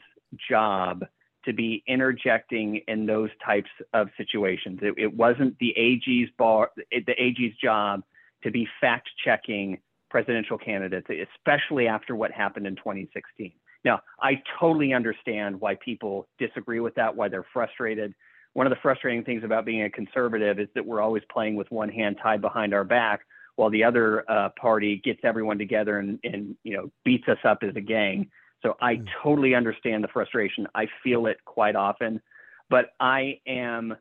job 0.49 1.05
to 1.45 1.53
be 1.53 1.83
interjecting 1.87 2.81
in 2.87 3.05
those 3.05 3.29
types 3.43 3.69
of 3.93 4.09
situations. 4.15 4.79
It, 4.81 4.93
it 4.97 5.13
wasn't 5.13 5.57
the 5.59 5.75
AG's 5.75 6.29
bar, 6.37 6.71
the 6.75 7.15
AG's 7.17 7.55
job 7.61 8.03
to 8.43 8.51
be 8.51 8.67
fact 8.79 9.09
checking 9.23 9.79
presidential 10.09 10.57
candidates, 10.57 11.07
especially 11.09 11.87
after 11.87 12.15
what 12.15 12.31
happened 12.31 12.67
in 12.67 12.75
2016. 12.75 13.51
Now, 13.83 14.01
I 14.21 14.41
totally 14.59 14.93
understand 14.93 15.59
why 15.59 15.75
people 15.75 16.27
disagree 16.37 16.79
with 16.79 16.93
that, 16.95 17.15
why 17.15 17.29
they're 17.29 17.45
frustrated. 17.51 18.13
One 18.53 18.67
of 18.67 18.71
the 18.71 18.79
frustrating 18.81 19.23
things 19.23 19.43
about 19.43 19.65
being 19.65 19.83
a 19.83 19.89
conservative 19.89 20.59
is 20.59 20.67
that 20.75 20.85
we're 20.85 21.01
always 21.01 21.23
playing 21.31 21.55
with 21.55 21.71
one 21.71 21.89
hand 21.89 22.17
tied 22.21 22.41
behind 22.41 22.73
our 22.73 22.83
back 22.83 23.21
while 23.55 23.69
the 23.69 23.83
other 23.83 24.29
uh, 24.29 24.49
party 24.59 25.01
gets 25.03 25.19
everyone 25.23 25.57
together 25.57 25.99
and, 25.99 26.19
and 26.23 26.55
you 26.63 26.75
know 26.75 26.91
beats 27.03 27.27
us 27.27 27.39
up 27.43 27.59
as 27.63 27.75
a 27.75 27.81
gang. 27.81 28.29
So 28.61 28.75
I 28.81 28.97
mm. 28.97 29.07
totally 29.23 29.55
understand 29.55 30.03
the 30.03 30.07
frustration. 30.07 30.67
I 30.75 30.87
feel 31.03 31.25
it 31.27 31.37
quite 31.45 31.75
often. 31.75 32.21
but 32.69 32.91
I 32.99 33.39
am 33.45 33.95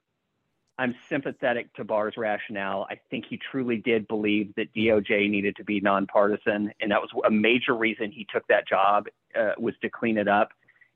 I'm 0.78 0.94
sympathetic 1.10 1.74
to 1.74 1.84
Barr's 1.84 2.14
rationale. 2.16 2.86
I 2.88 2.98
think 3.10 3.26
he 3.28 3.38
truly 3.50 3.76
did 3.76 4.08
believe 4.08 4.54
that 4.56 4.72
DOJ 4.74 5.28
needed 5.28 5.54
to 5.56 5.64
be 5.64 5.78
nonpartisan, 5.78 6.72
and 6.80 6.90
that 6.90 7.02
was 7.02 7.10
a 7.26 7.30
major 7.30 7.76
reason 7.76 8.10
he 8.10 8.26
took 8.32 8.46
that 8.48 8.66
job 8.66 9.06
uh, 9.38 9.52
was 9.58 9.74
to 9.82 9.90
clean 9.90 10.16
it 10.16 10.26
up. 10.26 10.52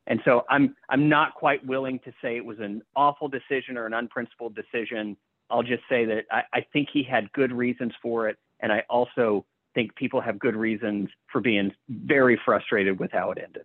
And 0.07 0.21
so 0.25 0.45
I'm 0.49 0.75
I'm 0.89 1.11
not 1.11 1.35
quite 1.35 1.65
willing 1.67 1.99
to 2.01 2.13
say 2.23 2.37
it 2.37 2.45
was 2.45 2.61
an 2.61 2.81
awful 2.97 3.29
decision 3.29 3.77
or 3.77 3.85
an 3.85 3.93
unprincipled 3.93 4.55
decision. 4.55 5.19
I'll 5.51 5.63
just 5.63 5.83
say 5.89 6.07
that 6.07 6.25
I, 6.31 6.43
I 6.55 6.67
think 6.73 6.89
he 6.91 7.03
had 7.03 7.31
good 7.33 7.53
reasons 7.53 7.93
for 8.03 8.29
it, 8.29 8.39
and 8.65 8.73
I 8.73 8.83
also 8.89 9.45
think 9.75 9.95
people 9.95 10.23
have 10.23 10.39
good 10.39 10.57
reasons 10.57 11.11
for 11.31 11.43
being 11.43 11.71
very 11.89 12.41
frustrated 12.47 12.99
with 12.99 13.13
how 13.13 13.31
it 13.31 13.39
ended. 13.39 13.65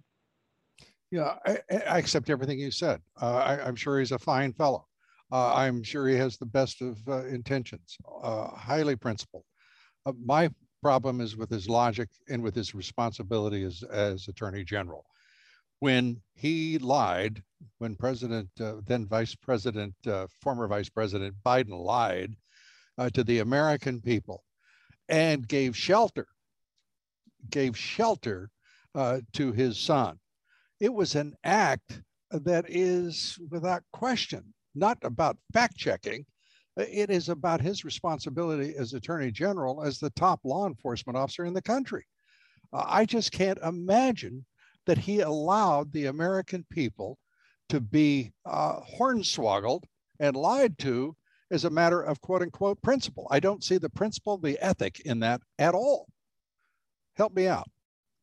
Yeah, 1.09 1.35
I, 1.45 1.59
I 1.71 1.97
accept 1.97 2.29
everything 2.29 2.59
you 2.59 2.69
said. 2.69 2.99
Uh, 3.19 3.37
I, 3.37 3.67
am 3.67 3.77
sure 3.77 3.99
he's 3.99 4.11
a 4.11 4.19
fine 4.19 4.51
fellow. 4.51 4.85
Uh, 5.31 5.53
I'm 5.55 5.83
sure 5.83 6.07
he 6.09 6.17
has 6.17 6.37
the 6.37 6.45
best 6.45 6.81
of 6.81 6.97
uh, 7.07 7.25
intentions, 7.27 7.97
uh, 8.21 8.49
highly 8.49 8.97
principled. 8.97 9.45
Uh, 10.05 10.11
my 10.23 10.49
problem 10.83 11.21
is 11.21 11.37
with 11.37 11.49
his 11.49 11.69
logic 11.69 12.09
and 12.27 12.43
with 12.43 12.53
his 12.53 12.75
responsibility 12.75 13.63
as, 13.63 13.81
as 13.83 14.27
Attorney 14.27 14.65
General. 14.65 15.05
When 15.79 16.21
he 16.35 16.77
lied, 16.77 17.41
when 17.77 17.95
President, 17.95 18.49
uh, 18.59 18.75
then 18.85 19.07
Vice 19.07 19.33
President, 19.33 19.95
former 20.41 20.67
Vice 20.67 20.89
President 20.89 21.35
Biden 21.45 21.71
lied 21.71 22.35
to 23.13 23.23
the 23.23 23.39
American 23.39 24.01
people 24.01 24.43
and 25.09 25.47
gave 25.47 25.75
shelter, 25.75 26.27
gave 27.49 27.77
shelter 27.77 28.49
to 29.33 29.51
his 29.51 29.77
son 29.77 30.19
it 30.79 30.93
was 30.93 31.15
an 31.15 31.35
act 31.43 32.01
that 32.31 32.65
is 32.69 33.37
without 33.49 33.83
question 33.91 34.53
not 34.75 34.97
about 35.01 35.37
fact 35.51 35.75
checking. 35.75 36.25
It 36.77 37.09
is 37.09 37.27
about 37.27 37.59
his 37.59 37.83
responsibility 37.83 38.75
as 38.77 38.93
Attorney 38.93 39.31
General, 39.31 39.83
as 39.83 39.99
the 39.99 40.11
top 40.11 40.39
law 40.45 40.67
enforcement 40.67 41.17
officer 41.17 41.45
in 41.45 41.53
the 41.53 41.61
country. 41.61 42.05
Uh, 42.71 42.85
I 42.87 43.05
just 43.05 43.31
can't 43.31 43.57
imagine 43.59 44.45
that 44.85 44.97
he 44.97 45.19
allowed 45.19 45.91
the 45.91 46.05
American 46.05 46.65
people 46.69 47.17
to 47.69 47.81
be 47.81 48.31
uh, 48.45 48.79
hornswoggled 48.81 49.83
and 50.19 50.35
lied 50.37 50.77
to 50.79 51.15
as 51.51 51.65
a 51.65 51.69
matter 51.69 52.01
of 52.01 52.21
quote 52.21 52.41
unquote 52.41 52.81
principle. 52.81 53.27
I 53.29 53.39
don't 53.39 53.63
see 53.63 53.77
the 53.77 53.89
principle, 53.89 54.37
the 54.37 54.57
ethic 54.63 54.99
in 55.01 55.19
that 55.19 55.41
at 55.57 55.73
all. 55.73 56.07
Help 57.15 57.33
me 57.33 57.47
out. 57.47 57.69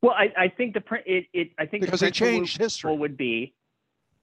Well, 0.03 0.15
I, 0.15 0.33
I 0.37 0.49
think 0.49 0.75
the 0.75 0.83
it, 1.05 1.27
it 1.33 1.49
I 1.59 1.67
think 1.67 1.85
because 1.85 2.01
the 2.01 2.07
they 2.07 2.13
changed 2.13 2.59
history 2.59 2.97
would 2.97 3.17
be 3.17 3.55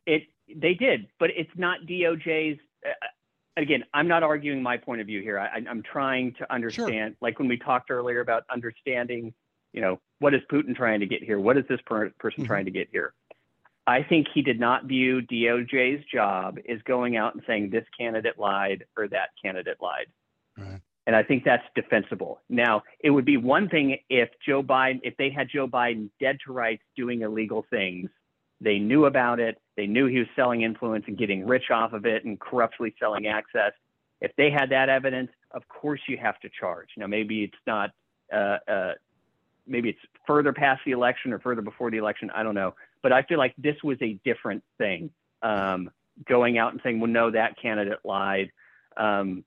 it 0.05 0.23
they 0.55 0.73
did, 0.73 1.07
but 1.19 1.29
it's 1.35 1.51
not 1.55 1.79
DOJ's. 1.87 2.59
Uh, 2.85 2.89
again, 3.57 3.83
I'm 3.93 4.07
not 4.07 4.23
arguing 4.23 4.61
my 4.61 4.77
point 4.77 5.01
of 5.01 5.07
view 5.07 5.21
here. 5.21 5.39
I, 5.39 5.57
am 5.57 5.83
trying 5.83 6.33
to 6.39 6.53
understand, 6.53 7.13
sure. 7.13 7.17
like 7.21 7.39
when 7.39 7.47
we 7.47 7.57
talked 7.57 7.91
earlier 7.91 8.19
about 8.19 8.43
understanding, 8.51 9.33
you 9.73 9.81
know, 9.81 9.99
what 10.19 10.33
is 10.33 10.41
Putin 10.51 10.75
trying 10.75 10.99
to 10.99 11.05
get 11.05 11.23
here? 11.23 11.39
What 11.39 11.57
is 11.57 11.65
this 11.69 11.79
per- 11.85 12.09
person 12.19 12.43
mm-hmm. 12.43 12.47
trying 12.47 12.65
to 12.65 12.71
get 12.71 12.89
here? 12.91 13.13
I 13.85 14.03
think 14.03 14.27
he 14.33 14.41
did 14.41 14.59
not 14.59 14.85
view 14.85 15.21
DOJ's 15.21 16.05
job 16.05 16.57
as 16.69 16.81
going 16.83 17.17
out 17.17 17.35
and 17.35 17.43
saying 17.45 17.69
this 17.69 17.85
candidate 17.97 18.39
lied 18.39 18.85
or 18.97 19.07
that 19.09 19.29
candidate 19.41 19.77
lied. 19.81 20.07
Right. 20.57 20.79
And 21.05 21.15
I 21.15 21.23
think 21.23 21.43
that's 21.43 21.63
defensible. 21.75 22.39
Now, 22.49 22.83
it 23.01 23.09
would 23.09 23.25
be 23.25 23.35
one 23.35 23.67
thing 23.67 23.97
if 24.09 24.29
Joe 24.45 24.63
Biden, 24.63 25.01
if 25.03 25.17
they 25.17 25.29
had 25.29 25.49
Joe 25.53 25.67
Biden 25.67 26.09
dead 26.19 26.37
to 26.45 26.53
rights 26.53 26.83
doing 26.95 27.21
illegal 27.23 27.65
things, 27.69 28.09
they 28.61 28.79
knew 28.79 29.05
about 29.05 29.41
it, 29.41 29.59
they 29.75 29.85
knew 29.85 30.05
he 30.05 30.19
was 30.19 30.27
selling 30.35 30.61
influence 30.61 31.03
and 31.07 31.17
getting 31.17 31.45
rich 31.45 31.69
off 31.69 31.91
of 31.91 32.05
it 32.05 32.23
and 32.23 32.39
corruptly 32.39 32.95
selling 32.99 33.27
access. 33.27 33.73
If 34.21 34.31
they 34.37 34.49
had 34.49 34.69
that 34.69 34.87
evidence, 34.87 35.31
of 35.51 35.67
course 35.67 35.99
you 36.07 36.17
have 36.17 36.39
to 36.39 36.49
charge. 36.57 36.87
Now, 36.95 37.07
maybe 37.07 37.43
it's 37.43 37.57
not, 37.67 37.91
uh, 38.31 38.59
uh, 38.65 38.93
maybe 39.67 39.89
it's 39.89 39.99
further 40.25 40.53
past 40.53 40.81
the 40.85 40.91
election 40.91 41.33
or 41.33 41.39
further 41.39 41.61
before 41.61 41.91
the 41.91 41.97
election. 41.97 42.31
I 42.33 42.43
don't 42.43 42.55
know. 42.55 42.73
But 43.03 43.11
I 43.11 43.21
feel 43.23 43.37
like 43.37 43.53
this 43.57 43.75
was 43.83 43.97
a 44.01 44.19
different 44.25 44.63
thing. 44.79 45.11
Um, 45.43 45.91
going 46.27 46.57
out 46.57 46.71
and 46.71 46.81
saying, 46.83 46.99
well, 46.99 47.11
no, 47.11 47.31
that 47.31 47.59
candidate 47.61 47.99
lied. 48.03 48.51
Um, 48.97 49.43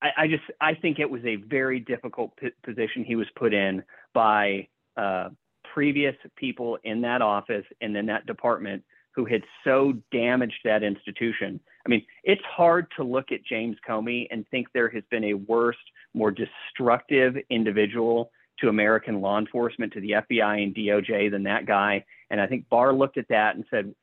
I, 0.00 0.10
I 0.16 0.28
just 0.28 0.44
I 0.60 0.74
think 0.74 0.98
it 0.98 1.10
was 1.10 1.24
a 1.24 1.36
very 1.36 1.80
difficult 1.80 2.36
p- 2.36 2.50
position 2.62 3.04
he 3.04 3.16
was 3.16 3.26
put 3.36 3.52
in 3.52 3.82
by 4.14 4.68
uh, 4.96 5.30
previous 5.74 6.14
people 6.36 6.78
in 6.84 7.00
that 7.02 7.22
office 7.22 7.64
and 7.80 7.96
in 7.96 8.06
that 8.06 8.26
department 8.26 8.84
who 9.14 9.24
had 9.24 9.42
so 9.64 9.94
damaged 10.12 10.60
that 10.64 10.82
institution. 10.82 11.58
I 11.84 11.88
mean, 11.88 12.04
it's 12.22 12.42
hard 12.44 12.86
to 12.96 13.02
look 13.02 13.32
at 13.32 13.44
James 13.44 13.76
Comey 13.88 14.28
and 14.30 14.46
think 14.48 14.68
there 14.72 14.88
has 14.90 15.02
been 15.10 15.24
a 15.24 15.34
worse, 15.34 15.76
more 16.14 16.30
destructive 16.30 17.36
individual 17.50 18.30
to 18.60 18.68
American 18.68 19.20
law 19.20 19.38
enforcement, 19.38 19.92
to 19.92 20.00
the 20.00 20.10
FBI 20.10 20.62
and 20.62 20.74
DOJ 20.74 21.30
than 21.30 21.44
that 21.44 21.66
guy. 21.66 22.04
And 22.30 22.40
I 22.40 22.46
think 22.46 22.68
Barr 22.68 22.92
looked 22.92 23.18
at 23.18 23.28
that 23.28 23.56
and 23.56 23.64
said, 23.70 23.94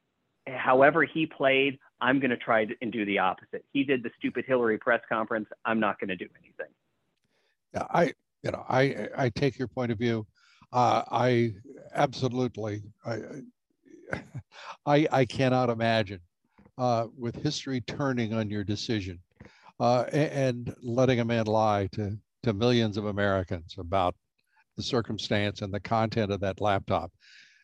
however 0.47 1.03
he 1.03 1.25
played, 1.25 1.79
I'm 2.01 2.19
going 2.19 2.31
to 2.31 2.37
try 2.37 2.67
and 2.81 2.91
do 2.91 3.05
the 3.05 3.19
opposite. 3.19 3.65
He 3.71 3.83
did 3.83 4.03
the 4.03 4.11
stupid 4.17 4.45
Hillary 4.45 4.77
press 4.77 5.01
conference. 5.09 5.47
I'm 5.63 5.79
not 5.79 5.99
going 5.99 6.09
to 6.09 6.15
do 6.15 6.27
anything. 6.39 6.73
Yeah, 7.73 7.87
I, 7.89 8.13
you 8.43 8.51
know, 8.51 8.65
I, 8.67 9.07
I 9.17 9.29
take 9.29 9.57
your 9.57 9.67
point 9.67 9.91
of 9.91 9.97
view. 9.97 10.25
Uh, 10.71 11.03
I 11.11 11.53
absolutely, 11.93 12.83
I, 13.05 13.19
I, 14.85 15.07
I 15.11 15.25
cannot 15.25 15.69
imagine 15.69 16.19
uh, 16.77 17.07
with 17.17 17.41
history 17.41 17.81
turning 17.81 18.33
on 18.33 18.49
your 18.49 18.63
decision 18.63 19.19
uh, 19.79 20.03
and, 20.11 20.75
letting 20.81 21.19
a 21.19 21.25
man 21.25 21.45
lie 21.45 21.87
to, 21.93 22.17
to 22.43 22.53
millions 22.53 22.97
of 22.97 23.05
Americans 23.05 23.75
about 23.77 24.15
the 24.75 24.83
circumstance 24.83 25.61
and 25.61 25.73
the 25.73 25.79
content 25.79 26.31
of 26.31 26.41
that 26.41 26.61
laptop. 26.61 27.11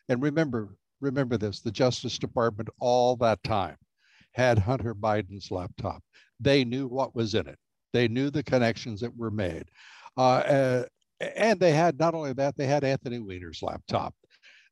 And 0.08 0.22
remember, 0.22 0.76
remember 1.00 1.36
this, 1.36 1.60
the 1.60 1.70
Justice 1.70 2.18
Department 2.18 2.68
all 2.80 3.16
that 3.16 3.42
time 3.42 3.76
had 4.32 4.58
Hunter 4.58 4.94
Biden's 4.94 5.50
laptop. 5.50 6.02
They 6.40 6.64
knew 6.64 6.86
what 6.86 7.14
was 7.14 7.34
in 7.34 7.46
it. 7.46 7.58
They 7.92 8.08
knew 8.08 8.30
the 8.30 8.42
connections 8.42 9.00
that 9.00 9.16
were 9.16 9.30
made. 9.30 9.64
Uh, 10.16 10.20
uh, 10.20 10.84
and 11.36 11.60
they 11.60 11.72
had 11.72 11.98
not 11.98 12.14
only 12.14 12.32
that, 12.34 12.56
they 12.56 12.66
had 12.66 12.84
Anthony 12.84 13.18
Weiner's 13.18 13.62
laptop. 13.62 14.14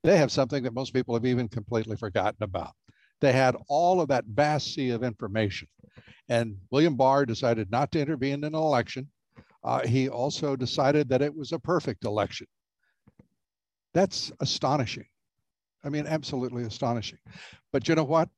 They 0.02 0.16
have 0.16 0.32
something 0.32 0.62
that 0.64 0.74
most 0.74 0.94
people 0.94 1.14
have 1.14 1.26
even 1.26 1.48
completely 1.48 1.96
forgotten 1.96 2.42
about. 2.42 2.72
They 3.20 3.32
had 3.32 3.56
all 3.68 4.00
of 4.00 4.08
that 4.08 4.24
vast 4.24 4.74
sea 4.74 4.90
of 4.90 5.04
information. 5.04 5.68
And 6.28 6.56
William 6.70 6.96
Barr 6.96 7.26
decided 7.26 7.70
not 7.70 7.92
to 7.92 8.00
intervene 8.00 8.34
in 8.34 8.44
an 8.44 8.54
election. 8.54 9.08
Uh, 9.62 9.86
he 9.86 10.08
also 10.08 10.56
decided 10.56 11.08
that 11.08 11.22
it 11.22 11.34
was 11.34 11.52
a 11.52 11.58
perfect 11.58 12.04
election. 12.04 12.46
That's 13.92 14.32
astonishing. 14.40 15.06
I 15.84 15.88
mean, 15.88 16.06
absolutely 16.06 16.64
astonishing. 16.64 17.18
But 17.72 17.88
you 17.88 17.94
know 17.94 18.04
what? 18.04 18.28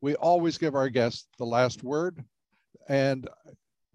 We 0.00 0.14
always 0.16 0.58
give 0.58 0.74
our 0.74 0.88
guests 0.88 1.26
the 1.38 1.44
last 1.44 1.82
word. 1.82 2.24
And 2.88 3.28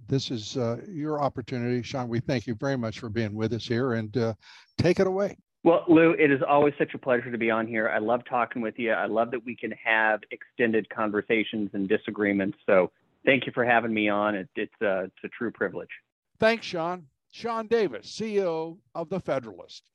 this 0.08 0.32
is 0.32 0.58
uh, 0.58 0.78
your 0.88 1.22
opportunity. 1.22 1.82
Sean, 1.84 2.08
we 2.08 2.20
thank 2.20 2.48
you 2.48 2.56
very 2.56 2.78
much 2.78 3.00
for 3.00 3.10
being 3.10 3.36
with 3.36 3.54
us 3.54 3.66
here 3.66 3.94
and 3.94 4.16
uh, 4.18 4.34
take 4.78 5.00
it 5.00 5.08
away. 5.08 5.38
Well, 5.64 5.84
Lou, 5.88 6.12
it 6.12 6.32
is 6.32 6.42
always 6.48 6.74
such 6.78 6.94
a 6.94 6.98
pleasure 6.98 7.30
to 7.32 7.38
be 7.38 7.52
on 7.52 7.68
here. 7.68 7.90
I 7.90 7.98
love 7.98 8.22
talking 8.30 8.62
with 8.62 8.80
you. 8.80 8.92
I 8.92 9.06
love 9.06 9.32
that 9.32 9.44
we 9.44 9.56
can 9.56 9.72
have 9.72 10.22
extended 10.32 10.90
conversations 10.90 11.72
and 11.74 11.90
disagreements. 11.90 12.58
So 12.66 12.92
thank 13.26 13.46
you 13.46 13.52
for 13.52 13.66
having 13.66 13.94
me 13.94 14.08
on. 14.08 14.36
It, 14.36 14.50
it's, 14.56 14.72
uh, 14.82 15.06
it's 15.06 15.16
a 15.26 15.30
true 15.30 15.52
privilege. 15.52 15.90
Thanks, 16.40 16.68
Sean. 16.68 17.08
Sean 17.32 17.66
Davis, 17.68 18.16
CEO 18.16 18.78
of 18.94 19.10
The 19.10 19.20
Federalist. 19.20 19.90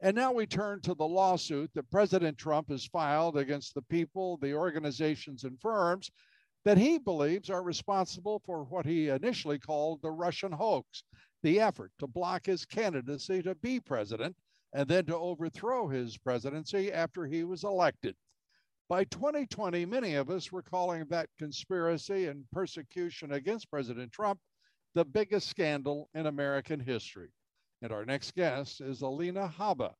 And 0.00 0.16
now 0.16 0.32
we 0.32 0.44
turn 0.44 0.80
to 0.80 0.94
the 0.94 1.06
lawsuit 1.06 1.70
that 1.74 1.90
President 1.90 2.36
Trump 2.36 2.68
has 2.68 2.84
filed 2.84 3.36
against 3.36 3.74
the 3.74 3.82
people, 3.82 4.36
the 4.38 4.54
organizations, 4.54 5.44
and 5.44 5.60
firms 5.60 6.10
that 6.64 6.78
he 6.78 6.98
believes 6.98 7.48
are 7.48 7.62
responsible 7.62 8.42
for 8.44 8.64
what 8.64 8.86
he 8.86 9.08
initially 9.08 9.58
called 9.58 10.02
the 10.02 10.10
Russian 10.10 10.50
hoax, 10.50 11.04
the 11.44 11.60
effort 11.60 11.92
to 12.00 12.08
block 12.08 12.46
his 12.46 12.64
candidacy 12.64 13.40
to 13.42 13.54
be 13.54 13.78
president 13.78 14.34
and 14.72 14.88
then 14.88 15.06
to 15.06 15.16
overthrow 15.16 15.86
his 15.86 16.18
presidency 16.18 16.92
after 16.92 17.24
he 17.24 17.44
was 17.44 17.62
elected. 17.62 18.16
By 18.88 19.04
2020, 19.04 19.86
many 19.86 20.14
of 20.16 20.28
us 20.28 20.50
were 20.50 20.62
calling 20.62 21.04
that 21.08 21.28
conspiracy 21.38 22.26
and 22.26 22.44
persecution 22.50 23.32
against 23.32 23.70
President 23.70 24.10
Trump 24.10 24.40
the 24.94 25.04
biggest 25.04 25.48
scandal 25.48 26.08
in 26.14 26.26
American 26.26 26.80
history. 26.80 27.30
And 27.82 27.92
our 27.92 28.04
next 28.04 28.34
guest 28.34 28.80
is 28.80 29.02
Alina 29.02 29.52
Habba, 29.58 29.92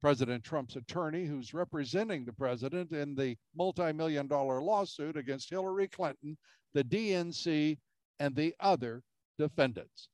President 0.00 0.44
Trump's 0.44 0.76
attorney 0.76 1.26
who's 1.26 1.52
representing 1.52 2.24
the 2.24 2.32
president 2.32 2.92
in 2.92 3.14
the 3.14 3.36
multi 3.54 3.92
million 3.92 4.28
dollar 4.28 4.62
lawsuit 4.62 5.16
against 5.16 5.50
Hillary 5.50 5.88
Clinton, 5.88 6.38
the 6.74 6.84
DNC, 6.84 7.78
and 8.20 8.34
the 8.34 8.54
other 8.60 9.02
defendants. 9.38 10.08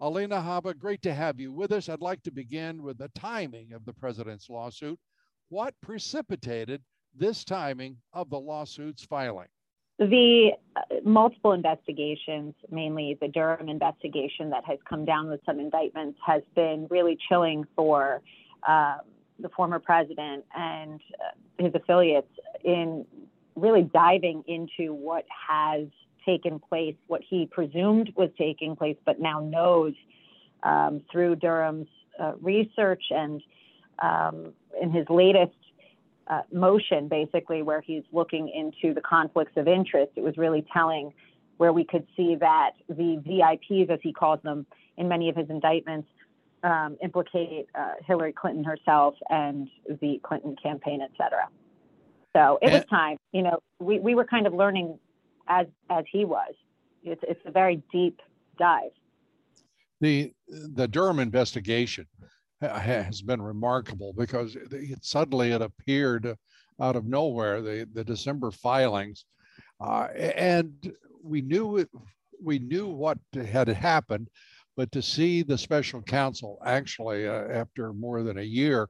Alina 0.00 0.36
Habba, 0.36 0.78
great 0.78 1.02
to 1.02 1.14
have 1.14 1.40
you 1.40 1.52
with 1.52 1.72
us. 1.72 1.88
I'd 1.88 2.00
like 2.00 2.22
to 2.24 2.30
begin 2.30 2.82
with 2.82 2.98
the 2.98 3.08
timing 3.14 3.72
of 3.72 3.84
the 3.84 3.92
president's 3.92 4.50
lawsuit. 4.50 4.98
What 5.48 5.74
precipitated 5.80 6.82
this 7.14 7.44
timing 7.44 7.98
of 8.12 8.28
the 8.28 8.40
lawsuit's 8.40 9.04
filing? 9.04 9.48
The 9.98 10.50
uh, 10.76 10.80
multiple 11.04 11.52
investigations, 11.52 12.54
mainly 12.70 13.16
the 13.20 13.28
Durham 13.28 13.68
investigation 13.68 14.50
that 14.50 14.64
has 14.66 14.78
come 14.88 15.06
down 15.06 15.28
with 15.28 15.40
some 15.46 15.58
indictments, 15.58 16.18
has 16.24 16.42
been 16.54 16.86
really 16.90 17.18
chilling 17.28 17.64
for 17.74 18.20
uh, 18.66 18.98
the 19.38 19.48
former 19.50 19.78
president 19.78 20.44
and 20.54 21.00
uh, 21.20 21.62
his 21.62 21.74
affiliates 21.74 22.28
in 22.62 23.06
really 23.54 23.82
diving 23.82 24.44
into 24.46 24.92
what 24.92 25.24
has 25.48 25.86
taken 26.26 26.58
place, 26.58 26.96
what 27.06 27.22
he 27.26 27.46
presumed 27.46 28.12
was 28.16 28.28
taking 28.36 28.76
place, 28.76 28.96
but 29.06 29.18
now 29.18 29.40
knows 29.40 29.94
um, 30.62 31.00
through 31.10 31.36
Durham's 31.36 31.88
uh, 32.20 32.32
research 32.42 33.04
and 33.10 33.42
um, 34.02 34.52
in 34.80 34.90
his 34.90 35.06
latest 35.08 35.54
uh, 36.28 36.42
motion, 36.52 37.08
basically, 37.08 37.62
where 37.62 37.80
he's 37.80 38.02
looking 38.12 38.48
into 38.48 38.94
the 38.94 39.00
conflicts 39.00 39.52
of 39.56 39.68
interest. 39.68 40.12
It 40.16 40.22
was 40.22 40.36
really 40.36 40.64
telling 40.72 41.12
where 41.56 41.72
we 41.72 41.84
could 41.84 42.06
see 42.16 42.36
that 42.40 42.72
the 42.88 43.22
VIPs, 43.26 43.90
as 43.90 43.98
he 44.02 44.12
calls 44.12 44.40
them, 44.42 44.66
in 44.96 45.08
many 45.08 45.28
of 45.28 45.36
his 45.36 45.48
indictments, 45.48 46.08
um, 46.62 46.96
implicate 47.02 47.68
uh, 47.74 47.92
Hillary 48.04 48.32
Clinton 48.32 48.64
herself 48.64 49.14
and 49.30 49.68
the 50.00 50.20
Clinton 50.22 50.56
campaign, 50.62 51.00
et 51.02 51.10
cetera. 51.16 51.48
So 52.34 52.58
it 52.60 52.72
was 52.72 52.84
time. 52.90 53.16
You 53.32 53.42
know, 53.42 53.60
we, 53.78 53.98
we 53.98 54.14
were 54.14 54.24
kind 54.24 54.46
of 54.46 54.52
learning 54.52 54.98
as 55.48 55.66
as 55.88 56.04
he 56.10 56.24
was. 56.24 56.54
It's 57.02 57.22
it's 57.26 57.40
a 57.46 57.50
very 57.50 57.82
deep 57.92 58.20
dive. 58.58 58.90
The 60.00 60.32
the 60.48 60.88
Durham 60.88 61.18
investigation 61.18 62.06
has 62.60 63.22
been 63.22 63.42
remarkable 63.42 64.12
because 64.16 64.56
it, 64.56 65.04
suddenly 65.04 65.52
it 65.52 65.62
appeared 65.62 66.34
out 66.80 66.96
of 66.96 67.06
nowhere 67.06 67.62
the 67.62 67.88
the 67.92 68.04
December 68.04 68.50
filings, 68.50 69.24
uh, 69.80 70.08
and 70.14 70.92
we 71.22 71.40
knew 71.42 71.78
it, 71.78 71.88
we 72.42 72.58
knew 72.58 72.88
what 72.88 73.18
had 73.34 73.68
happened, 73.68 74.28
but 74.76 74.92
to 74.92 75.02
see 75.02 75.42
the 75.42 75.58
special 75.58 76.02
counsel 76.02 76.58
actually 76.64 77.26
uh, 77.26 77.46
after 77.48 77.92
more 77.92 78.22
than 78.22 78.38
a 78.38 78.42
year 78.42 78.88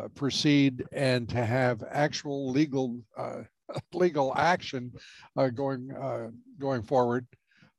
uh, 0.00 0.08
proceed 0.08 0.84
and 0.92 1.28
to 1.28 1.44
have 1.44 1.82
actual 1.90 2.50
legal 2.50 3.00
uh, 3.16 3.42
legal 3.92 4.32
action 4.36 4.92
uh, 5.36 5.48
going 5.48 5.90
uh, 5.92 6.28
going 6.58 6.82
forward. 6.82 7.26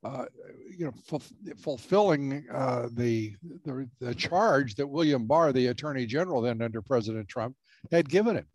Uh, 0.04 0.24
you 0.68 0.84
know, 0.84 1.20
fulfilling 1.56 2.44
uh, 2.52 2.88
the, 2.94 3.36
the, 3.64 3.88
the 4.00 4.12
charge 4.14 4.74
that 4.74 4.86
William 4.86 5.26
Barr, 5.26 5.52
the 5.52 5.68
Attorney 5.68 6.06
General 6.06 6.40
then 6.40 6.60
under 6.60 6.82
President 6.82 7.28
Trump, 7.28 7.54
had 7.92 8.08
given 8.08 8.34
him, 8.36 8.46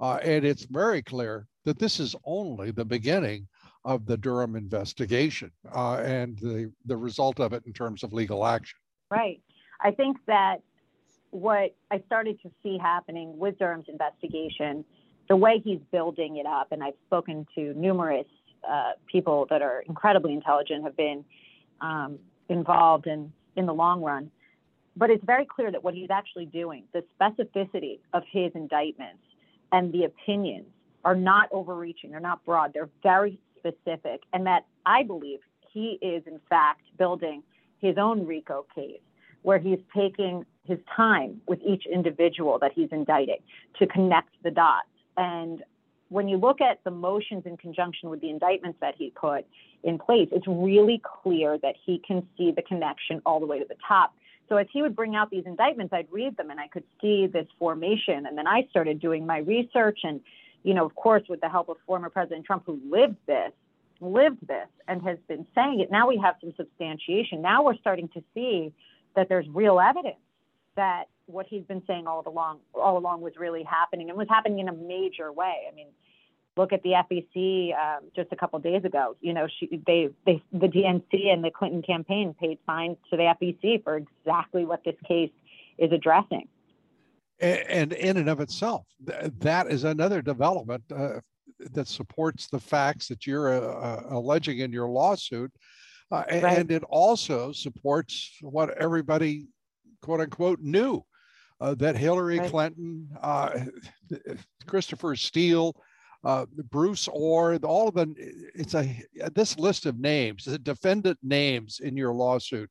and 0.00 0.44
it's 0.44 0.64
very 0.64 1.02
clear 1.02 1.46
that 1.64 1.78
this 1.78 2.00
is 2.00 2.16
only 2.24 2.72
the 2.72 2.84
beginning 2.84 3.46
of 3.84 4.04
the 4.04 4.16
Durham 4.16 4.56
investigation 4.56 5.52
and 5.72 6.36
the 6.38 6.72
the 6.86 6.96
result 6.96 7.38
of 7.38 7.52
it 7.52 7.62
in 7.66 7.72
terms 7.72 8.02
of 8.02 8.12
legal 8.12 8.44
action. 8.44 8.78
Right. 9.10 9.40
I 9.80 9.92
think 9.92 10.16
that 10.26 10.62
what 11.30 11.76
I 11.90 12.02
started 12.06 12.40
to 12.42 12.50
see 12.62 12.78
happening 12.78 13.38
with 13.38 13.58
Durham's 13.58 13.88
investigation 13.88 14.84
the 15.28 15.36
way 15.36 15.60
he's 15.64 15.80
building 15.90 16.36
it 16.36 16.46
up, 16.46 16.72
and 16.72 16.82
I've 16.82 16.94
spoken 17.06 17.46
to 17.56 17.74
numerous 17.74 18.26
uh, 18.68 18.92
people 19.10 19.46
that 19.50 19.62
are 19.62 19.82
incredibly 19.86 20.32
intelligent, 20.32 20.84
have 20.84 20.96
been 20.96 21.24
um, 21.80 22.18
involved 22.48 23.06
in 23.06 23.32
in 23.56 23.66
the 23.66 23.74
long 23.74 24.02
run. 24.02 24.30
But 24.96 25.10
it's 25.10 25.24
very 25.24 25.44
clear 25.44 25.70
that 25.70 25.84
what 25.84 25.94
he's 25.94 26.10
actually 26.10 26.46
doing, 26.46 26.84
the 26.92 27.04
specificity 27.20 27.98
of 28.12 28.22
his 28.30 28.52
indictments 28.54 29.22
and 29.72 29.92
the 29.92 30.04
opinions 30.04 30.66
are 31.04 31.14
not 31.14 31.48
overreaching, 31.52 32.10
they're 32.10 32.20
not 32.20 32.44
broad, 32.44 32.72
they're 32.72 32.88
very 33.02 33.38
specific, 33.58 34.22
and 34.32 34.46
that 34.46 34.66
I 34.84 35.02
believe 35.02 35.40
he 35.72 35.98
is 36.00 36.22
in 36.26 36.40
fact 36.48 36.82
building 36.98 37.42
his 37.78 37.96
own 37.98 38.26
RICO 38.26 38.66
case 38.74 39.00
where 39.42 39.58
he's 39.58 39.78
taking 39.94 40.44
his 40.64 40.78
time 40.96 41.40
with 41.46 41.60
each 41.64 41.84
individual 41.86 42.58
that 42.58 42.72
he's 42.74 42.88
indicting 42.90 43.38
to 43.78 43.86
connect 43.86 44.30
the 44.42 44.50
dots. 44.50 44.88
And 45.16 45.62
when 46.08 46.28
you 46.28 46.36
look 46.36 46.60
at 46.60 46.82
the 46.84 46.90
motions 46.90 47.44
in 47.46 47.56
conjunction 47.56 48.10
with 48.10 48.20
the 48.20 48.30
indictments 48.30 48.78
that 48.80 48.94
he 48.96 49.10
put 49.10 49.44
in 49.82 49.98
place, 49.98 50.28
it's 50.32 50.46
really 50.46 51.00
clear 51.22 51.58
that 51.58 51.74
he 51.84 52.00
can 52.06 52.26
see 52.36 52.52
the 52.52 52.62
connection 52.62 53.20
all 53.26 53.40
the 53.40 53.46
way 53.46 53.58
to 53.58 53.64
the 53.68 53.76
top. 53.86 54.14
So 54.48 54.56
as 54.56 54.66
he 54.72 54.82
would 54.82 54.94
bring 54.94 55.16
out 55.16 55.30
these 55.30 55.44
indictments, 55.46 55.92
I'd 55.92 56.06
read 56.10 56.36
them 56.36 56.50
and 56.50 56.60
I 56.60 56.68
could 56.68 56.84
see 57.00 57.26
this 57.26 57.46
formation. 57.58 58.26
And 58.26 58.38
then 58.38 58.46
I 58.46 58.66
started 58.70 59.00
doing 59.00 59.26
my 59.26 59.38
research 59.38 60.00
and, 60.04 60.20
you 60.62 60.74
know, 60.74 60.84
of 60.84 60.94
course, 60.94 61.24
with 61.28 61.40
the 61.40 61.48
help 61.48 61.68
of 61.68 61.76
former 61.86 62.10
President 62.10 62.44
Trump, 62.44 62.62
who 62.66 62.80
lived 62.88 63.16
this, 63.26 63.50
lived 64.00 64.46
this 64.46 64.68
and 64.86 65.02
has 65.02 65.18
been 65.26 65.46
saying 65.54 65.80
it. 65.80 65.90
Now 65.90 66.06
we 66.06 66.20
have 66.22 66.36
some 66.40 66.52
substantiation. 66.56 67.42
Now 67.42 67.64
we're 67.64 67.76
starting 67.78 68.08
to 68.10 68.22
see 68.34 68.72
that 69.16 69.28
there's 69.28 69.46
real 69.48 69.80
evidence 69.80 70.16
that 70.76 71.04
what 71.26 71.46
he's 71.48 71.64
been 71.64 71.82
saying 71.86 72.06
all 72.06 72.22
along 72.26 72.60
all 72.74 72.98
along 72.98 73.20
was 73.20 73.32
really 73.36 73.64
happening 73.64 74.08
and 74.08 74.18
was 74.18 74.28
happening 74.28 74.60
in 74.60 74.68
a 74.68 74.72
major 74.72 75.32
way. 75.32 75.62
I 75.70 75.74
mean, 75.74 75.88
look 76.56 76.72
at 76.72 76.82
the 76.82 76.90
FEC 76.90 77.74
um, 77.74 78.04
just 78.14 78.32
a 78.32 78.36
couple 78.36 78.58
days 78.60 78.84
ago. 78.84 79.16
You 79.20 79.34
know, 79.34 79.46
she, 79.58 79.82
they, 79.86 80.08
they, 80.24 80.42
the 80.52 80.68
DNC 80.68 81.32
and 81.32 81.44
the 81.44 81.50
Clinton 81.50 81.82
campaign 81.82 82.34
paid 82.38 82.58
fines 82.66 82.96
to 83.10 83.16
the 83.16 83.34
FEC 83.40 83.84
for 83.84 83.96
exactly 83.96 84.64
what 84.64 84.82
this 84.84 84.96
case 85.06 85.30
is 85.78 85.92
addressing. 85.92 86.48
And 87.38 87.92
in 87.92 88.16
and 88.16 88.30
of 88.30 88.40
itself, 88.40 88.86
that 89.00 89.66
is 89.70 89.84
another 89.84 90.22
development 90.22 90.84
uh, 90.94 91.20
that 91.72 91.86
supports 91.86 92.48
the 92.48 92.58
facts 92.58 93.08
that 93.08 93.26
you're 93.26 93.50
uh, 93.50 93.60
uh, 93.60 94.02
alleging 94.10 94.60
in 94.60 94.72
your 94.72 94.88
lawsuit. 94.88 95.52
Uh, 96.10 96.22
right. 96.30 96.58
And 96.58 96.70
it 96.70 96.82
also 96.84 97.52
supports 97.52 98.38
what 98.40 98.70
everybody, 98.78 99.48
quote 100.00 100.20
unquote, 100.20 100.60
knew 100.60 101.04
uh, 101.60 101.74
that 101.76 101.96
Hillary 101.96 102.38
right. 102.38 102.50
Clinton, 102.50 103.08
uh, 103.20 103.60
Christopher 104.66 105.16
Steele, 105.16 105.74
uh, 106.24 106.46
Bruce 106.70 107.08
Ohr, 107.08 107.56
all 107.62 107.88
of 107.88 107.94
them. 107.94 108.14
It's 108.18 108.74
a 108.74 109.02
this 109.34 109.58
list 109.58 109.86
of 109.86 109.98
names, 109.98 110.44
the 110.44 110.58
defendant 110.58 111.18
names 111.22 111.80
in 111.80 111.96
your 111.96 112.12
lawsuit. 112.12 112.70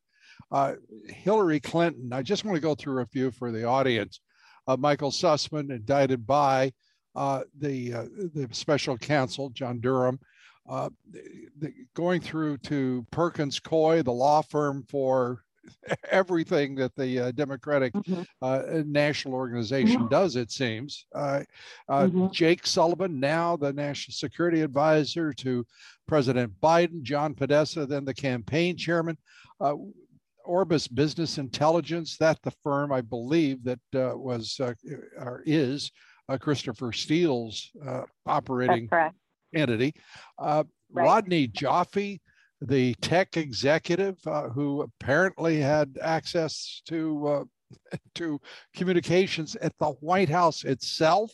Uh, 0.51 0.73
Hillary 1.07 1.59
Clinton. 1.59 2.11
I 2.11 2.21
just 2.21 2.43
want 2.43 2.55
to 2.55 2.61
go 2.61 2.75
through 2.75 3.01
a 3.01 3.07
few 3.07 3.31
for 3.31 3.51
the 3.51 3.63
audience. 3.63 4.19
Uh, 4.67 4.77
Michael 4.77 5.11
Sussmann, 5.11 5.71
indicted 5.71 6.27
by 6.27 6.73
uh, 7.15 7.43
the 7.57 7.91
the 8.33 8.47
special 8.51 8.97
counsel 8.97 9.49
John 9.49 9.79
Durham. 9.79 10.19
The, 10.67 10.91
the, 11.59 11.73
going 11.95 12.21
through 12.21 12.57
to 12.57 13.05
Perkins 13.11 13.59
Coie, 13.59 14.03
the 14.03 14.11
law 14.11 14.41
firm 14.41 14.83
for 14.89 15.43
everything 16.11 16.75
that 16.75 16.95
the 16.95 17.19
uh, 17.19 17.31
Democratic 17.31 17.93
mm-hmm. 17.93 18.21
uh, 18.41 18.61
National 18.85 19.33
Organization 19.33 20.01
mm-hmm. 20.01 20.07
does, 20.07 20.35
it 20.35 20.51
seems. 20.51 21.05
Uh, 21.13 21.41
uh, 21.89 22.03
mm-hmm. 22.03 22.27
Jake 22.31 22.65
Sullivan, 22.65 23.19
now 23.19 23.55
the 23.55 23.73
National 23.73 24.13
Security 24.13 24.61
Advisor 24.61 25.33
to 25.33 25.65
President 26.07 26.53
Biden, 26.61 27.01
John 27.01 27.33
Podesta, 27.33 27.85
then 27.85 28.05
the 28.05 28.13
campaign 28.13 28.77
chairman. 28.77 29.17
Uh, 29.59 29.75
Orbis 30.43 30.87
Business 30.87 31.39
Intelligence, 31.39 32.17
that 32.17 32.39
the 32.43 32.51
firm 32.63 32.91
I 32.91 33.01
believe 33.01 33.63
that 33.63 33.79
uh, 33.95 34.15
was 34.15 34.59
or 35.17 35.41
is 35.43 35.91
Christopher 36.39 36.91
Steele's 36.91 37.71
operating 38.27 38.87
entity. 39.55 39.95
Right. 40.91 41.03
Rodney 41.03 41.47
Joffe, 41.47 42.19
the 42.67 42.95
tech 42.95 43.37
executive 43.37 44.17
uh, 44.25 44.49
who 44.49 44.81
apparently 44.81 45.59
had 45.59 45.97
access 46.01 46.81
to 46.87 47.27
uh, 47.27 47.43
to 48.15 48.39
communications 48.75 49.55
at 49.57 49.73
the 49.79 49.87
White 49.87 50.29
House 50.29 50.63
itself, 50.63 51.31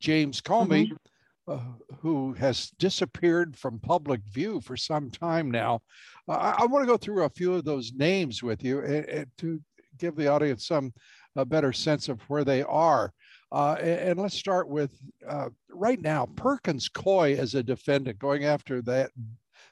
James 0.00 0.40
Comey, 0.40 0.88
mm-hmm. 0.88 1.52
uh, 1.52 1.96
who 2.00 2.32
has 2.34 2.70
disappeared 2.78 3.56
from 3.56 3.78
public 3.80 4.20
view 4.30 4.60
for 4.60 4.76
some 4.76 5.10
time 5.10 5.50
now. 5.50 5.80
I, 6.28 6.56
I 6.60 6.66
want 6.66 6.82
to 6.82 6.90
go 6.90 6.96
through 6.96 7.24
a 7.24 7.30
few 7.30 7.54
of 7.54 7.64
those 7.64 7.92
names 7.94 8.42
with 8.42 8.64
you 8.64 8.80
and, 8.80 9.04
and 9.06 9.26
to 9.38 9.60
give 9.98 10.16
the 10.16 10.28
audience 10.28 10.66
some 10.66 10.92
a 11.36 11.44
better 11.44 11.72
sense 11.72 12.08
of 12.08 12.20
where 12.22 12.44
they 12.44 12.62
are. 12.62 13.12
Uh, 13.52 13.74
and, 13.74 14.18
let's 14.18 14.36
start 14.36 14.68
with 14.68 14.90
uh, 15.28 15.48
right 15.70 16.00
now 16.00 16.26
Perkins 16.34 16.88
Coie 16.88 17.38
as 17.38 17.54
a 17.54 17.62
defendant 17.62 18.18
going 18.18 18.44
after 18.44 18.82
that 18.82 19.10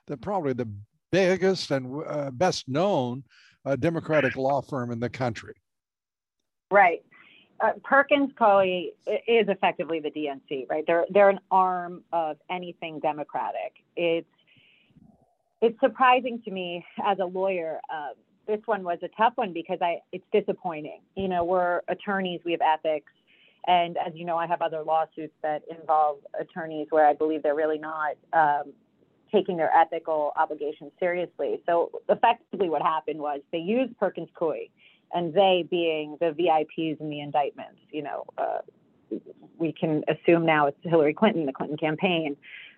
the 0.06 0.16
probably 0.16 0.52
the 0.52 0.68
biggest 1.12 1.70
and 1.70 2.02
uh, 2.06 2.30
best 2.32 2.68
known 2.68 3.22
uh, 3.64 3.76
Democratic 3.76 4.34
law 4.34 4.60
firm 4.60 4.90
in 4.90 4.98
the 4.98 5.08
country. 5.08 5.54
Right. 6.70 7.04
Uh, 7.60 7.72
Perkins 7.84 8.32
Coie 8.36 8.88
is 9.06 9.46
effectively 9.48 10.00
the 10.00 10.10
DNC, 10.10 10.68
right? 10.68 10.82
They're 10.84 11.06
they're 11.10 11.30
an 11.30 11.38
arm 11.50 12.02
of 12.12 12.38
anything 12.50 12.98
Democratic. 12.98 13.74
It's 13.94 14.26
it's 15.60 15.78
surprising 15.78 16.42
to 16.44 16.50
me 16.50 16.84
as 17.04 17.18
a 17.20 17.24
lawyer. 17.24 17.78
Uh, 17.88 18.14
this 18.48 18.58
one 18.64 18.82
was 18.82 18.98
a 19.02 19.08
tough 19.16 19.34
one 19.36 19.52
because 19.52 19.78
I 19.80 19.98
it's 20.10 20.24
disappointing. 20.32 21.02
You 21.14 21.28
know, 21.28 21.44
we're 21.44 21.82
attorneys, 21.86 22.40
we 22.44 22.50
have 22.50 22.62
ethics, 22.62 23.12
and 23.68 23.96
as 23.96 24.12
you 24.14 24.24
know, 24.24 24.36
I 24.36 24.48
have 24.48 24.60
other 24.60 24.82
lawsuits 24.82 25.34
that 25.42 25.62
involve 25.70 26.18
attorneys 26.40 26.88
where 26.90 27.06
I 27.06 27.12
believe 27.12 27.44
they're 27.44 27.54
really 27.54 27.78
not 27.78 28.16
um, 28.32 28.72
taking 29.32 29.56
their 29.56 29.74
ethical 29.74 30.32
obligations 30.36 30.92
seriously. 31.00 31.60
So 31.66 31.90
effectively, 32.08 32.68
what 32.68 32.82
happened 32.82 33.20
was 33.20 33.40
they 33.50 33.58
used 33.58 33.98
Perkins 33.98 34.28
Coie, 34.38 34.68
and 35.12 35.32
they 35.32 35.66
being 35.68 36.16
the 36.20 36.26
VIPs 36.26 37.00
in 37.00 37.08
the 37.08 37.20
indictments. 37.20 37.78
You 37.90 38.02
know, 38.02 38.24
uh, 38.38 38.58
we 39.58 39.72
can 39.72 40.02
assume 40.08 40.46
now 40.46 40.66
it's 40.66 40.78
Hillary 40.82 41.14
Clinton, 41.14 41.46
the 41.46 41.52
Clinton 41.52 41.78
campaign, 41.78 42.36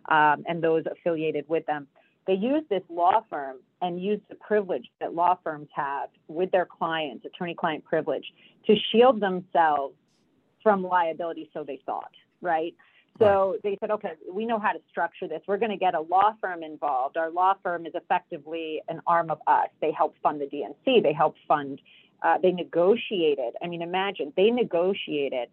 um, 0.09 0.45
and 0.47 0.63
those 0.63 0.85
affiliated 0.91 1.45
with 1.49 1.67
them. 1.67 1.87
They 2.27 2.35
used 2.35 2.69
this 2.71 2.83
law 2.89 3.23
firm 3.29 3.57
and 3.83 4.03
used 4.03 4.23
the 4.29 4.35
privilege 4.37 4.89
that 5.01 5.15
law 5.15 5.37
firms 5.45 5.69
have 5.75 6.09
with 6.29 6.51
their 6.53 6.67
clients, 6.67 7.25
attorney-client 7.27 7.85
privilege, 7.85 8.25
to 8.67 8.75
shield 8.91 9.21
themselves 9.21 9.95
from 10.63 10.83
liability. 10.83 11.51
So 11.53 11.65
they 11.65 11.81
thought, 11.85 12.13
right? 12.41 12.75
So 13.19 13.53
right. 13.53 13.63
they 13.63 13.77
said, 13.81 13.91
okay, 13.93 14.13
we 14.31 14.45
know 14.45 14.59
how 14.59 14.73
to 14.73 14.81
structure 14.91 15.29
this. 15.29 15.41
We're 15.47 15.59
going 15.59 15.71
to 15.71 15.77
get 15.77 15.95
a 15.95 16.01
law 16.01 16.35
firm 16.41 16.63
involved. 16.63 17.17
Our 17.17 17.31
law 17.31 17.55
firm 17.63 17.87
is 17.87 17.93
effectively 17.95 18.83
an 18.89 19.01
arm 19.07 19.31
of 19.31 19.39
us. 19.47 19.69
They 19.81 19.93
help 19.93 20.17
fund 20.23 20.41
the 20.41 20.47
DNC. 20.47 21.03
They 21.03 21.13
help 21.13 21.37
fund. 21.47 21.81
Uh, 22.23 22.39
they 22.43 22.51
negotiated. 22.51 23.55
I 23.63 23.69
mean, 23.69 23.83
imagine 23.83 24.33
they 24.37 24.51
negotiated 24.51 25.49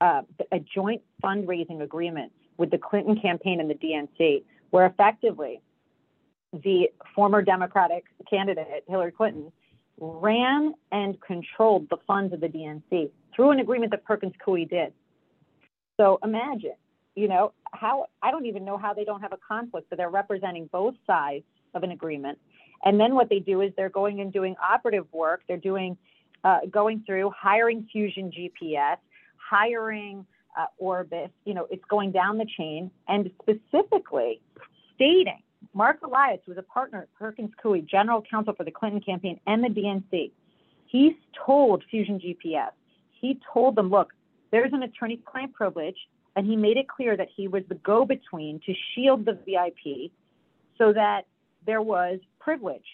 uh, 0.00 0.22
a 0.52 0.60
joint 0.60 1.02
fundraising 1.22 1.82
agreement 1.82 2.32
with 2.58 2.70
the 2.70 2.78
Clinton 2.78 3.18
campaign 3.20 3.60
and 3.60 3.68
the 3.68 3.74
DNC, 3.74 4.44
where 4.70 4.86
effectively 4.86 5.60
the 6.52 6.90
former 7.14 7.42
Democratic 7.42 8.04
candidate 8.28 8.84
Hillary 8.86 9.12
Clinton 9.12 9.52
ran 10.00 10.74
and 10.92 11.20
controlled 11.20 11.88
the 11.90 11.96
funds 12.06 12.32
of 12.32 12.40
the 12.40 12.48
DNC 12.48 13.10
through 13.34 13.50
an 13.50 13.58
agreement 13.58 13.90
that 13.90 14.04
Perkins 14.04 14.34
Coie 14.44 14.68
did. 14.68 14.92
So 15.98 16.18
imagine, 16.22 16.76
you 17.14 17.28
know, 17.28 17.52
how 17.72 18.06
I 18.22 18.30
don't 18.30 18.46
even 18.46 18.64
know 18.64 18.78
how 18.78 18.94
they 18.94 19.04
don't 19.04 19.20
have 19.20 19.32
a 19.32 19.38
conflict, 19.46 19.88
but 19.90 19.98
they're 19.98 20.10
representing 20.10 20.68
both 20.72 20.94
sides 21.06 21.44
of 21.74 21.82
an 21.82 21.90
agreement. 21.90 22.38
And 22.84 22.98
then 22.98 23.14
what 23.14 23.28
they 23.28 23.40
do 23.40 23.60
is 23.60 23.72
they're 23.76 23.90
going 23.90 24.20
and 24.20 24.32
doing 24.32 24.54
operative 24.62 25.06
work. 25.12 25.42
They're 25.48 25.56
doing, 25.56 25.96
uh, 26.44 26.60
going 26.70 27.02
through 27.04 27.32
hiring 27.36 27.88
Fusion 27.90 28.30
GPS, 28.30 28.98
hiring 29.36 30.24
uh, 30.56 30.66
Orbis. 30.78 31.30
You 31.44 31.54
know, 31.54 31.66
it's 31.70 31.84
going 31.90 32.12
down 32.12 32.38
the 32.38 32.46
chain 32.56 32.90
and 33.08 33.30
specifically 33.42 34.40
stating 34.94 35.42
Mark 35.74 36.00
Elias, 36.02 36.40
was 36.46 36.58
a 36.58 36.62
partner 36.62 37.02
at 37.02 37.14
Perkins 37.14 37.50
Coie, 37.62 37.84
general 37.86 38.22
counsel 38.22 38.54
for 38.54 38.64
the 38.64 38.70
Clinton 38.70 39.00
campaign 39.00 39.40
and 39.46 39.62
the 39.62 39.68
DNC, 39.68 40.30
he 40.86 41.16
told 41.46 41.84
Fusion 41.90 42.18
GPS, 42.18 42.70
he 43.20 43.40
told 43.52 43.76
them, 43.76 43.90
look, 43.90 44.12
there's 44.50 44.72
an 44.72 44.82
attorney 44.82 45.20
client 45.24 45.52
privilege, 45.54 45.96
and 46.36 46.46
he 46.46 46.56
made 46.56 46.76
it 46.76 46.88
clear 46.88 47.16
that 47.16 47.28
he 47.34 47.48
was 47.48 47.62
the 47.68 47.74
go 47.76 48.04
between 48.04 48.60
to 48.66 48.74
shield 48.94 49.24
the 49.24 49.38
VIP 49.46 50.10
so 50.76 50.92
that 50.92 51.26
there 51.66 51.82
was 51.82 52.18
privilege 52.38 52.84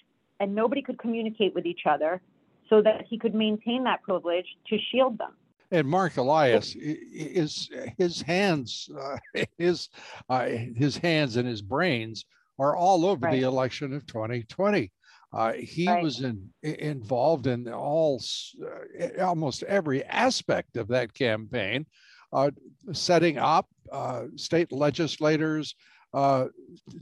and 0.40 0.54
nobody 0.54 0.82
could 0.82 0.98
communicate 0.98 1.54
with 1.54 1.66
each 1.66 1.82
other 1.86 2.20
so 2.68 2.82
that 2.82 3.04
he 3.08 3.18
could 3.18 3.34
maintain 3.34 3.84
that 3.84 4.02
privilege 4.02 4.46
to 4.68 4.78
shield 4.90 5.18
them. 5.18 5.32
And 5.70 5.86
Mark 5.86 6.16
Elias 6.16 6.74
is 6.78 7.70
his 7.98 8.22
hands, 8.22 8.88
uh, 8.98 9.16
his 9.58 9.88
uh, 10.28 10.46
his 10.46 10.96
hands 10.96 11.36
and 11.36 11.48
his 11.48 11.62
brains 11.62 12.24
are 12.58 12.76
all 12.76 13.04
over 13.04 13.26
right. 13.26 13.32
the 13.32 13.46
election 13.46 13.92
of 13.92 14.06
2020. 14.06 14.90
Uh, 15.34 15.52
he 15.54 15.88
right. 15.88 16.02
was 16.02 16.20
in, 16.20 16.48
involved 16.62 17.48
in 17.48 17.68
all 17.68 18.22
uh, 18.62 19.22
almost 19.22 19.64
every 19.64 20.04
aspect 20.04 20.76
of 20.76 20.86
that 20.86 21.12
campaign, 21.12 21.84
uh, 22.32 22.50
setting 22.92 23.36
up 23.36 23.66
uh, 23.90 24.24
state 24.36 24.70
legislators 24.70 25.74
uh, 26.14 26.46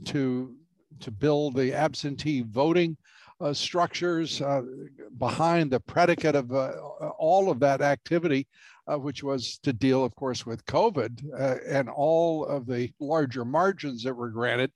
to 0.05 0.55
to 0.99 1.11
build 1.11 1.55
the 1.55 1.73
absentee 1.73 2.41
voting 2.41 2.97
uh, 3.39 3.53
structures 3.53 4.41
behind 5.17 5.69
the 5.69 5.79
predicate 5.79 6.35
of 6.35 6.51
all 7.19 7.51
of 7.51 7.59
that 7.59 7.81
activity, 7.81 8.47
which 8.87 9.23
was 9.23 9.57
to 9.59 9.73
deal, 9.73 10.03
of 10.03 10.15
course, 10.15 10.45
with 10.45 10.65
COVID 10.65 11.19
and 11.67 11.89
all 11.89 12.45
of 12.45 12.65
the 12.67 12.91
larger 12.99 13.43
margins 13.43 14.03
that 14.03 14.13
were 14.13 14.29
granted 14.29 14.71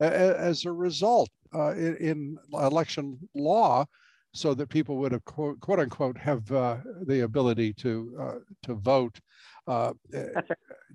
as 0.00 0.64
a 0.64 0.72
result 0.72 1.30
uh, 1.54 1.72
in, 1.72 1.96
in, 1.96 2.38
election 2.52 3.18
law 3.34 3.84
so 4.32 4.54
that 4.54 4.68
people 4.68 4.96
would 4.96 5.12
have 5.12 5.24
quote, 5.24 5.58
quote 5.60 5.80
unquote 5.80 6.18
have 6.18 6.50
uh, 6.52 6.76
the 7.06 7.20
ability 7.20 7.72
to 7.72 8.16
uh, 8.20 8.34
to 8.62 8.74
vote 8.74 9.18
uh, 9.66 9.92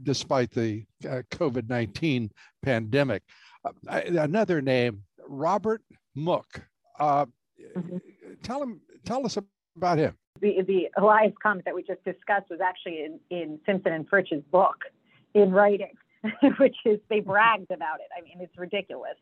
despite 0.03 0.51
the 0.51 0.83
uh, 1.07 1.21
COVID-19 1.31 2.29
pandemic. 2.61 3.21
Uh, 3.63 3.71
another 3.87 4.61
name, 4.61 5.03
Robert 5.27 5.81
Mook. 6.15 6.61
Mm-hmm. 6.99 7.97
Tell 8.41 8.61
him, 8.61 8.81
tell 9.05 9.25
us 9.25 9.37
about 9.77 9.97
him. 9.99 10.17
The, 10.41 10.61
the 10.67 10.89
Elias 10.97 11.33
comment 11.41 11.65
that 11.65 11.75
we 11.75 11.83
just 11.83 12.03
discussed 12.03 12.49
was 12.49 12.59
actually 12.61 13.05
in, 13.05 13.19
in 13.29 13.59
Simpson 13.65 13.93
and 13.93 14.09
Fritsch's 14.09 14.43
book 14.51 14.77
in 15.33 15.51
writing. 15.51 15.93
which 16.57 16.75
is 16.85 16.99
they 17.09 17.19
bragged 17.19 17.71
about 17.71 17.99
it. 17.99 18.07
I 18.17 18.21
mean, 18.21 18.37
it's 18.39 18.57
ridiculous. 18.57 19.15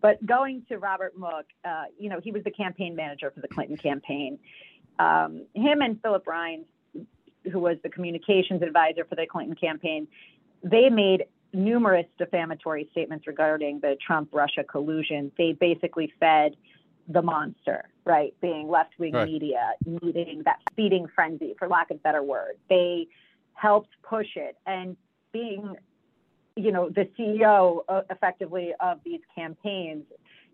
But 0.00 0.24
going 0.26 0.64
to 0.68 0.78
Robert 0.78 1.16
Mook, 1.16 1.46
uh, 1.64 1.84
you 1.98 2.08
know, 2.08 2.20
he 2.22 2.30
was 2.30 2.44
the 2.44 2.50
campaign 2.50 2.94
manager 2.94 3.30
for 3.30 3.40
the 3.40 3.48
Clinton 3.48 3.76
campaign. 3.76 4.38
Um, 4.98 5.46
him 5.54 5.80
and 5.80 6.00
Philip 6.02 6.26
Reines, 6.26 6.66
who 7.50 7.58
was 7.58 7.76
the 7.82 7.88
communications 7.88 8.62
advisor 8.62 9.04
for 9.04 9.14
the 9.14 9.26
Clinton 9.26 9.56
campaign, 9.56 10.06
they 10.62 10.88
made 10.88 11.24
numerous 11.52 12.06
defamatory 12.18 12.88
statements 12.92 13.26
regarding 13.26 13.80
the 13.80 13.96
Trump 14.04 14.28
Russia 14.32 14.64
collusion. 14.64 15.30
They 15.38 15.52
basically 15.52 16.12
fed 16.18 16.56
the 17.08 17.22
monster, 17.22 17.84
right? 18.04 18.34
Being 18.40 18.68
left 18.68 18.94
wing 18.98 19.12
right. 19.12 19.28
media, 19.28 19.72
needing 19.84 20.42
that 20.44 20.58
feeding 20.74 21.06
frenzy, 21.14 21.54
for 21.58 21.68
lack 21.68 21.90
of 21.90 22.02
better 22.02 22.22
word. 22.22 22.56
They 22.68 23.08
helped 23.54 23.90
push 24.02 24.36
it. 24.36 24.56
And 24.66 24.96
being 25.32 25.76
you 26.56 26.72
know, 26.72 26.88
the 26.88 27.08
CEO 27.18 27.80
uh, 27.88 28.02
effectively 28.10 28.72
of 28.80 29.00
these 29.04 29.20
campaigns, 29.34 30.04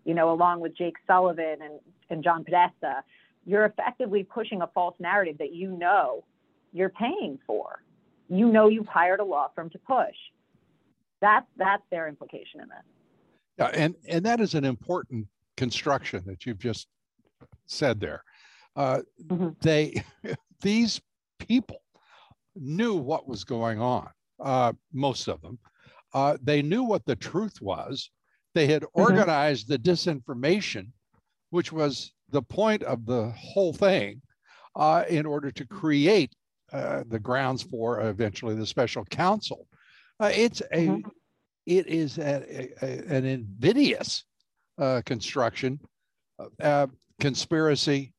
you 0.03 0.13
know, 0.13 0.31
along 0.31 0.59
with 0.59 0.75
Jake 0.75 0.95
Sullivan 1.05 1.57
and, 1.61 1.79
and 2.09 2.23
John 2.23 2.43
Podesta, 2.43 3.03
you're 3.45 3.65
effectively 3.65 4.23
pushing 4.23 4.61
a 4.61 4.67
false 4.67 4.95
narrative 4.99 5.37
that 5.39 5.53
you 5.53 5.71
know 5.71 6.23
you're 6.73 6.89
paying 6.89 7.39
for. 7.45 7.83
You 8.29 8.47
know 8.47 8.67
you've 8.67 8.87
hired 8.87 9.19
a 9.19 9.23
law 9.23 9.49
firm 9.55 9.69
to 9.71 9.79
push. 9.79 10.15
That's 11.21 11.45
that's 11.57 11.83
their 11.91 12.07
implication 12.07 12.61
in 12.61 12.69
this. 12.69 12.85
Yeah, 13.57 13.71
and 13.73 13.95
and 14.07 14.25
that 14.25 14.39
is 14.39 14.55
an 14.55 14.65
important 14.65 15.27
construction 15.57 16.23
that 16.25 16.45
you've 16.45 16.59
just 16.59 16.87
said 17.67 17.99
there. 17.99 18.23
Uh, 18.75 19.01
mm-hmm. 19.27 19.49
They 19.61 20.03
these 20.61 21.01
people 21.39 21.81
knew 22.55 22.95
what 22.95 23.27
was 23.27 23.43
going 23.43 23.79
on. 23.79 24.09
Uh, 24.39 24.73
most 24.93 25.27
of 25.27 25.41
them, 25.41 25.59
uh, 26.13 26.37
they 26.41 26.61
knew 26.61 26.83
what 26.83 27.05
the 27.05 27.15
truth 27.15 27.61
was. 27.61 28.09
They 28.53 28.67
had 28.67 28.83
mm-hmm. 28.83 29.01
organized 29.01 29.69
mm-hmm. 29.69 29.81
the 29.81 29.89
disinformation, 29.89 30.87
which 31.49 31.71
was 31.71 32.13
the 32.29 32.41
point 32.41 32.83
of 32.83 33.05
the 33.05 33.29
whole 33.31 33.73
thing, 33.73 34.21
uh, 34.75 35.03
in 35.09 35.25
order 35.25 35.51
to 35.51 35.67
create 35.67 36.33
uh, 36.71 37.03
the 37.07 37.19
grounds 37.19 37.61
for 37.61 38.01
eventually 38.01 38.55
the 38.55 38.65
special 38.65 39.03
counsel. 39.05 39.67
Uh, 40.19 40.31
it's 40.33 40.61
a, 40.71 40.87
mm-hmm. 40.87 41.09
it 41.65 41.87
is 41.87 42.17
a, 42.17 42.69
a, 42.81 43.13
an 43.13 43.25
invidious 43.25 44.23
uh, 44.77 45.01
construction, 45.05 45.79
uh, 46.61 46.87
conspiracy, 47.19 48.13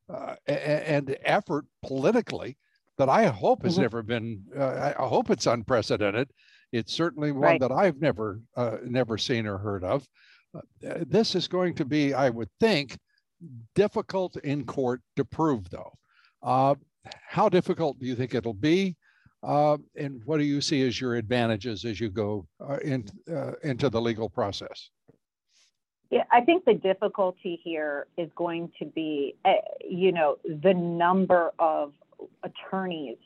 and 0.47 1.17
effort 1.25 1.65
politically 1.83 2.59
that 2.99 3.09
I 3.09 3.27
hope 3.27 3.63
has 3.63 3.75
mm-hmm. 3.75 3.83
never 3.83 4.03
been. 4.03 4.45
I 4.59 4.93
hope 4.99 5.31
it's 5.31 5.47
unprecedented 5.47 6.29
it's 6.73 6.93
certainly 6.93 7.33
one 7.33 7.43
right. 7.43 7.61
that 7.61 7.71
I've 7.71 8.01
never 8.01 8.41
uh, 8.57 8.79
never 8.85 9.19
seen 9.19 9.47
or 9.47 9.59
heard 9.59 9.85
of. 9.85 10.07
Uh, 10.55 10.61
this 11.07 11.35
is 11.35 11.47
going 11.49 11.75
to 11.75 11.85
be, 11.85 12.15
I 12.15 12.31
would 12.31 12.49
think, 12.61 12.99
difficult 13.75 14.37
in 14.37 14.65
court 14.65 15.01
to 15.17 15.25
prove, 15.25 15.69
though. 15.71 15.93
Uh, 16.43 16.75
how 17.27 17.49
difficult 17.49 17.99
do 17.99 18.07
you 18.07 18.15
think 18.15 18.35
it'll 18.35 18.53
be? 18.55 18.97
Uh, 19.43 19.77
and 19.97 20.23
what 20.25 20.39
do 20.39 20.45
you 20.45 20.61
see 20.61 20.87
as 20.87 21.01
your 21.01 21.17
advantages 21.17 21.85
as 21.85 21.99
you 22.01 22.11
go 22.11 22.47
uh, 22.61 22.77
in, 22.85 23.05
uh, 23.31 23.53
into 23.65 23.91
the 23.91 24.01
legal 24.01 24.29
process? 24.29 24.91
Yeah, 26.11 26.25
I 26.31 26.43
think 26.43 26.65
the 26.65 26.75
difficulty 26.75 27.61
here 27.65 28.07
is 28.19 28.29
going 28.37 28.71
to 28.79 28.85
be, 28.85 29.35
you 29.81 30.13
know, 30.13 30.37
the 30.45 30.75
number 30.75 31.53
of 31.59 31.93
attorneys 32.43 33.17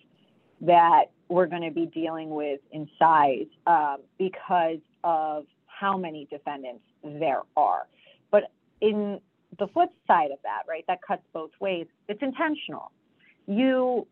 that 0.60 1.10
we're 1.28 1.46
going 1.46 1.62
to 1.62 1.70
be 1.70 1.86
dealing 1.86 2.30
with 2.30 2.60
in 2.72 2.88
size 2.98 3.46
um, 3.66 3.98
because 4.18 4.78
of 5.04 5.44
how 5.66 5.96
many 5.96 6.26
defendants 6.30 6.84
there 7.02 7.42
are. 7.56 7.86
But 8.30 8.50
in 8.80 9.20
the 9.58 9.66
flip 9.68 9.90
side 10.06 10.30
of 10.30 10.38
that, 10.42 10.62
right, 10.68 10.84
that 10.88 11.00
cuts 11.02 11.22
both 11.32 11.50
ways. 11.60 11.86
It's 12.08 12.22
intentional. 12.22 12.90
You, 13.46 14.06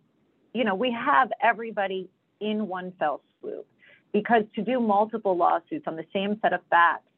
you 0.53 0.65
know, 0.65 0.75
we 0.75 0.93
have 0.93 1.31
everybody 1.43 2.09
in 2.41 2.69
one 2.69 2.93
fell 2.99 3.21
swoop 3.41 3.67
because 4.13 4.45
to 4.55 4.63
do 4.63 4.81
multiple 4.81 5.37
lawsuits 5.37 5.87
on 5.87 5.97
the 5.97 6.07
same 6.13 6.39
set 6.41 6.53
of 6.53 6.61
facts 6.71 7.09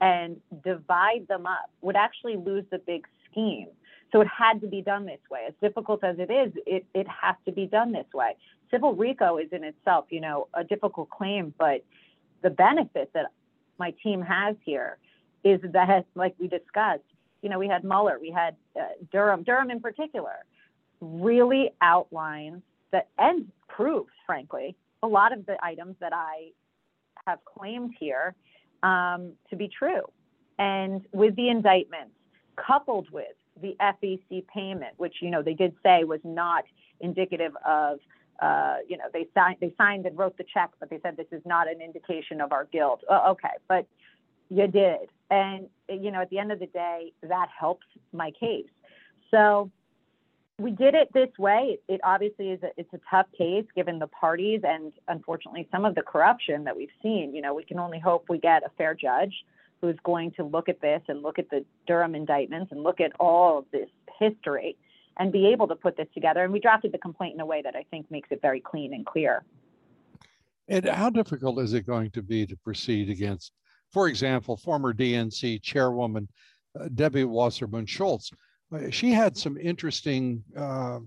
and 0.00 0.40
divide 0.64 1.26
them 1.28 1.46
up 1.46 1.70
would 1.80 1.96
actually 1.96 2.36
lose 2.36 2.64
the 2.70 2.78
big 2.78 3.06
scheme. 3.30 3.68
So 4.12 4.20
it 4.20 4.28
had 4.28 4.60
to 4.60 4.66
be 4.66 4.82
done 4.82 5.06
this 5.06 5.20
way. 5.30 5.46
As 5.48 5.54
difficult 5.62 6.04
as 6.04 6.16
it 6.18 6.30
is, 6.30 6.52
it, 6.66 6.84
it 6.94 7.06
has 7.08 7.34
to 7.46 7.52
be 7.52 7.66
done 7.66 7.92
this 7.92 8.06
way. 8.12 8.36
Civil 8.70 8.94
RICO 8.94 9.38
is 9.38 9.48
in 9.52 9.64
itself, 9.64 10.06
you 10.10 10.20
know, 10.20 10.48
a 10.54 10.62
difficult 10.62 11.08
claim, 11.08 11.54
but 11.58 11.82
the 12.42 12.50
benefit 12.50 13.10
that 13.14 13.26
my 13.78 13.94
team 14.02 14.20
has 14.20 14.54
here 14.64 14.98
is 15.44 15.60
that, 15.72 16.06
like 16.14 16.34
we 16.38 16.46
discussed, 16.46 17.02
you 17.40 17.48
know, 17.48 17.58
we 17.58 17.68
had 17.68 17.84
Mueller, 17.84 18.18
we 18.20 18.30
had 18.30 18.54
uh, 18.78 18.84
Durham, 19.10 19.42
Durham 19.42 19.70
in 19.70 19.80
particular, 19.80 20.44
really 21.00 21.70
outlines 21.80 22.62
that 22.92 23.08
and 23.18 23.50
proves, 23.68 24.12
frankly, 24.26 24.76
a 25.02 25.08
lot 25.08 25.32
of 25.32 25.46
the 25.46 25.56
items 25.64 25.96
that 26.00 26.12
I 26.12 26.50
have 27.26 27.38
claimed 27.44 27.94
here 27.98 28.34
um, 28.82 29.32
to 29.50 29.56
be 29.56 29.68
true. 29.68 30.02
And 30.58 31.02
with 31.12 31.34
the 31.34 31.48
indictments, 31.48 32.14
coupled 32.56 33.10
with 33.10 33.34
the 33.60 33.76
FEC 33.80 34.46
payment, 34.46 34.94
which 34.96 35.16
you 35.20 35.30
know 35.30 35.42
they 35.42 35.54
did 35.54 35.74
say 35.82 36.04
was 36.04 36.20
not 36.24 36.64
indicative 37.00 37.52
of, 37.66 37.98
uh, 38.40 38.76
you 38.88 38.96
know, 38.96 39.04
they 39.12 39.26
signed 39.34 39.56
they 39.60 39.74
signed 39.76 40.06
and 40.06 40.16
wrote 40.16 40.36
the 40.38 40.44
check, 40.44 40.70
but 40.80 40.90
they 40.90 40.98
said 41.02 41.16
this 41.16 41.26
is 41.32 41.42
not 41.44 41.68
an 41.68 41.80
indication 41.80 42.40
of 42.40 42.52
our 42.52 42.64
guilt. 42.66 43.02
Uh, 43.10 43.30
okay, 43.30 43.54
but 43.68 43.86
you 44.48 44.66
did, 44.66 45.08
and 45.30 45.66
you 45.88 46.10
know, 46.10 46.22
at 46.22 46.30
the 46.30 46.38
end 46.38 46.52
of 46.52 46.58
the 46.58 46.66
day, 46.66 47.12
that 47.22 47.48
helps 47.58 47.86
my 48.12 48.30
case. 48.30 48.66
So 49.30 49.70
we 50.58 50.70
did 50.70 50.94
it 50.94 51.12
this 51.12 51.30
way. 51.38 51.78
It, 51.88 52.00
obviously 52.04 52.50
is 52.50 52.62
a, 52.62 52.68
it's 52.76 52.92
a 52.92 53.00
tough 53.10 53.26
case 53.36 53.64
given 53.74 53.98
the 53.98 54.06
parties 54.06 54.60
and 54.64 54.92
unfortunately 55.08 55.68
some 55.72 55.84
of 55.84 55.94
the 55.94 56.02
corruption 56.02 56.64
that 56.64 56.76
we've 56.76 56.90
seen. 57.02 57.34
You 57.34 57.42
know, 57.42 57.54
we 57.54 57.64
can 57.64 57.78
only 57.78 57.98
hope 57.98 58.26
we 58.28 58.38
get 58.38 58.62
a 58.64 58.70
fair 58.76 58.94
judge 58.94 59.44
who's 59.82 59.98
going 60.04 60.30
to 60.30 60.44
look 60.44 60.68
at 60.68 60.80
this 60.80 61.02
and 61.08 61.22
look 61.22 61.38
at 61.38 61.50
the 61.50 61.64
Durham 61.86 62.14
indictments 62.14 62.70
and 62.70 62.82
look 62.82 63.00
at 63.00 63.12
all 63.18 63.58
of 63.58 63.64
this 63.72 63.88
history 64.18 64.76
and 65.18 65.32
be 65.32 65.48
able 65.48 65.68
to 65.68 65.74
put 65.74 65.96
this 65.96 66.06
together. 66.14 66.42
And 66.44 66.52
we 66.52 66.60
drafted 66.60 66.92
the 66.92 66.98
complaint 66.98 67.34
in 67.34 67.40
a 67.40 67.46
way 67.46 67.60
that 67.62 67.74
I 67.76 67.84
think 67.90 68.10
makes 68.10 68.28
it 68.30 68.40
very 68.40 68.60
clean 68.60 68.94
and 68.94 69.04
clear. 69.04 69.44
And 70.68 70.86
how 70.86 71.10
difficult 71.10 71.58
is 71.58 71.74
it 71.74 71.84
going 71.84 72.12
to 72.12 72.22
be 72.22 72.46
to 72.46 72.56
proceed 72.56 73.10
against, 73.10 73.52
for 73.92 74.08
example, 74.08 74.56
former 74.56 74.94
DNC 74.94 75.60
chairwoman 75.62 76.28
uh, 76.78 76.88
Debbie 76.94 77.24
Wasserman 77.24 77.84
Schultz? 77.84 78.30
Uh, 78.72 78.88
she 78.90 79.10
had 79.10 79.36
some 79.36 79.58
interesting 79.58 80.42
uh, 80.56 81.00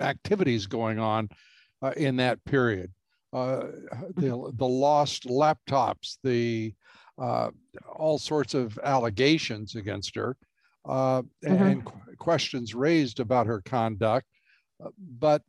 activities 0.00 0.66
going 0.66 0.98
on 0.98 1.28
uh, 1.82 1.92
in 1.96 2.16
that 2.16 2.42
period. 2.46 2.90
Uh, 3.32 3.66
the, 4.16 4.50
the 4.56 4.66
lost 4.66 5.28
laptops, 5.28 6.16
the 6.24 6.72
uh, 7.18 7.50
all 7.92 8.18
sorts 8.18 8.54
of 8.54 8.78
allegations 8.82 9.74
against 9.74 10.14
her, 10.14 10.36
uh, 10.84 11.22
mm-hmm. 11.22 11.62
and 11.62 11.84
qu- 11.84 12.16
questions 12.18 12.74
raised 12.74 13.20
about 13.20 13.46
her 13.46 13.60
conduct. 13.60 14.26
but 15.18 15.42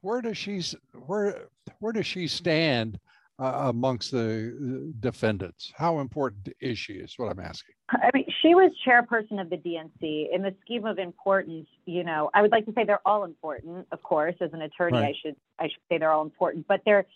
where 0.00 0.20
does 0.20 0.38
she 0.38 0.62
where 1.06 1.48
where 1.80 1.92
does 1.92 2.06
she 2.06 2.28
stand 2.28 2.98
uh, 3.38 3.68
amongst 3.68 4.10
the 4.10 4.92
defendants? 5.00 5.72
How 5.76 6.00
important 6.00 6.48
is 6.60 6.78
she? 6.78 6.94
Is 6.94 7.14
what 7.16 7.30
I'm 7.30 7.40
asking. 7.40 7.74
I 7.90 8.10
mean, 8.12 8.26
she 8.42 8.54
was 8.54 8.70
chairperson 8.86 9.40
of 9.40 9.48
the 9.48 9.56
DNC. 9.56 10.34
In 10.34 10.42
the 10.42 10.54
scheme 10.60 10.84
of 10.84 10.98
importance, 10.98 11.68
you 11.86 12.04
know, 12.04 12.30
I 12.34 12.42
would 12.42 12.50
like 12.50 12.66
to 12.66 12.72
say 12.72 12.84
they're 12.84 13.06
all 13.06 13.24
important. 13.24 13.86
Of 13.92 14.02
course, 14.02 14.34
as 14.40 14.52
an 14.52 14.62
attorney, 14.62 14.98
right. 14.98 15.14
I 15.14 15.18
should 15.22 15.36
I 15.58 15.64
should 15.64 15.82
say 15.88 15.98
they're 15.98 16.12
all 16.12 16.22
important. 16.22 16.66
But 16.68 16.82
they're 16.84 17.06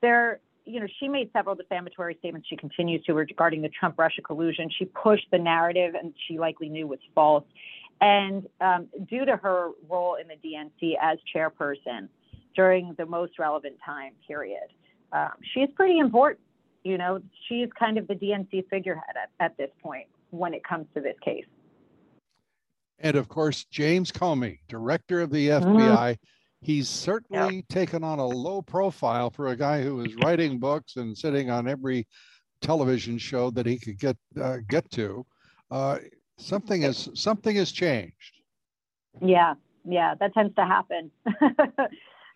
they're 0.00 0.40
you 0.68 0.80
know, 0.80 0.86
she 1.00 1.08
made 1.08 1.30
several 1.32 1.54
defamatory 1.54 2.16
statements. 2.18 2.48
She 2.48 2.56
continues 2.56 3.02
to 3.04 3.14
regarding 3.14 3.62
the 3.62 3.70
Trump-Russia 3.70 4.22
collusion. 4.22 4.70
She 4.78 4.84
pushed 4.84 5.26
the 5.30 5.38
narrative, 5.38 5.94
and 5.94 6.12
she 6.26 6.38
likely 6.38 6.68
knew 6.68 6.86
was 6.86 6.98
false. 7.14 7.44
And 8.00 8.46
um, 8.60 8.86
due 9.08 9.24
to 9.24 9.36
her 9.36 9.70
role 9.88 10.16
in 10.16 10.28
the 10.28 10.36
DNC 10.36 10.94
as 11.00 11.18
chairperson 11.34 12.08
during 12.54 12.94
the 12.98 13.06
most 13.06 13.38
relevant 13.38 13.76
time 13.84 14.12
period, 14.26 14.68
um, 15.12 15.32
she's 15.54 15.68
pretty 15.74 15.98
important. 15.98 16.40
You 16.84 16.98
know, 16.98 17.20
she's 17.48 17.68
kind 17.76 17.98
of 17.98 18.06
the 18.06 18.14
DNC 18.14 18.68
figurehead 18.68 19.16
at, 19.16 19.30
at 19.40 19.56
this 19.56 19.70
point 19.82 20.06
when 20.30 20.54
it 20.54 20.62
comes 20.64 20.86
to 20.94 21.00
this 21.00 21.16
case. 21.24 21.46
And 23.00 23.16
of 23.16 23.28
course, 23.28 23.64
James 23.64 24.12
Comey, 24.12 24.58
director 24.68 25.20
of 25.20 25.30
the 25.30 25.48
FBI. 25.48 25.62
Mm-hmm. 25.64 26.37
He's 26.60 26.88
certainly 26.88 27.56
yep. 27.56 27.68
taken 27.68 28.02
on 28.02 28.18
a 28.18 28.26
low 28.26 28.62
profile 28.62 29.30
for 29.30 29.48
a 29.48 29.56
guy 29.56 29.82
who 29.82 30.00
is 30.00 30.14
writing 30.16 30.58
books 30.58 30.96
and 30.96 31.16
sitting 31.16 31.50
on 31.50 31.68
every 31.68 32.06
television 32.60 33.18
show 33.18 33.50
that 33.50 33.64
he 33.66 33.78
could 33.78 33.98
get 33.98 34.16
uh, 34.40 34.58
get 34.68 34.90
to. 34.92 35.24
Uh, 35.70 35.98
something 36.38 36.82
has 36.82 37.08
something 37.14 37.56
has 37.56 37.70
changed. 37.70 38.32
Yeah, 39.20 39.54
yeah, 39.84 40.14
that 40.18 40.34
tends 40.34 40.54
to 40.56 40.64
happen. 40.64 41.10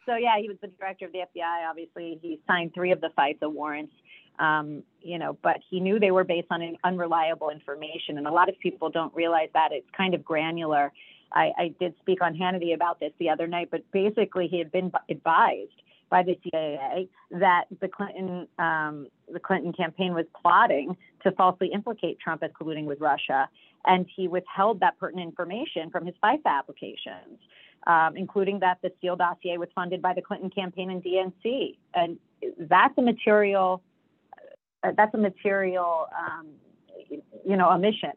so 0.06 0.16
yeah, 0.16 0.38
he 0.40 0.48
was 0.48 0.58
the 0.62 0.68
director 0.68 1.06
of 1.06 1.12
the 1.12 1.18
FBI. 1.18 1.68
Obviously, 1.68 2.18
he 2.22 2.40
signed 2.46 2.72
three 2.74 2.92
of 2.92 3.00
the 3.00 3.10
FISA 3.18 3.52
warrants. 3.52 3.92
Um, 4.38 4.82
you 5.00 5.18
know, 5.18 5.36
but 5.42 5.58
he 5.68 5.78
knew 5.78 5.98
they 5.98 6.10
were 6.10 6.24
based 6.24 6.48
on 6.50 6.62
unreliable 6.84 7.50
information, 7.50 8.18
and 8.18 8.26
a 8.26 8.32
lot 8.32 8.48
of 8.48 8.58
people 8.60 8.88
don't 8.88 9.14
realize 9.14 9.48
that 9.54 9.72
it's 9.72 9.88
kind 9.96 10.14
of 10.14 10.24
granular. 10.24 10.92
I, 11.34 11.52
I 11.58 11.74
did 11.80 11.94
speak 12.00 12.22
on 12.22 12.34
Hannity 12.34 12.74
about 12.74 13.00
this 13.00 13.12
the 13.18 13.30
other 13.30 13.46
night, 13.46 13.68
but 13.70 13.82
basically 13.92 14.48
he 14.48 14.58
had 14.58 14.70
been 14.70 14.92
advised 15.08 15.82
by 16.10 16.22
the 16.22 16.38
CIA 16.44 17.08
that 17.30 17.64
the 17.80 17.88
Clinton 17.88 18.46
um, 18.58 19.08
the 19.32 19.40
Clinton 19.40 19.72
campaign 19.72 20.14
was 20.14 20.26
plotting 20.40 20.96
to 21.22 21.32
falsely 21.32 21.70
implicate 21.72 22.20
Trump 22.20 22.42
as 22.42 22.50
colluding 22.60 22.84
with 22.84 23.00
Russia, 23.00 23.48
and 23.86 24.06
he 24.14 24.28
withheld 24.28 24.80
that 24.80 24.98
pertinent 24.98 25.28
information 25.28 25.90
from 25.90 26.04
his 26.04 26.14
FISA 26.22 26.46
applications 26.46 27.38
um, 27.86 28.16
including 28.16 28.60
that 28.60 28.78
the 28.82 28.92
Steele 28.98 29.16
dossier 29.16 29.58
was 29.58 29.68
funded 29.74 30.00
by 30.00 30.14
the 30.14 30.22
Clinton 30.22 30.50
campaign 30.50 30.90
and 30.90 31.02
DNC. 31.02 31.76
And 31.94 32.18
that's 32.58 32.96
a 32.96 33.02
material, 33.02 33.82
uh, 34.82 34.92
that's 34.96 35.14
a 35.14 35.18
material, 35.18 36.06
um, 36.16 36.48
you 37.44 37.56
know, 37.56 37.70
omission. 37.70 38.12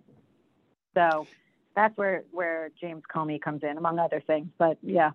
So 0.93 1.27
that's 1.75 1.95
where 1.97 2.23
where 2.31 2.69
James 2.79 3.03
Comey 3.13 3.39
comes 3.41 3.61
in, 3.63 3.77
among 3.77 3.99
other 3.99 4.21
things. 4.25 4.47
But 4.57 4.77
yeah. 4.81 5.11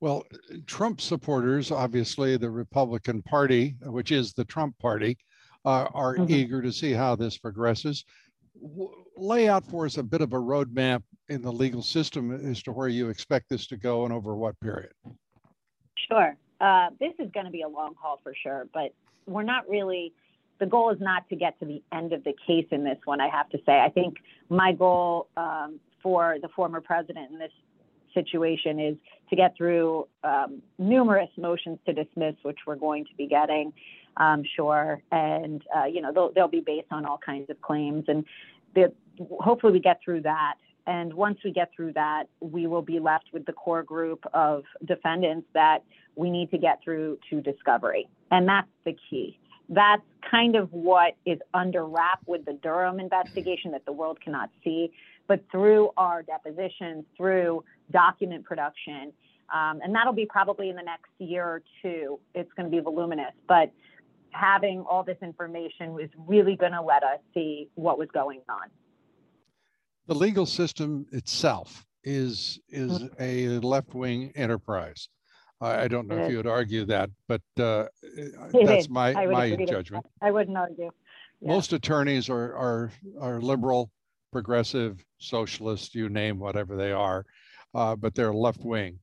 Well, 0.00 0.24
Trump 0.66 1.00
supporters, 1.00 1.70
obviously, 1.70 2.36
the 2.36 2.50
Republican 2.50 3.22
Party, 3.22 3.76
which 3.82 4.12
is 4.12 4.34
the 4.34 4.44
Trump 4.44 4.78
Party, 4.78 5.16
uh, 5.64 5.88
are 5.94 6.16
mm-hmm. 6.16 6.32
eager 6.32 6.60
to 6.60 6.72
see 6.72 6.92
how 6.92 7.16
this 7.16 7.38
progresses. 7.38 8.04
W- 8.60 8.92
lay 9.16 9.48
out 9.48 9.64
for 9.64 9.86
us 9.86 9.96
a 9.96 10.02
bit 10.02 10.20
of 10.20 10.34
a 10.34 10.38
roadmap 10.38 11.02
in 11.28 11.40
the 11.40 11.52
legal 11.52 11.82
system 11.82 12.30
as 12.30 12.62
to 12.64 12.72
where 12.72 12.88
you 12.88 13.08
expect 13.08 13.48
this 13.48 13.66
to 13.68 13.76
go 13.78 14.04
and 14.04 14.12
over 14.12 14.36
what 14.36 14.58
period? 14.60 14.92
Sure. 16.08 16.36
Uh, 16.60 16.88
this 17.00 17.12
is 17.18 17.30
going 17.32 17.46
to 17.46 17.52
be 17.52 17.62
a 17.62 17.68
long 17.68 17.94
haul 17.98 18.20
for 18.22 18.34
sure, 18.34 18.68
but 18.72 18.94
we're 19.26 19.42
not 19.42 19.68
really. 19.68 20.12
The 20.58 20.66
goal 20.66 20.90
is 20.90 21.00
not 21.00 21.28
to 21.28 21.36
get 21.36 21.58
to 21.60 21.66
the 21.66 21.82
end 21.92 22.12
of 22.12 22.24
the 22.24 22.34
case 22.46 22.66
in 22.70 22.84
this 22.84 22.98
one. 23.04 23.20
I 23.20 23.28
have 23.28 23.48
to 23.50 23.58
say, 23.66 23.80
I 23.80 23.88
think 23.88 24.16
my 24.48 24.72
goal 24.72 25.28
um, 25.36 25.80
for 26.02 26.36
the 26.40 26.48
former 26.48 26.80
president 26.80 27.30
in 27.30 27.38
this 27.38 27.52
situation 28.14 28.80
is 28.80 28.96
to 29.28 29.36
get 29.36 29.56
through 29.56 30.08
um, 30.24 30.62
numerous 30.78 31.28
motions 31.36 31.78
to 31.86 31.92
dismiss, 31.92 32.34
which 32.42 32.58
we're 32.66 32.76
going 32.76 33.04
to 33.04 33.14
be 33.16 33.26
getting, 33.26 33.72
um, 34.16 34.42
sure, 34.56 35.02
and 35.12 35.62
uh, 35.76 35.84
you 35.84 36.00
know 36.00 36.12
they'll, 36.12 36.32
they'll 36.32 36.48
be 36.48 36.60
based 36.60 36.88
on 36.90 37.04
all 37.04 37.18
kinds 37.18 37.50
of 37.50 37.60
claims, 37.60 38.04
and 38.08 38.24
the, 38.74 38.90
hopefully 39.40 39.74
we 39.74 39.80
get 39.80 40.00
through 40.02 40.22
that 40.22 40.54
and 40.86 41.12
once 41.12 41.38
we 41.44 41.50
get 41.50 41.70
through 41.74 41.92
that, 41.94 42.24
we 42.40 42.66
will 42.66 42.82
be 42.82 43.00
left 43.00 43.26
with 43.32 43.44
the 43.44 43.52
core 43.52 43.82
group 43.82 44.24
of 44.32 44.62
defendants 44.84 45.48
that 45.52 45.82
we 46.14 46.30
need 46.30 46.50
to 46.52 46.58
get 46.58 46.80
through 46.82 47.18
to 47.30 47.40
discovery. 47.40 48.08
And 48.30 48.48
that's 48.48 48.68
the 48.84 48.96
key. 49.10 49.38
That's 49.68 50.02
kind 50.30 50.56
of 50.56 50.72
what 50.72 51.14
is 51.24 51.38
under 51.54 51.84
wrap 51.84 52.20
with 52.26 52.44
the 52.44 52.52
Durham 52.54 53.00
investigation 53.00 53.72
that 53.72 53.84
the 53.84 53.92
world 53.92 54.20
cannot 54.20 54.50
see. 54.62 54.92
But 55.26 55.44
through 55.50 55.90
our 55.96 56.22
depositions, 56.22 57.04
through 57.16 57.64
document 57.90 58.44
production, 58.44 59.12
um, 59.52 59.80
and 59.82 59.94
that'll 59.94 60.12
be 60.12 60.26
probably 60.26 60.70
in 60.70 60.76
the 60.76 60.82
next 60.82 61.10
year 61.18 61.44
or 61.44 61.62
two, 61.82 62.18
it's 62.34 62.52
going 62.56 62.70
to 62.70 62.76
be 62.76 62.80
voluminous. 62.80 63.32
But 63.48 63.72
having 64.30 64.80
all 64.88 65.02
this 65.02 65.18
information 65.22 65.98
is 66.00 66.10
really 66.16 66.56
going 66.56 66.72
to 66.72 66.82
let 66.82 67.02
us 67.02 67.18
see 67.34 67.68
what 67.74 67.98
was 67.98 68.08
going 68.12 68.40
on 68.48 68.68
the 70.06 70.14
legal 70.14 70.46
system 70.46 71.06
itself 71.12 71.84
is 72.04 72.60
is 72.68 73.02
mm-hmm. 73.02 73.14
a 73.18 73.58
left 73.58 73.94
wing 73.94 74.32
enterprise. 74.36 75.08
I, 75.60 75.82
I, 75.82 75.88
don't 75.88 76.06
know 76.06 76.16
if 76.18 76.30
you 76.30 76.36
would 76.36 76.46
argue 76.46 76.84
that, 76.86 77.10
but 77.28 77.40
uh, 77.58 77.86
that's 78.52 78.88
my 78.88 79.12
my 79.26 79.56
judgment. 79.66 80.04
I 80.20 80.30
wouldn't 80.30 80.56
argue. 80.56 80.90
Yeah. 81.40 81.48
Most 81.48 81.72
attorneys 81.72 82.28
are 82.28 82.54
are 82.54 82.92
are 83.20 83.40
liberal, 83.40 83.90
progressive, 84.32 85.04
socialist, 85.18 85.94
you 85.94 86.08
name 86.08 86.38
whatever 86.38 86.76
they 86.76 86.92
are, 86.92 87.24
uh, 87.74 87.96
but 87.96 88.14
they're 88.14 88.34
left 88.34 88.64
wing. 88.64 88.98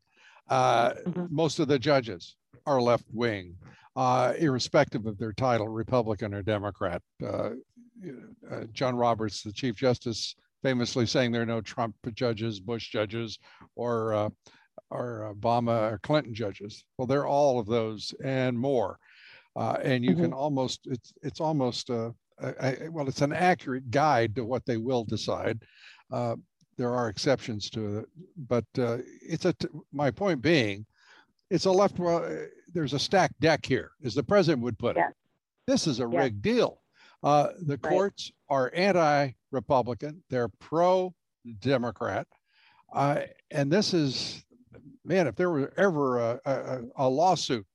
Uh, 0.50 0.92
mm-hmm. 0.92 1.26
Most 1.30 1.60
of 1.60 1.68
the 1.68 1.80
judges 1.80 2.36
are 2.66 2.82
left 2.82 3.06
wing, 3.12 3.56
uh, 3.96 4.34
irrespective 4.38 5.06
of 5.06 5.18
their 5.18 5.34
title, 5.34 5.68
Republican 5.68 6.34
or 6.34 6.44
Democrat. 6.44 7.02
Uh, 7.26 7.52
uh, 8.52 8.64
John 8.74 8.96
Roberts, 8.96 9.44
the 9.44 9.52
Chief 9.52 9.76
Justice, 9.76 10.36
famously 10.62 11.06
saying 11.06 11.32
there 11.32 11.42
are 11.42 11.46
no 11.46 11.62
Trump 11.62 11.96
judges, 12.14 12.60
Bush 12.60 12.92
judges, 12.92 13.40
or 13.76 14.14
uh, 14.14 14.30
or 14.90 15.34
Obama 15.36 15.92
or 15.92 16.00
Clinton 16.00 16.34
judges. 16.34 16.86
Well, 16.98 17.08
they're 17.08 17.28
all 17.28 17.60
of 17.60 17.68
those 17.68 18.14
and 18.24 18.58
more. 18.58 19.00
Uh, 19.56 19.78
and 19.84 20.04
you 20.04 20.12
mm-hmm. 20.12 20.24
can 20.24 20.34
almost 20.34 20.88
it's 20.88 21.14
it's 21.22 21.40
almost 21.40 21.90
uh, 21.90 22.12
a, 22.42 22.90
well, 22.90 23.08
it's 23.08 23.22
an 23.22 23.34
accurate 23.34 23.92
guide 23.92 24.36
to 24.36 24.46
what 24.46 24.66
they 24.66 24.78
will 24.78 25.04
decide. 25.04 25.62
Uh, 26.12 26.36
there 26.78 26.92
are 26.92 27.08
exceptions 27.08 27.70
to 27.70 28.00
it, 28.00 28.06
but 28.36 28.66
uh, 28.80 28.98
it's 29.22 29.46
a. 29.46 29.54
T- 29.54 29.68
my 29.92 30.10
point 30.10 30.42
being, 30.42 30.86
it's 31.52 31.66
a 31.66 31.72
left. 31.72 32.00
Well, 32.00 32.28
there's 32.74 32.94
a 32.94 33.00
stacked 33.00 33.40
deck 33.40 33.64
here, 33.64 33.92
as 34.04 34.16
the 34.16 34.24
president 34.24 34.64
would 34.64 34.80
put 34.80 34.98
it. 34.98 35.04
This 35.68 35.86
is 35.86 36.00
a 36.00 36.10
yeah. 36.12 36.20
rigged 36.20 36.42
deal. 36.42 36.82
Uh, 37.22 37.50
the 37.68 37.78
courts 37.78 38.32
right. 38.50 38.56
are 38.56 38.72
anti-Republican. 38.74 40.24
They're 40.30 40.50
pro-Democrat, 40.50 42.28
uh, 42.92 43.22
and 43.52 43.72
this 43.72 43.94
is, 43.94 44.44
man, 45.06 45.28
if 45.28 45.36
there 45.36 45.50
were 45.50 45.74
ever 45.78 46.20
a, 46.20 46.42
a, 46.46 46.82
a 46.98 47.10
lawsuit 47.10 47.66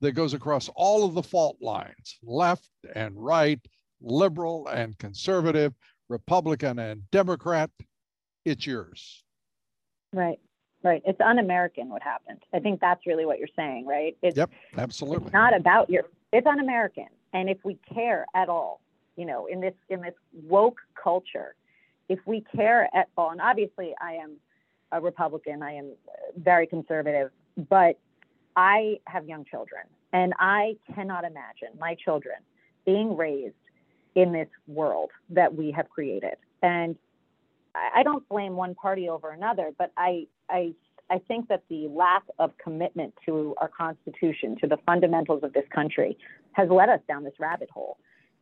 that 0.00 0.12
goes 0.12 0.34
across 0.34 0.70
all 0.74 1.04
of 1.04 1.14
the 1.14 1.22
fault 1.22 1.56
lines, 1.60 2.18
left 2.22 2.68
and 2.94 3.14
right, 3.16 3.60
liberal 4.00 4.66
and 4.68 4.96
conservative, 4.98 5.74
Republican 6.08 6.78
and 6.78 7.08
Democrat, 7.10 7.70
it's 8.44 8.66
yours. 8.66 9.24
Right. 10.12 10.40
Right. 10.82 11.02
It's 11.04 11.20
un-American 11.20 11.90
what 11.90 12.02
happened. 12.02 12.42
I 12.54 12.58
think 12.58 12.80
that's 12.80 13.06
really 13.06 13.26
what 13.26 13.38
you're 13.38 13.48
saying, 13.54 13.86
right? 13.86 14.16
It's, 14.22 14.36
yep, 14.36 14.50
absolutely. 14.78 15.26
It's 15.26 15.34
not 15.34 15.54
about 15.54 15.90
your 15.90 16.04
it's 16.32 16.46
un-American. 16.46 17.08
And 17.34 17.50
if 17.50 17.58
we 17.64 17.78
care 17.92 18.24
at 18.34 18.48
all, 18.48 18.80
you 19.16 19.26
know, 19.26 19.46
in 19.46 19.60
this 19.60 19.74
in 19.90 20.00
this 20.00 20.14
woke 20.32 20.80
culture, 21.00 21.54
if 22.08 22.18
we 22.24 22.44
care 22.56 22.88
at 22.94 23.08
all, 23.16 23.30
and 23.30 23.42
obviously 23.42 23.94
I 24.00 24.14
am 24.14 24.36
a 24.92 25.00
Republican, 25.00 25.62
I 25.62 25.72
am 25.72 25.92
very 26.36 26.66
conservative, 26.66 27.30
but 27.68 27.98
I 28.56 28.98
have 29.06 29.26
young 29.26 29.44
children, 29.44 29.82
and 30.12 30.32
I 30.38 30.76
cannot 30.94 31.24
imagine 31.24 31.78
my 31.78 31.94
children 31.94 32.36
being 32.84 33.16
raised 33.16 33.54
in 34.14 34.32
this 34.32 34.48
world 34.66 35.10
that 35.30 35.54
we 35.54 35.70
have 35.70 35.88
created. 35.88 36.34
And 36.62 36.96
I 37.74 38.02
don't 38.02 38.28
blame 38.28 38.56
one 38.56 38.74
party 38.74 39.08
over 39.08 39.30
another, 39.30 39.70
but 39.78 39.92
I 39.96 40.26
I 40.48 40.74
I 41.08 41.18
think 41.18 41.48
that 41.48 41.62
the 41.68 41.88
lack 41.88 42.22
of 42.38 42.52
commitment 42.58 43.14
to 43.26 43.54
our 43.58 43.68
Constitution, 43.68 44.56
to 44.60 44.66
the 44.66 44.78
fundamentals 44.86 45.42
of 45.42 45.52
this 45.52 45.64
country, 45.74 46.16
has 46.52 46.68
led 46.68 46.88
us 46.88 47.00
down 47.08 47.24
this 47.24 47.34
rabbit 47.38 47.70
hole. 47.70 47.98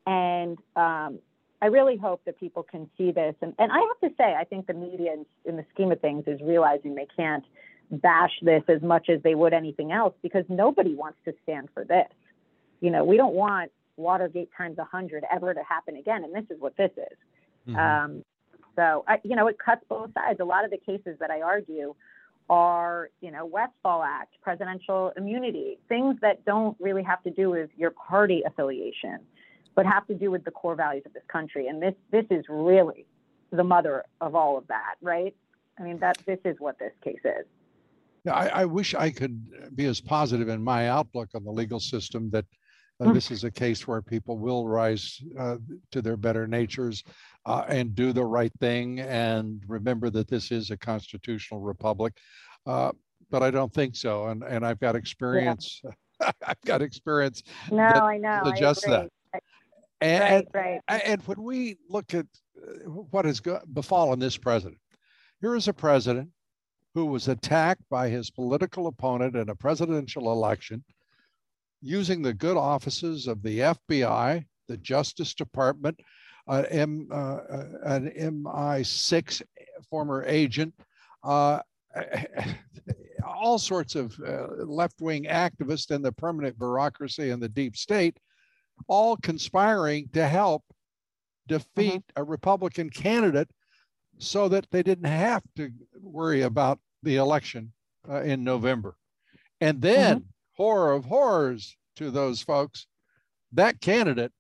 And 0.07 0.59
um, 0.77 1.19
I 1.61 1.67
really 1.67 1.97
hope 1.97 2.25
that 2.25 2.39
people 2.39 2.63
can 2.63 2.89
see 2.97 3.11
this. 3.11 3.35
And, 3.43 3.53
and 3.59 3.73
I 3.73 3.79
have 3.79 4.11
to 4.11 4.17
say, 4.17 4.35
I 4.39 4.45
think 4.45 4.67
the 4.67 4.75
media, 4.75 5.13
in, 5.13 5.27
in 5.45 5.57
the 5.57 5.65
scheme 5.75 5.91
of 5.91 6.01
things, 6.01 6.25
is 6.27 6.41
realizing 6.41 6.95
they 6.95 7.09
can't 7.17 7.45
bash 7.91 8.33
this 8.43 8.63
as 8.69 8.83
much 8.83 9.09
as 9.09 9.23
they 9.23 9.35
would 9.35 9.53
anything 9.53 9.91
else 9.91 10.15
because 10.23 10.45
nobody 10.49 10.95
wants 10.95 11.19
to 11.25 11.35
stand 11.43 11.69
for 11.75 11.85
this. 11.85 12.09
You 12.81 12.91
know, 12.91 13.05
we 13.05 13.17
don't 13.17 13.35
want 13.35 13.73
Watergate 13.97 14.51
times 14.57 14.77
100 14.77 15.25
ever 15.33 15.55
to 15.55 15.63
happen 15.65 15.97
again. 15.97 16.23
And 16.23 16.35
this 16.35 16.45
is 16.51 16.61
what 16.61 16.77
this 16.77 16.93
is. 16.97 17.19
Mm-hmm. 17.69 17.77
Um, 17.77 18.25
so, 18.77 19.05
I, 19.09 19.19
you 19.25 19.35
know, 19.35 19.49
it 19.49 19.57
cuts 19.59 19.83
both 19.89 20.11
sides. 20.15 20.39
A 20.41 20.45
lot 20.45 20.65
of 20.65 20.71
the 20.71 20.77
cases 20.79 21.17
that 21.19 21.31
I 21.31 21.41
argue 21.41 21.95
are, 22.49 23.11
you 23.21 23.31
know, 23.31 23.45
Westfall 23.45 24.03
Act, 24.03 24.35
presidential 24.41 25.13
immunity, 25.17 25.79
things 25.89 26.17
that 26.23 26.45
don't 26.45 26.77
really 26.81 27.03
have 27.03 27.23
to 27.25 27.31
do 27.31 27.51
with 27.51 27.71
your 27.77 27.91
party 27.91 28.43
affiliation, 28.47 29.19
but 29.79 29.87
have 29.87 30.05
to 30.09 30.15
do 30.15 30.29
with 30.29 30.45
the 30.45 30.51
core 30.51 30.75
values 30.75 31.05
of 31.07 31.13
this 31.13 31.23
country. 31.29 31.69
And 31.69 31.81
this 31.81 31.95
this 32.11 32.25
is 32.33 32.45
really 32.49 33.07
the 33.53 33.63
mother 33.63 34.05
of 34.21 34.35
all 34.35 34.59
of 34.59 34.67
that, 34.67 34.97
right? 35.01 35.37
I 35.79 35.85
mean, 35.85 36.01
that 36.01 36.19
this 36.27 36.41
is 36.45 36.57
what 36.59 36.81
this 36.81 36.91
case 37.05 37.21
is. 37.25 37.47
Yeah, 38.25 38.35
I, 38.35 38.47
I 38.63 38.65
wish 38.65 38.97
I 38.97 39.11
could 39.11 39.77
be 39.77 39.85
as 39.85 40.01
positive 40.01 40.49
in 40.49 40.65
my 40.65 40.89
outlook 40.89 41.29
on 41.37 41.45
the 41.45 41.53
legal 41.53 41.79
system 41.79 42.29
that 42.31 42.45
uh, 42.99 43.13
this 43.13 43.31
is 43.31 43.45
a 43.45 43.53
case 43.53 43.87
where 43.87 44.03
people 44.03 44.37
will 44.37 44.67
rise 44.67 45.23
uh, 45.39 45.59
to 45.93 46.03
their 46.03 46.17
better 46.17 46.49
natures 46.49 47.05
uh, 47.47 47.65
and 47.69 47.95
do 47.95 48.13
the 48.13 48.25
right 48.25 48.53
thing 48.59 48.99
and 48.99 49.63
remember 49.69 50.11
that 50.11 50.27
this 50.27 50.51
is 50.51 50.73
a 50.73 50.77
constitutional 50.77 51.61
republic. 51.61 52.15
Uh, 52.67 52.91
but 53.31 53.45
I 53.45 53.53
don't 53.53 53.73
think 53.73 53.95
so. 53.95 54.27
And, 54.27 54.43
and 54.43 54.67
I've 54.67 54.81
got 54.81 54.97
experience. 54.97 55.81
Yeah. 55.85 55.93
I've 56.45 56.61
got 56.65 56.83
experience. 56.83 57.45
No, 57.71 57.85
I 57.85 58.19
know. 58.19 58.53
Just 58.59 58.85
that. 58.87 59.09
And, 60.01 60.47
right, 60.55 60.81
right. 60.89 61.03
and 61.05 61.21
when 61.23 61.43
we 61.43 61.77
look 61.89 62.15
at 62.15 62.27
uh, 62.57 62.89
what 62.89 63.25
has 63.25 63.41
befallen 63.73 64.19
this 64.19 64.37
president, 64.37 64.79
here 65.41 65.57
is 65.57 65.69
a 65.69 65.73
president 65.73 66.31
who 66.95 67.07
was 67.07 67.29
attacked 67.29 67.83
by 67.91 68.09
his 68.09 68.31
political 68.31 68.87
opponent 68.87 69.37
in 69.37 69.49
a 69.49 69.55
presidential 69.55 70.33
election 70.33 70.85
using 71.81 72.23
the 72.23 72.35
good 72.35 72.57
offices 72.57 73.27
of 73.27 73.43
the 73.43 73.61
FBI, 73.61 74.45
the 74.69 74.77
Justice 74.79 75.35
Department, 75.35 75.99
uh, 76.49 76.65
M, 76.71 77.09
uh, 77.13 77.39
an 77.85 78.11
MI6 78.19 79.43
former 79.89 80.25
agent, 80.27 80.75
uh, 81.23 81.61
all 83.27 83.59
sorts 83.59 83.95
of 83.95 84.19
uh, 84.27 84.47
left 84.65 85.01
wing 85.01 85.25
activists 85.25 85.91
and 85.91 86.05
the 86.05 86.13
permanent 86.13 86.59
bureaucracy 86.59 87.31
and 87.31 87.43
the 87.43 87.49
deep 87.49 87.77
state, 87.77 88.19
all 88.87 89.17
conspiring 89.17 90.09
to 90.13 90.27
help 90.27 90.63
defeat 91.47 92.03
mm-hmm. 92.09 92.21
a 92.21 92.25
Republican 92.25 92.91
candidate 92.91 93.51
so 94.19 94.49
that 94.49 94.67
they 94.71 94.83
didn't 94.83 95.07
have 95.07 95.43
to 95.57 95.71
worry 96.01 96.43
about 96.43 96.79
the 97.03 97.17
election 97.17 97.73
uh, 98.09 98.23
in 98.23 98.45
November. 98.45 98.97
And 99.61 99.81
then, 99.81 100.19
mm-hmm. 100.19 100.29
horror 100.55 100.93
of 100.93 101.05
horrors 101.05 101.77
to 101.97 102.11
those 102.11 102.43
folks, 102.43 102.87
that 103.53 103.81
candidate 103.81 104.33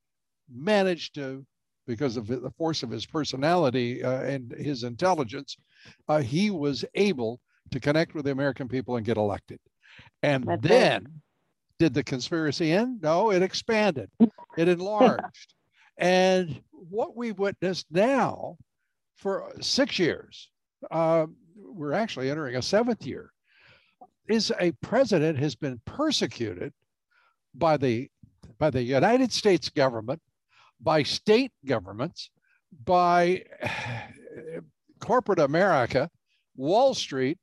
managed 0.52 1.14
to 1.14 1.44
because 1.86 2.18
of 2.18 2.26
the 2.26 2.52
force 2.58 2.82
of 2.82 2.90
his 2.90 3.06
personality 3.06 4.04
uh, 4.04 4.20
and 4.20 4.52
his 4.52 4.84
intelligence, 4.84 5.56
uh, 6.08 6.20
he 6.20 6.50
was 6.50 6.84
able 6.94 7.40
to 7.70 7.80
connect 7.80 8.14
with 8.14 8.26
the 8.26 8.30
American 8.30 8.68
people 8.68 8.96
and 8.96 9.06
get 9.06 9.16
elected. 9.16 9.58
And 10.22 10.44
That's 10.44 10.62
then, 10.62 11.02
it. 11.02 11.10
Did 11.78 11.94
the 11.94 12.02
conspiracy 12.02 12.72
end? 12.72 13.02
No, 13.02 13.30
it 13.30 13.42
expanded, 13.42 14.10
it 14.56 14.68
enlarged. 14.68 15.54
and 15.98 16.60
what 16.70 17.16
we 17.16 17.32
witnessed 17.32 17.86
now 17.90 18.56
for 19.16 19.52
six 19.60 19.98
years, 19.98 20.50
uh, 20.90 21.26
we're 21.56 21.92
actually 21.92 22.30
entering 22.30 22.56
a 22.56 22.62
seventh 22.62 23.06
year, 23.06 23.32
is 24.28 24.52
a 24.60 24.72
president 24.82 25.38
has 25.38 25.54
been 25.54 25.80
persecuted 25.84 26.72
by 27.54 27.76
the 27.76 28.10
by 28.58 28.70
the 28.70 28.82
United 28.82 29.32
States 29.32 29.68
government 29.68 30.20
by 30.80 31.02
state 31.02 31.52
governments, 31.66 32.30
by 32.84 33.44
corporate 35.00 35.38
America, 35.38 36.10
Wall 36.56 36.94
Street, 36.94 37.38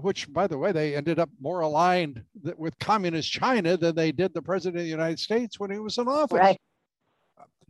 which, 0.00 0.32
by 0.32 0.46
the 0.46 0.58
way, 0.58 0.72
they 0.72 0.94
ended 0.94 1.18
up 1.18 1.30
more 1.40 1.60
aligned 1.60 2.22
with 2.56 2.78
communist 2.78 3.30
China 3.30 3.76
than 3.76 3.94
they 3.94 4.12
did 4.12 4.34
the 4.34 4.42
president 4.42 4.78
of 4.78 4.84
the 4.84 4.90
United 4.90 5.18
States 5.18 5.58
when 5.58 5.70
he 5.70 5.78
was 5.78 5.98
in 5.98 6.08
office. 6.08 6.38
Right. 6.38 6.60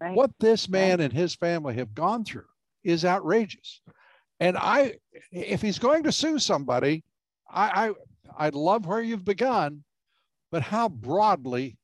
Right. 0.01 0.15
What 0.15 0.31
this 0.39 0.69
man 0.69 0.99
right. 0.99 1.05
and 1.05 1.13
his 1.13 1.35
family 1.35 1.75
have 1.75 1.95
gone 1.95 2.25
through 2.25 2.45
is 2.85 3.05
outrageous. 3.05 3.81
And 4.41 4.57
I, 4.57 4.95
if 5.33 5.61
he's 5.61 5.79
going 5.79 6.05
to 6.05 6.13
sue 6.13 6.39
somebody, 6.39 7.03
I, 7.51 7.91
I, 8.39 8.47
I 8.47 8.49
love 8.51 8.87
where 8.87 9.03
you've 9.03 9.25
begun, 9.25 9.83
but 10.53 10.63
how 10.63 10.89
broadly 10.89 11.77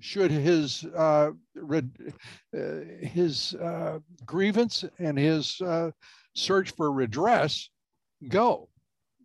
should 0.00 0.30
his 0.30 0.84
uh, 0.84 1.30
uh, 1.72 1.80
his 2.52 3.54
uh, 3.54 4.00
grievance 4.26 4.84
and 4.98 5.18
his 5.18 5.60
uh, 5.60 5.90
search 6.34 6.72
for 6.72 6.92
redress 6.92 7.70
go? 8.28 8.68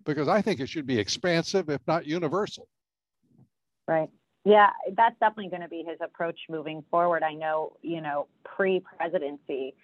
Because 0.06 0.28
I 0.28 0.42
think 0.42 0.60
it 0.60 0.70
should 0.70 0.86
be 0.86 0.98
expansive, 0.98 1.70
if 1.70 1.82
not 1.88 2.06
universal. 2.06 2.68
Right. 3.88 4.10
Yeah, 4.46 4.70
that's 4.96 5.16
definitely 5.20 5.50
going 5.50 5.62
to 5.62 5.68
be 5.68 5.84
his 5.86 5.98
approach 6.02 6.40
moving 6.50 6.84
forward. 6.90 7.24
I 7.24 7.34
know, 7.34 7.74
you 7.82 8.02
know, 8.02 8.28
pre-presidency, 8.44 9.76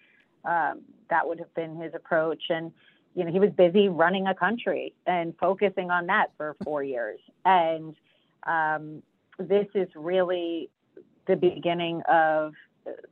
um, 0.46 0.82
that 1.10 1.28
would 1.28 1.40
have 1.40 1.54
been 1.56 1.76
his 1.76 1.94
approach, 1.94 2.44
and 2.50 2.72
you 3.16 3.24
know, 3.24 3.32
he 3.32 3.40
was 3.40 3.50
busy 3.52 3.88
running 3.88 4.28
a 4.28 4.36
country 4.36 4.94
and 5.08 5.34
focusing 5.40 5.90
on 5.90 6.08
that 6.08 6.28
for 6.38 6.56
four 6.64 6.84
years, 6.84 7.20
and 7.46 7.96
um, 8.46 9.02
this 9.40 9.68
is 9.74 9.88
really 9.96 10.70
the 11.28 11.36
beginning 11.36 12.02
of 12.10 12.54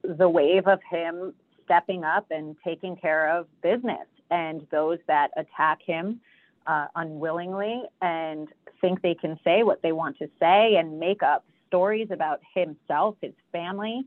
the 0.04 0.30
wave 0.30 0.68
of 0.68 0.80
him 0.90 1.34
stepping 1.66 2.04
up 2.04 2.28
and 2.30 2.56
taking 2.64 2.96
care 2.96 3.36
of 3.36 3.48
business 3.62 4.08
and 4.30 4.66
those 4.72 5.00
that 5.08 5.32
attack 5.38 5.80
him 5.82 6.20
uh, 6.68 6.88
unwillingly 6.96 7.84
and 8.02 8.48
think 8.82 9.02
they 9.02 9.16
can 9.16 9.40
say 9.44 9.64
what 9.64 9.82
they 9.82 9.92
want 9.92 10.18
to 10.20 10.30
say 10.40 10.76
and 10.76 11.00
make 11.00 11.24
up 11.24 11.46
stories 11.68 12.10
about 12.12 12.40
himself, 12.54 13.16
his 13.22 13.34
family. 13.52 14.04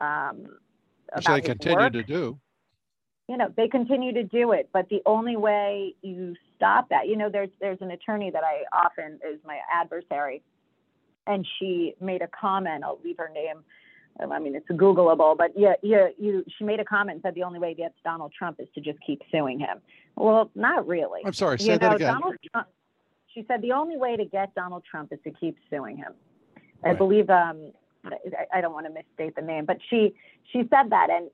Um, 0.00 0.58
about 1.12 1.34
they 1.34 1.40
continue 1.40 1.78
work. 1.78 1.92
to 1.92 2.02
do. 2.02 2.38
You 3.28 3.36
know, 3.36 3.52
they 3.56 3.68
continue 3.68 4.12
to 4.14 4.24
do 4.24 4.52
it, 4.52 4.68
but 4.72 4.88
the 4.88 5.02
only 5.06 5.36
way 5.36 5.94
you 6.02 6.34
stop 6.56 6.88
that, 6.88 7.06
you 7.06 7.16
know, 7.16 7.30
there's 7.30 7.50
there's 7.60 7.80
an 7.80 7.92
attorney 7.92 8.30
that 8.30 8.42
I 8.42 8.64
often 8.76 9.20
is 9.26 9.38
my 9.46 9.58
adversary, 9.72 10.42
and 11.26 11.46
she 11.58 11.94
made 12.00 12.22
a 12.22 12.28
comment. 12.28 12.82
I'll 12.84 12.98
leave 13.04 13.18
her 13.18 13.30
name. 13.32 13.62
I 14.30 14.38
mean, 14.38 14.54
it's 14.54 14.68
Googleable, 14.68 15.36
but 15.36 15.52
yeah, 15.56 15.74
yeah, 15.82 16.08
you. 16.18 16.44
She 16.58 16.64
made 16.64 16.80
a 16.80 16.84
comment 16.84 17.16
and 17.16 17.22
said 17.22 17.34
the 17.34 17.42
only 17.42 17.58
way 17.58 17.74
to 17.74 17.76
get 17.76 17.94
Donald 18.04 18.32
Trump 18.36 18.60
is 18.60 18.68
to 18.74 18.80
just 18.80 18.98
keep 19.06 19.22
suing 19.32 19.58
him. 19.58 19.78
Well, 20.16 20.50
not 20.54 20.86
really. 20.86 21.20
I'm 21.24 21.32
sorry, 21.32 21.58
say 21.58 21.72
you 21.72 21.78
that 21.78 21.90
know, 21.90 21.96
again. 21.96 22.12
Donald 22.14 22.36
Trump, 22.52 22.68
she 23.34 23.44
said 23.48 23.62
the 23.62 23.72
only 23.72 23.96
way 23.96 24.16
to 24.16 24.24
get 24.24 24.54
Donald 24.54 24.82
Trump 24.88 25.12
is 25.12 25.18
to 25.24 25.30
keep 25.30 25.56
suing 25.70 25.96
him. 25.96 26.12
I 26.84 26.94
believe 26.94 27.30
um, 27.30 27.72
I, 28.04 28.58
I 28.58 28.60
don't 28.60 28.72
want 28.72 28.86
to 28.86 28.92
misstate 28.92 29.36
the 29.36 29.42
name, 29.42 29.64
but 29.64 29.78
she 29.88 30.14
she 30.52 30.60
said 30.70 30.90
that, 30.90 31.08
and 31.10 31.30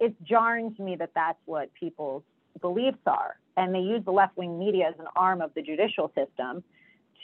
it's 0.00 0.14
jarring 0.22 0.74
to 0.76 0.82
me 0.82 0.96
that 0.96 1.10
that's 1.14 1.38
what 1.46 1.72
people's 1.74 2.22
beliefs 2.60 2.98
are, 3.06 3.36
and 3.56 3.74
they 3.74 3.80
use 3.80 4.04
the 4.04 4.12
left 4.12 4.36
wing 4.36 4.58
media 4.58 4.88
as 4.88 4.94
an 4.98 5.06
arm 5.14 5.40
of 5.40 5.52
the 5.54 5.62
judicial 5.62 6.10
system 6.14 6.62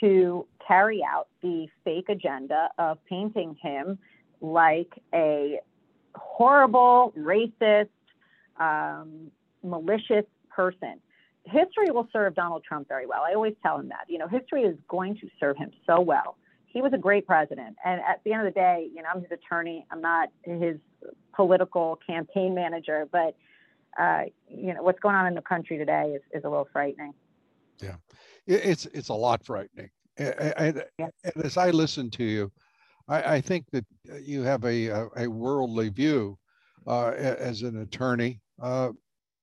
to 0.00 0.46
carry 0.66 1.02
out 1.02 1.28
the 1.42 1.66
fake 1.84 2.08
agenda 2.08 2.68
of 2.78 2.98
painting 3.08 3.56
him 3.62 3.98
like 4.42 4.92
a 5.14 5.60
horrible, 6.14 7.14
racist, 7.16 7.88
um, 8.58 9.30
malicious 9.62 10.26
person. 10.50 11.00
History 11.44 11.90
will 11.90 12.08
serve 12.12 12.34
Donald 12.34 12.62
Trump 12.64 12.88
very 12.88 13.06
well. 13.06 13.22
I 13.26 13.34
always 13.34 13.54
tell 13.62 13.78
him 13.78 13.88
that. 13.88 14.04
You 14.08 14.18
know, 14.18 14.28
history 14.28 14.62
is 14.62 14.76
going 14.88 15.16
to 15.16 15.28
serve 15.40 15.56
him 15.56 15.70
so 15.86 16.00
well. 16.00 16.36
He 16.66 16.82
was 16.82 16.92
a 16.92 16.98
great 16.98 17.26
president. 17.26 17.76
And 17.84 18.00
at 18.00 18.20
the 18.24 18.32
end 18.32 18.46
of 18.46 18.52
the 18.52 18.60
day, 18.60 18.88
you 18.94 19.02
know, 19.02 19.08
I'm 19.14 19.22
his 19.22 19.30
attorney. 19.30 19.86
I'm 19.90 20.00
not 20.00 20.28
his 20.44 20.76
political 21.34 21.98
campaign 22.06 22.54
manager, 22.54 23.08
but, 23.10 23.36
uh, 23.98 24.22
you 24.48 24.74
know, 24.74 24.82
what's 24.82 25.00
going 25.00 25.14
on 25.14 25.26
in 25.26 25.34
the 25.34 25.42
country 25.42 25.78
today 25.78 26.14
is, 26.16 26.22
is 26.32 26.44
a 26.44 26.48
little 26.48 26.68
frightening. 26.72 27.12
Yeah, 27.80 27.96
It's 28.46 28.86
it's 28.86 29.08
a 29.08 29.14
lot 29.14 29.44
frightening. 29.44 29.90
And, 30.16 30.84
Yeah. 30.98 31.08
and 31.24 31.44
as 31.44 31.56
I 31.56 31.70
listen 31.70 32.10
to 32.10 32.24
you, 32.24 32.52
I, 33.08 33.36
I 33.36 33.40
think 33.40 33.66
that 33.72 33.84
you 34.22 34.42
have 34.42 34.64
a 34.64 34.86
a, 34.86 35.08
a 35.16 35.26
worldly 35.28 35.88
view 35.88 36.38
uh, 36.86 37.10
as 37.10 37.62
an 37.62 37.82
attorney, 37.82 38.40
uh, 38.60 38.90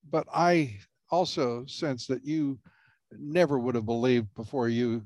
but 0.10 0.28
I 0.34 0.78
also 1.12 1.66
sense 1.66 2.08
that 2.08 2.26
you 2.26 2.60
never 3.12 3.58
would 3.60 3.76
have 3.76 3.86
believed 3.86 4.34
before 4.36 4.70
you 4.70 5.04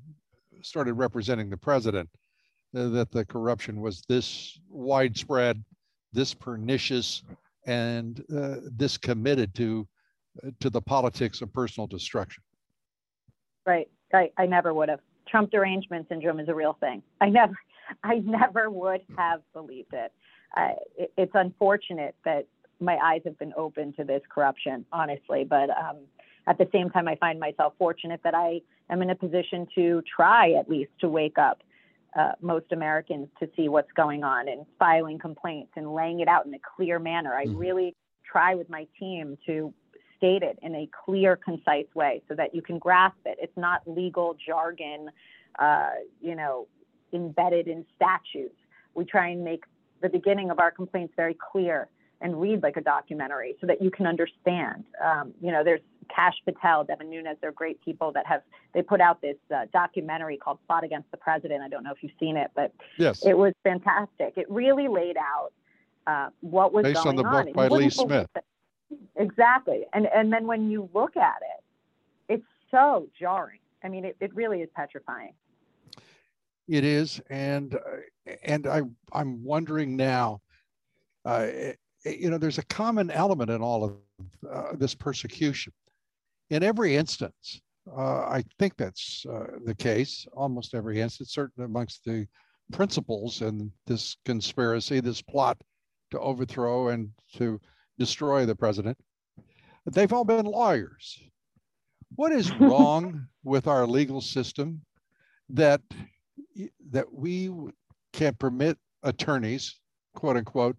started 0.62 0.94
representing 0.94 1.50
the 1.50 1.58
president 1.58 2.10
uh, 2.76 2.90
that 2.90 3.12
the 3.12 3.26
corruption 3.26 3.82
was 3.82 4.04
this 4.08 4.60
widespread, 4.70 5.64
this 6.12 6.34
pernicious, 6.34 7.24
and 7.66 8.24
uh, 8.36 8.56
this 8.72 8.98
committed 8.98 9.54
to 9.56 9.88
uh, 10.44 10.50
to 10.60 10.70
the 10.70 10.82
politics 10.82 11.42
of 11.42 11.54
personal 11.54 11.88
destruction. 11.88 12.44
Right. 13.66 13.90
I, 14.14 14.32
I 14.38 14.46
never 14.46 14.74
would 14.74 14.90
have. 14.90 15.00
Trump 15.28 15.52
derangement 15.52 16.08
syndrome 16.10 16.40
is 16.40 16.50
a 16.50 16.54
real 16.54 16.76
thing. 16.80 17.02
I 17.22 17.30
never, 17.30 17.54
I 18.04 18.16
never 18.20 18.70
would 18.70 19.02
have 19.18 19.42
believed 19.54 19.94
it. 19.94 20.12
Uh, 20.56 20.74
it 20.98 21.12
it's 21.18 21.32
unfortunate 21.36 22.16
that 22.26 22.46
my 22.80 22.98
eyes 22.98 23.22
have 23.26 23.38
been 23.40 23.54
open 23.56 23.94
to 23.94 24.04
this 24.04 24.22
corruption, 24.30 24.86
honestly. 24.92 25.46
But 25.46 25.70
um, 25.70 25.98
at 26.48 26.58
the 26.58 26.68
same 26.72 26.90
time, 26.90 27.08
I 27.08 27.16
find 27.16 27.40
myself 27.40 27.74
fortunate 27.78 28.22
that 28.24 28.36
I 28.36 28.62
am 28.90 29.02
in 29.02 29.10
a 29.10 29.16
position 29.16 29.68
to 29.76 30.02
try 30.16 30.54
at 30.54 30.70
least 30.70 30.92
to 31.02 31.10
wake 31.10 31.38
up 31.38 31.64
uh, 32.16 32.34
most 32.42 32.72
Americans 32.72 33.28
to 33.40 33.50
see 33.56 33.70
what's 33.70 33.92
going 33.94 34.24
on 34.24 34.48
and 34.48 34.66
filing 34.78 35.18
complaints 35.18 35.72
and 35.76 35.94
laying 35.94 36.20
it 36.20 36.28
out 36.28 36.46
in 36.46 36.54
a 36.54 36.60
clear 36.76 37.00
manner. 37.00 37.34
I 37.34 37.46
Mhm. 37.46 37.58
really 37.58 37.96
try 38.24 38.54
with 38.56 38.70
my 38.70 38.86
team 39.00 39.38
to 39.46 39.74
state 40.18 40.44
it 40.44 40.60
in 40.62 40.76
a 40.76 40.88
clear, 40.88 41.36
concise 41.36 41.94
way 41.96 42.22
so 42.28 42.36
that 42.36 42.54
you 42.54 42.62
can 42.62 42.78
grasp 42.78 43.18
it. 43.26 43.38
It's 43.42 43.58
not 43.58 43.82
legal 43.88 44.36
jargon, 44.36 45.12
uh, 45.60 45.92
you 46.22 46.36
know, 46.36 46.68
embedded 47.14 47.68
in 47.68 47.86
statutes. 47.96 48.56
We 48.96 49.06
try 49.06 49.30
and 49.30 49.44
make 49.44 49.64
the 50.02 50.10
beginning 50.10 50.50
of 50.52 50.60
our 50.60 50.72
complaints 50.72 51.14
very 51.16 51.36
clear 51.52 51.88
and 52.22 52.40
read 52.40 52.64
like 52.64 52.78
a 52.78 52.82
documentary 52.82 53.56
so 53.60 53.68
that 53.68 53.82
you 53.82 53.92
can 53.92 54.06
understand. 54.08 54.86
Um, 55.04 55.34
you 55.42 55.52
know, 55.52 55.64
there's 55.64 55.82
Kash 56.14 56.36
Patel, 56.46 56.84
Devin 56.84 57.10
Nunes, 57.10 57.38
they're 57.42 57.52
great 57.52 57.84
people 57.84 58.12
that 58.14 58.26
have, 58.26 58.42
they 58.74 58.82
put 58.82 59.02
out 59.02 59.22
this 59.22 59.36
uh, 59.54 59.66
documentary 59.74 60.38
called 60.38 60.60
Plot 60.68 60.84
Against 60.84 61.12
the 61.12 61.18
President. 61.18 61.62
I 61.62 61.68
don't 61.68 61.84
know 61.84 61.92
if 61.92 62.02
you've 62.02 62.14
seen 62.20 62.38
it, 62.38 62.52
but 62.56 62.72
Yes. 62.98 63.26
it 63.26 63.38
was 63.38 63.54
fantastic. 63.64 64.34
It 64.38 64.50
really 64.50 64.88
laid 64.88 65.18
out 65.18 65.52
uh, 66.08 66.30
what 66.42 66.74
was 66.74 66.84
Based 66.84 66.98
on 67.06 67.16
going 67.16 67.18
the 67.18 67.24
book 67.24 67.54
by 67.54 67.68
Lee 67.68 67.90
Smith. 67.90 68.28
it. 68.36 68.44
Exactly. 69.16 69.86
And 69.94 70.06
and 70.08 70.32
then 70.32 70.46
when 70.46 70.70
you 70.70 70.90
look 70.94 71.18
at 71.18 71.38
it, 71.42 71.64
it's 72.36 72.46
so 72.70 73.08
jarring. 73.20 73.60
I 73.84 73.90
mean, 73.90 74.06
it, 74.06 74.16
it 74.20 74.34
really 74.36 74.62
is 74.62 74.70
petrifying. 74.76 75.34
It 76.68 76.86
is, 76.86 77.22
and 77.30 77.78
and 78.44 78.68
I 78.68 78.82
I'm 79.12 79.44
wondering 79.44 79.96
now, 79.96 80.42
uh, 81.26 81.48
eh, 81.52 81.74
you 82.06 82.30
know, 82.30 82.38
there's 82.38 82.58
a 82.58 82.66
common 82.66 83.12
element 83.12 83.50
in 83.50 83.62
all 83.62 83.84
of 83.84 83.94
uh, 84.50 84.76
this 84.76 84.96
persecution. 84.96 85.74
In 86.50 86.64
every 86.64 86.96
instance, 86.96 87.62
uh, 87.92 88.22
I 88.22 88.44
think 88.60 88.78
that's 88.78 89.26
uh, 89.26 89.58
the 89.66 89.76
case. 89.76 90.26
Almost 90.34 90.74
every 90.74 91.02
instance, 91.02 91.34
certainly 91.34 91.66
amongst 91.66 92.06
the 92.06 92.28
principals 92.72 93.42
in 93.42 93.72
this 93.86 94.16
conspiracy, 94.24 95.00
this 95.00 95.22
plot 95.22 95.58
to 96.12 96.20
overthrow 96.20 96.90
and 96.90 97.10
to 97.36 97.60
destroy 98.00 98.46
the 98.46 98.56
president, 98.56 98.98
they've 99.92 100.14
all 100.14 100.24
been 100.24 100.46
lawyers. 100.46 101.22
What 102.16 102.32
is 102.32 102.56
wrong 102.60 103.28
with 103.44 103.68
our 103.68 103.86
legal 103.86 104.22
system 104.22 104.82
that 105.50 105.82
that 106.92 107.12
we 107.14 107.50
can 108.12 108.34
permit 108.36 108.78
attorneys, 109.04 109.80
quote 110.14 110.38
unquote, 110.38 110.78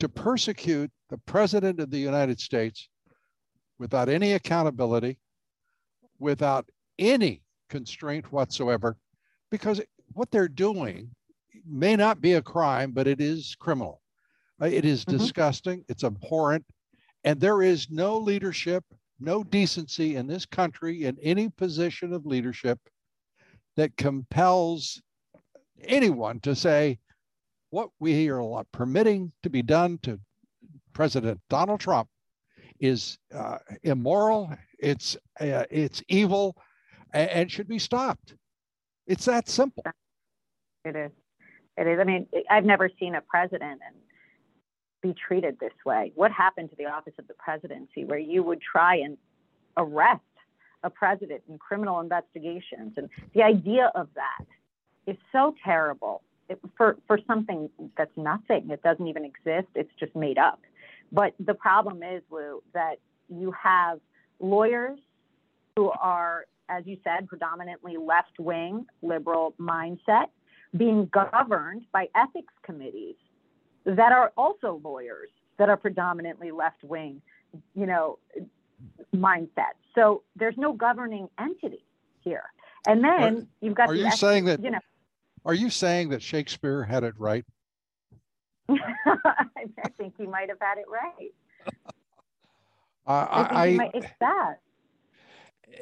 to 0.00 0.08
persecute 0.08 0.90
the 1.10 1.18
president 1.18 1.80
of 1.80 1.90
the 1.90 1.98
United 1.98 2.38
States 2.40 2.88
without 3.78 4.08
any 4.08 4.32
accountability, 4.34 5.18
without 6.18 6.68
any 6.98 7.42
constraint 7.68 8.32
whatsoever, 8.32 8.96
because 9.50 9.80
what 10.12 10.30
they're 10.30 10.48
doing 10.48 11.10
may 11.66 11.96
not 11.96 12.20
be 12.20 12.34
a 12.34 12.42
crime, 12.42 12.92
but 12.92 13.06
it 13.06 13.20
is 13.20 13.56
criminal. 13.58 14.00
Uh, 14.60 14.66
It 14.66 14.84
is 14.84 15.04
Mhm. 15.04 15.18
disgusting. 15.18 15.84
It's 15.88 16.04
abhorrent. 16.04 16.64
And 17.24 17.40
there 17.40 17.62
is 17.62 17.90
no 17.90 18.18
leadership, 18.18 18.84
no 19.20 19.42
decency 19.44 20.16
in 20.16 20.26
this 20.26 20.46
country 20.46 21.04
in 21.04 21.18
any 21.20 21.48
position 21.48 22.12
of 22.12 22.26
leadership 22.26 22.78
that 23.78 23.96
compels 23.96 25.00
anyone 25.84 26.40
to 26.40 26.52
say 26.52 26.98
what 27.70 27.90
we 28.00 28.28
are 28.28 28.64
permitting 28.72 29.30
to 29.44 29.48
be 29.48 29.62
done 29.62 29.98
to 30.02 30.18
President 30.92 31.40
Donald 31.48 31.78
Trump 31.78 32.08
is 32.80 33.18
uh, 33.32 33.58
immoral. 33.84 34.52
It's 34.80 35.16
uh, 35.40 35.64
it's 35.70 36.02
evil, 36.08 36.56
and, 37.12 37.30
and 37.30 37.52
should 37.52 37.68
be 37.68 37.78
stopped. 37.78 38.34
It's 39.06 39.26
that 39.26 39.48
simple. 39.48 39.84
It 40.84 40.96
is. 40.96 41.12
It 41.76 41.86
is. 41.86 42.00
I 42.00 42.04
mean, 42.04 42.26
I've 42.50 42.64
never 42.64 42.90
seen 42.98 43.14
a 43.14 43.20
president 43.20 43.80
and 43.86 43.96
be 45.02 45.14
treated 45.14 45.56
this 45.60 45.72
way. 45.86 46.10
What 46.16 46.32
happened 46.32 46.70
to 46.70 46.76
the 46.76 46.86
office 46.86 47.14
of 47.16 47.28
the 47.28 47.34
presidency 47.34 48.04
where 48.04 48.18
you 48.18 48.42
would 48.42 48.60
try 48.60 48.96
and 48.96 49.16
arrest 49.76 50.22
a 50.82 50.90
president 50.90 51.42
in 51.48 51.58
criminal 51.58 52.00
investigations? 52.00 52.94
And 52.96 53.08
the 53.34 53.42
idea 53.42 53.90
of 53.94 54.08
that 54.14 54.46
is 55.06 55.16
so 55.32 55.54
terrible 55.64 56.22
it, 56.48 56.60
for, 56.76 56.96
for 57.06 57.18
something 57.26 57.68
that's 57.96 58.16
nothing. 58.16 58.70
It 58.70 58.82
doesn't 58.82 59.06
even 59.06 59.24
exist. 59.24 59.68
It's 59.74 59.92
just 59.98 60.14
made 60.14 60.38
up. 60.38 60.60
But 61.12 61.34
the 61.40 61.54
problem 61.54 62.02
is, 62.02 62.22
Lou, 62.30 62.62
that 62.74 62.96
you 63.28 63.52
have 63.52 64.00
lawyers 64.40 64.98
who 65.76 65.90
are, 65.90 66.46
as 66.68 66.84
you 66.86 66.98
said, 67.04 67.28
predominantly 67.28 67.96
left 67.96 68.38
wing, 68.38 68.86
liberal 69.02 69.54
mindset 69.60 70.26
being 70.76 71.08
governed 71.12 71.86
by 71.92 72.08
ethics 72.14 72.52
committees 72.62 73.14
that 73.84 74.12
are 74.12 74.32
also 74.36 74.80
lawyers 74.84 75.30
that 75.58 75.68
are 75.68 75.76
predominantly 75.76 76.50
left 76.50 76.82
wing, 76.84 77.22
you 77.74 77.86
know, 77.86 78.18
mindset. 79.14 79.74
So 79.94 80.22
there's 80.36 80.56
no 80.56 80.72
governing 80.72 81.28
entity 81.38 81.84
here. 82.20 82.44
And 82.86 83.02
then 83.02 83.48
you've 83.60 83.74
got 83.74 83.88
Are 83.88 83.92
the 83.94 84.00
you 84.00 84.06
ethics- 84.06 84.20
saying 84.20 84.44
that? 84.46 84.62
you 84.62 84.70
know 84.70 84.78
Are 85.44 85.54
you 85.54 85.70
saying 85.70 86.10
that 86.10 86.22
Shakespeare 86.22 86.82
had 86.84 87.04
it 87.04 87.14
right? 87.18 87.44
I 88.68 89.88
think 89.96 90.14
he 90.18 90.26
might 90.26 90.48
have 90.48 90.58
had 90.60 90.78
it 90.78 90.84
right. 90.88 91.32
Uh, 93.06 93.26
I 93.30 93.66
I, 93.68 93.72
might, 93.72 93.90
it's 93.94 94.06
that. 94.20 94.56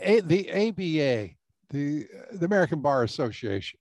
A, 0.00 0.20
the 0.20 0.50
ABA, 0.52 1.34
the 1.70 2.06
the 2.32 2.46
American 2.46 2.80
Bar 2.80 3.02
Association, 3.02 3.80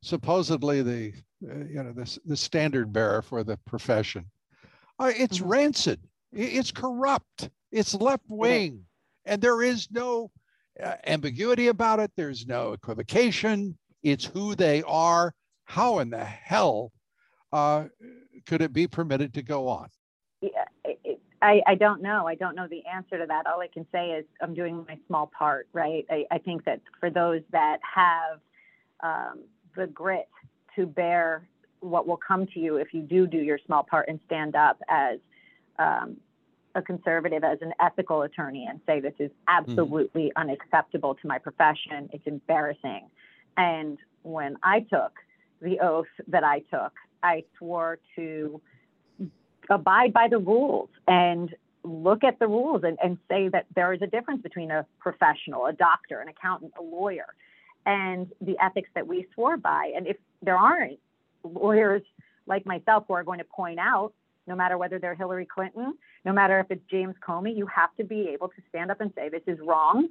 supposedly 0.00 0.80
the 0.82 1.12
uh, 1.46 1.64
you 1.68 1.82
know 1.82 1.92
the, 1.92 2.18
the 2.24 2.36
standard 2.36 2.92
bearer 2.92 3.20
for 3.20 3.44
the 3.44 3.58
profession, 3.66 4.24
Uh, 4.98 5.12
it's 5.14 5.38
mm-hmm. 5.38 5.48
rancid. 5.48 6.00
It's 6.32 6.70
corrupt. 6.72 7.50
It's 7.72 7.94
left 7.94 8.24
wing, 8.28 8.84
and 9.24 9.40
there 9.40 9.62
is 9.62 9.88
no 9.90 10.30
uh, 10.82 10.94
ambiguity 11.06 11.68
about 11.68 12.00
it. 12.00 12.12
There's 12.16 12.46
no 12.46 12.72
equivocation. 12.72 13.76
It's 14.02 14.24
who 14.24 14.54
they 14.54 14.82
are. 14.82 15.34
How 15.64 16.00
in 16.00 16.10
the 16.10 16.24
hell 16.24 16.92
uh, 17.52 17.86
could 18.46 18.60
it 18.60 18.72
be 18.72 18.86
permitted 18.86 19.34
to 19.34 19.42
go 19.42 19.68
on? 19.68 19.88
Yeah, 20.40 20.64
it, 20.84 21.20
I, 21.40 21.60
I 21.66 21.74
don't 21.74 22.02
know. 22.02 22.26
I 22.26 22.34
don't 22.34 22.54
know 22.54 22.68
the 22.68 22.82
answer 22.86 23.18
to 23.18 23.26
that. 23.26 23.46
All 23.46 23.60
I 23.60 23.68
can 23.68 23.86
say 23.90 24.10
is 24.10 24.24
I'm 24.40 24.54
doing 24.54 24.84
my 24.88 24.96
small 25.08 25.30
part, 25.36 25.66
right? 25.72 26.06
I, 26.08 26.24
I 26.30 26.38
think 26.38 26.64
that 26.64 26.80
for 27.00 27.10
those 27.10 27.42
that 27.50 27.78
have 27.82 28.40
um, 29.02 29.40
the 29.76 29.88
grit 29.88 30.28
to 30.76 30.86
bear 30.86 31.48
what 31.80 32.06
will 32.06 32.16
come 32.18 32.46
to 32.46 32.60
you 32.60 32.76
if 32.76 32.94
you 32.94 33.02
do 33.02 33.26
do 33.26 33.38
your 33.38 33.58
small 33.66 33.82
part 33.82 34.06
and 34.08 34.20
stand 34.26 34.54
up 34.54 34.80
as 34.88 35.18
um, 35.80 36.16
a 36.74 36.82
conservative, 36.82 37.44
as 37.44 37.58
an 37.60 37.72
ethical 37.80 38.22
attorney, 38.22 38.66
and 38.68 38.80
say 38.86 39.00
this 39.00 39.14
is 39.18 39.30
mm-hmm. 39.30 39.70
absolutely 39.70 40.26
mm-hmm. 40.26 40.38
unacceptable 40.38 41.14
to 41.16 41.26
my 41.26 41.38
profession. 41.38 42.08
It's 42.12 42.26
embarrassing. 42.26 43.08
And 43.56 43.98
when 44.22 44.56
I 44.62 44.80
took 44.80 45.12
the 45.60 45.80
oath 45.80 46.06
that 46.28 46.44
I 46.44 46.60
took, 46.70 46.92
I 47.22 47.44
swore 47.58 47.98
to 48.16 48.60
abide 49.70 50.12
by 50.12 50.28
the 50.28 50.38
rules 50.38 50.88
and 51.06 51.54
look 51.84 52.24
at 52.24 52.38
the 52.38 52.46
rules 52.46 52.82
and, 52.84 52.98
and 53.02 53.18
say 53.28 53.48
that 53.48 53.66
there 53.74 53.92
is 53.92 54.02
a 54.02 54.06
difference 54.06 54.42
between 54.42 54.70
a 54.70 54.86
professional, 54.98 55.66
a 55.66 55.72
doctor, 55.72 56.20
an 56.20 56.28
accountant, 56.28 56.72
a 56.78 56.82
lawyer, 56.82 57.26
and 57.86 58.30
the 58.40 58.56
ethics 58.60 58.88
that 58.94 59.06
we 59.06 59.26
swore 59.34 59.56
by. 59.56 59.92
And 59.94 60.06
if 60.06 60.16
there 60.42 60.56
aren't 60.56 60.98
lawyers 61.44 62.02
like 62.46 62.66
myself 62.66 63.04
who 63.08 63.14
are 63.14 63.24
going 63.24 63.38
to 63.38 63.44
point 63.44 63.78
out, 63.78 64.12
no 64.46 64.56
matter 64.56 64.76
whether 64.76 64.98
they're 64.98 65.14
Hillary 65.14 65.46
Clinton, 65.46 65.94
no 66.24 66.32
matter 66.32 66.58
if 66.60 66.70
it's 66.70 66.82
James 66.90 67.14
Comey, 67.26 67.56
you 67.56 67.66
have 67.66 67.94
to 67.96 68.04
be 68.04 68.28
able 68.32 68.48
to 68.48 68.62
stand 68.68 68.90
up 68.90 69.00
and 69.00 69.12
say, 69.14 69.28
this 69.28 69.42
is 69.46 69.58
wrong. 69.60 70.08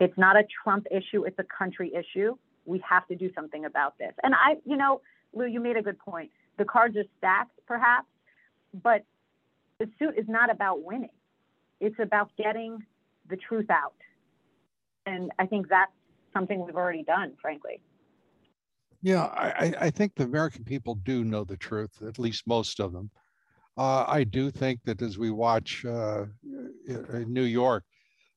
It's 0.00 0.16
not 0.16 0.36
a 0.36 0.44
Trump 0.62 0.86
issue, 0.90 1.24
it's 1.24 1.38
a 1.38 1.44
country 1.44 1.92
issue. 1.94 2.36
We 2.64 2.82
have 2.88 3.06
to 3.08 3.16
do 3.16 3.30
something 3.34 3.64
about 3.64 3.98
this. 3.98 4.12
And 4.22 4.34
I, 4.34 4.56
you 4.64 4.76
know, 4.76 5.00
Lou, 5.32 5.46
you 5.46 5.60
made 5.60 5.76
a 5.76 5.82
good 5.82 5.98
point. 5.98 6.30
The 6.58 6.64
cards 6.64 6.96
are 6.96 7.04
stacked, 7.18 7.58
perhaps, 7.66 8.08
but 8.82 9.04
the 9.78 9.88
suit 9.98 10.14
is 10.16 10.26
not 10.28 10.50
about 10.50 10.82
winning. 10.82 11.10
It's 11.80 11.98
about 11.98 12.30
getting 12.36 12.78
the 13.28 13.36
truth 13.36 13.70
out. 13.70 13.94
And 15.06 15.30
I 15.38 15.46
think 15.46 15.68
that's 15.68 15.92
something 16.32 16.64
we've 16.64 16.76
already 16.76 17.02
done, 17.02 17.32
frankly. 17.40 17.82
Yeah, 19.02 19.24
I, 19.24 19.74
I 19.80 19.90
think 19.90 20.14
the 20.14 20.24
American 20.24 20.64
people 20.64 20.94
do 20.94 21.24
know 21.24 21.42
the 21.42 21.56
truth, 21.56 22.02
at 22.06 22.20
least 22.20 22.46
most 22.46 22.78
of 22.78 22.92
them. 22.92 23.10
Uh, 23.76 24.04
I 24.06 24.24
do 24.24 24.50
think 24.50 24.80
that 24.84 25.00
as 25.00 25.16
we 25.18 25.30
watch 25.30 25.84
uh, 25.84 26.26
in 26.86 27.32
New 27.32 27.44
York, 27.44 27.84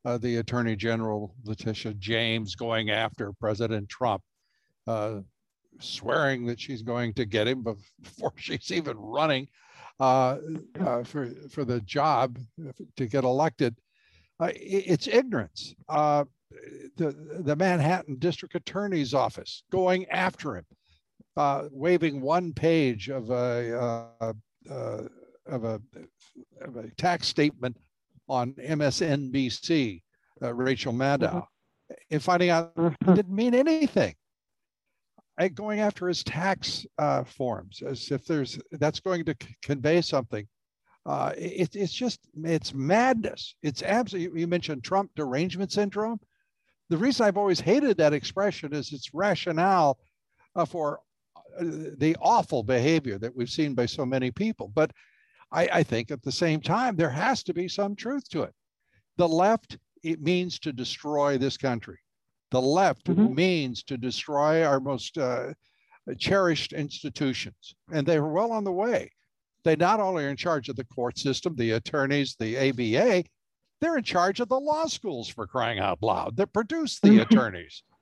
uh, 0.05 0.17
the 0.17 0.37
Attorney 0.37 0.75
General 0.75 1.35
Letitia 1.43 1.95
James 1.95 2.55
going 2.55 2.89
after 2.89 3.33
President 3.33 3.89
Trump, 3.89 4.21
uh, 4.87 5.21
swearing 5.79 6.45
that 6.45 6.59
she's 6.59 6.83
going 6.83 7.13
to 7.15 7.25
get 7.25 7.47
him 7.47 7.63
before 8.01 8.33
she's 8.37 8.71
even 8.71 8.97
running 8.97 9.47
uh, 9.99 10.37
uh, 10.79 11.03
for 11.03 11.31
for 11.49 11.65
the 11.65 11.81
job 11.81 12.37
to 12.95 13.07
get 13.07 13.23
elected. 13.23 13.75
It's 14.39 15.07
ignorance. 15.07 15.73
The 15.89 16.27
the 16.97 17.55
Manhattan 17.55 18.17
District 18.19 18.55
Attorney's 18.55 19.13
Office 19.13 19.63
going 19.71 20.05
after 20.09 20.55
him, 20.57 20.65
waving 21.71 22.21
one 22.21 22.53
page 22.53 23.09
of 23.09 23.31
a 23.31 24.33
uh, 24.69 25.03
of 25.47 25.63
a 25.63 25.81
of 26.61 26.77
a 26.77 26.89
tax 26.91 27.27
statement 27.27 27.77
on 28.27 28.53
MSNBC, 28.53 30.01
Rachel 30.41 30.93
Maddow, 30.93 31.33
mm-hmm. 31.33 31.93
and 32.11 32.23
finding 32.23 32.49
out 32.49 32.75
mm-hmm. 32.75 33.11
it 33.11 33.15
didn't 33.15 33.35
mean 33.35 33.53
anything 33.53 34.15
going 35.53 35.81
after 35.81 36.07
his 36.07 36.23
tax 36.23 36.85
uh, 36.97 37.23
forms 37.23 37.81
as 37.85 38.09
if 38.11 38.25
there's 38.25 38.59
that's 38.73 38.99
going 38.99 39.25
to 39.25 39.35
c- 39.41 39.55
convey 39.61 40.01
something. 40.01 40.47
Uh, 41.05 41.33
it, 41.37 41.75
it's 41.75 41.93
just 41.93 42.19
it's 42.35 42.73
madness. 42.73 43.55
It's 43.61 43.83
absolutely. 43.83 44.39
You 44.39 44.47
mentioned 44.47 44.83
Trump 44.83 45.11
derangement 45.15 45.71
syndrome. 45.71 46.19
The 46.89 46.97
reason 46.97 47.25
I've 47.25 47.37
always 47.37 47.59
hated 47.59 47.97
that 47.97 48.13
expression 48.13 48.73
is 48.73 48.93
its 48.93 49.13
rationale 49.13 49.99
uh, 50.55 50.65
for 50.65 50.99
uh, 51.59 51.63
the 51.97 52.15
awful 52.21 52.63
behavior 52.63 53.17
that 53.17 53.35
we've 53.35 53.49
seen 53.49 53.73
by 53.73 53.87
so 53.87 54.05
many 54.05 54.31
people. 54.31 54.71
But 54.73 54.91
I, 55.51 55.69
I 55.71 55.83
think 55.83 56.11
at 56.11 56.21
the 56.21 56.31
same 56.31 56.61
time 56.61 56.95
there 56.95 57.09
has 57.09 57.43
to 57.43 57.53
be 57.53 57.67
some 57.67 57.95
truth 57.95 58.27
to 58.29 58.43
it. 58.43 58.53
The 59.17 59.27
left 59.27 59.77
it 60.03 60.21
means 60.21 60.59
to 60.59 60.71
destroy 60.71 61.37
this 61.37 61.57
country. 61.57 61.97
The 62.51 62.61
left 62.61 63.05
mm-hmm. 63.05 63.33
means 63.33 63.83
to 63.83 63.97
destroy 63.97 64.63
our 64.63 64.79
most 64.79 65.17
uh, 65.17 65.53
cherished 66.17 66.73
institutions. 66.73 67.75
And 67.91 68.05
they 68.05 68.17
are 68.17 68.31
well 68.31 68.51
on 68.51 68.63
the 68.63 68.71
way. 68.71 69.11
They 69.63 69.75
not 69.75 69.99
only 69.99 70.25
are 70.25 70.29
in 70.29 70.37
charge 70.37 70.69
of 70.69 70.75
the 70.75 70.85
court 70.85 71.17
system, 71.17 71.55
the 71.55 71.71
attorneys, 71.71 72.35
the 72.39 72.57
ABA, 72.69 73.23
they're 73.81 73.97
in 73.97 74.03
charge 74.03 74.39
of 74.39 74.47
the 74.47 74.59
law 74.59 74.85
schools 74.85 75.27
for 75.27 75.47
crying 75.47 75.79
out 75.79 76.01
loud 76.01 76.37
that 76.37 76.53
produce 76.53 76.99
the 76.99 77.19
attorneys. 77.19 77.83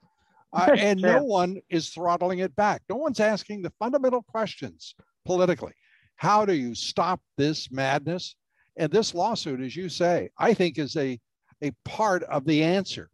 Uh, 0.56 0.76
and 0.78 1.02
no 1.02 1.24
one 1.24 1.60
is 1.72 1.90
throttling 1.90 2.38
it 2.38 2.56
back. 2.56 2.84
No 2.88 2.96
one's 2.96 3.20
asking 3.20 3.64
the 3.64 3.74
fundamental 3.80 4.22
questions 4.22 4.94
politically. 5.26 5.74
How 6.16 6.46
do 6.46 6.54
you 6.54 6.76
stop 6.76 7.22
this 7.38 7.72
madness? 7.72 8.36
And 8.78 8.92
this 8.92 9.14
lawsuit, 9.14 9.62
as 9.62 9.76
you 9.76 9.90
say, 9.90 10.30
I 10.38 10.54
think 10.54 10.80
is 10.80 10.96
a, 10.98 11.20
a 11.62 11.72
part 11.86 12.24
of 12.24 12.46
the 12.46 12.64
answer 12.64 13.10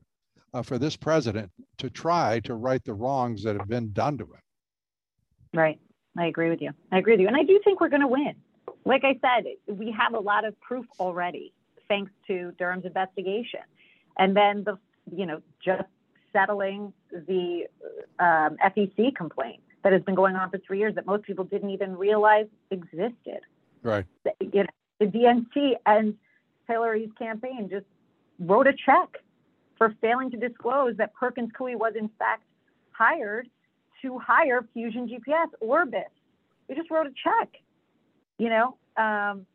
uh, 0.54 0.62
for 0.62 0.78
this 0.78 0.95
president 0.95 1.52
to 1.78 1.89
try 1.89 2.39
to 2.41 2.56
right 2.56 2.84
the 2.84 2.93
wrongs 2.93 3.43
that 3.43 3.58
have 3.58 3.68
been 3.68 3.91
done 3.91 4.18
to 4.18 4.24
him. 4.24 4.41
Right. 5.54 5.80
I 6.18 6.28
agree 6.28 6.50
with 6.50 6.62
you. 6.62 6.72
I 6.91 7.00
agree 7.00 7.14
with 7.14 7.22
you. 7.22 7.28
And 7.28 7.36
I 7.36 7.43
do 7.43 7.60
think 7.64 7.82
we're 7.82 7.89
going 7.89 8.02
to 8.02 8.08
win. 8.08 8.36
Like 8.86 9.04
I 9.04 9.20
said, 9.22 9.45
we 9.68 9.91
have 9.91 10.14
a 10.14 10.20
lot 10.20 10.45
of 10.45 10.60
proof 10.62 10.86
already, 11.00 11.54
thanks 11.88 12.12
to 12.28 12.54
Durham's 12.58 12.86
investigation. 12.86 13.62
And 14.18 14.36
then 14.36 14.64
the, 14.64 14.78
you 15.16 15.26
know, 15.26 15.41
just 15.64 15.88
settling 16.34 16.93
the 17.12 17.66
um, 18.20 18.58
FEC 18.64 19.16
complaint 19.16 19.62
that 19.84 19.93
has 19.93 20.01
been 20.03 20.15
going 20.15 20.36
on 20.36 20.49
for 20.49 20.57
three 20.59 20.80
years 20.80 20.95
that 20.95 21.05
most 21.05 21.23
people 21.23 21.45
didn't 21.45 21.69
even 21.69 21.95
realize 21.95 22.47
existed. 22.71 23.39
Right. 23.84 24.06
The, 24.23 24.31
you 24.39 24.64
know, 24.64 24.69
the 24.99 25.06
DNC 25.06 25.76
and 25.85 26.15
Hillary's 26.68 27.11
campaign 27.18 27.69
just 27.69 27.85
wrote 28.39 28.68
a 28.68 28.73
check 28.73 29.18
for 29.77 29.95
failing 30.01 30.30
to 30.31 30.38
disclose 30.38 30.97
that 30.97 31.14
Perkins 31.14 31.51
Coie 31.57 31.76
was 31.76 31.93
in 31.97 32.10
fact 32.19 32.43
hired 32.91 33.47
to 34.01 34.19
hire 34.19 34.65
Fusion 34.73 35.07
GPS 35.07 35.47
Orbis. 35.61 36.01
They 36.68 36.76
just 36.76 36.91
wrote 36.91 37.07
a 37.07 37.14
check. 37.23 37.49
You 38.38 38.49
know, 38.49 38.65
um, 38.97 39.45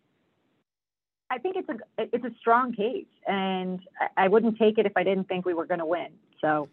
I 1.31 1.39
think 1.39 1.57
it's 1.57 1.69
a 1.69 1.77
it's 1.99 2.25
a 2.25 2.31
strong 2.39 2.73
case, 2.73 3.07
and 3.27 3.81
I, 4.17 4.25
I 4.25 4.29
wouldn't 4.29 4.59
take 4.59 4.79
it 4.79 4.87
if 4.87 4.93
I 4.97 5.05
didn't 5.05 5.25
think 5.25 5.47
we 5.47 5.55
were 5.55 5.67
going 5.67 5.81
to 5.81 5.87
win. 5.87 6.09
So, 6.41 6.69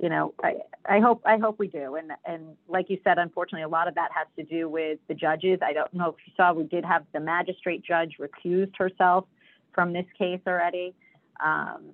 you 0.00 0.08
know, 0.08 0.32
I, 0.42 0.54
I 0.86 0.98
hope 0.98 1.22
I 1.26 1.36
hope 1.36 1.58
we 1.58 1.68
do. 1.68 1.96
And 1.96 2.12
and 2.24 2.56
like 2.68 2.88
you 2.88 2.98
said, 3.04 3.18
unfortunately, 3.18 3.64
a 3.64 3.68
lot 3.68 3.86
of 3.86 3.94
that 3.96 4.10
has 4.14 4.26
to 4.36 4.42
do 4.42 4.68
with 4.68 4.98
the 5.08 5.14
judges. 5.14 5.58
I 5.62 5.74
don't 5.74 5.92
know 5.92 6.08
if 6.08 6.14
you 6.26 6.32
saw, 6.36 6.52
we 6.54 6.64
did 6.64 6.84
have 6.86 7.04
the 7.12 7.20
magistrate 7.20 7.84
judge 7.84 8.16
recused 8.18 8.76
herself 8.78 9.26
from 9.74 9.92
this 9.92 10.06
case 10.18 10.40
already. 10.46 10.94
Um, 11.44 11.90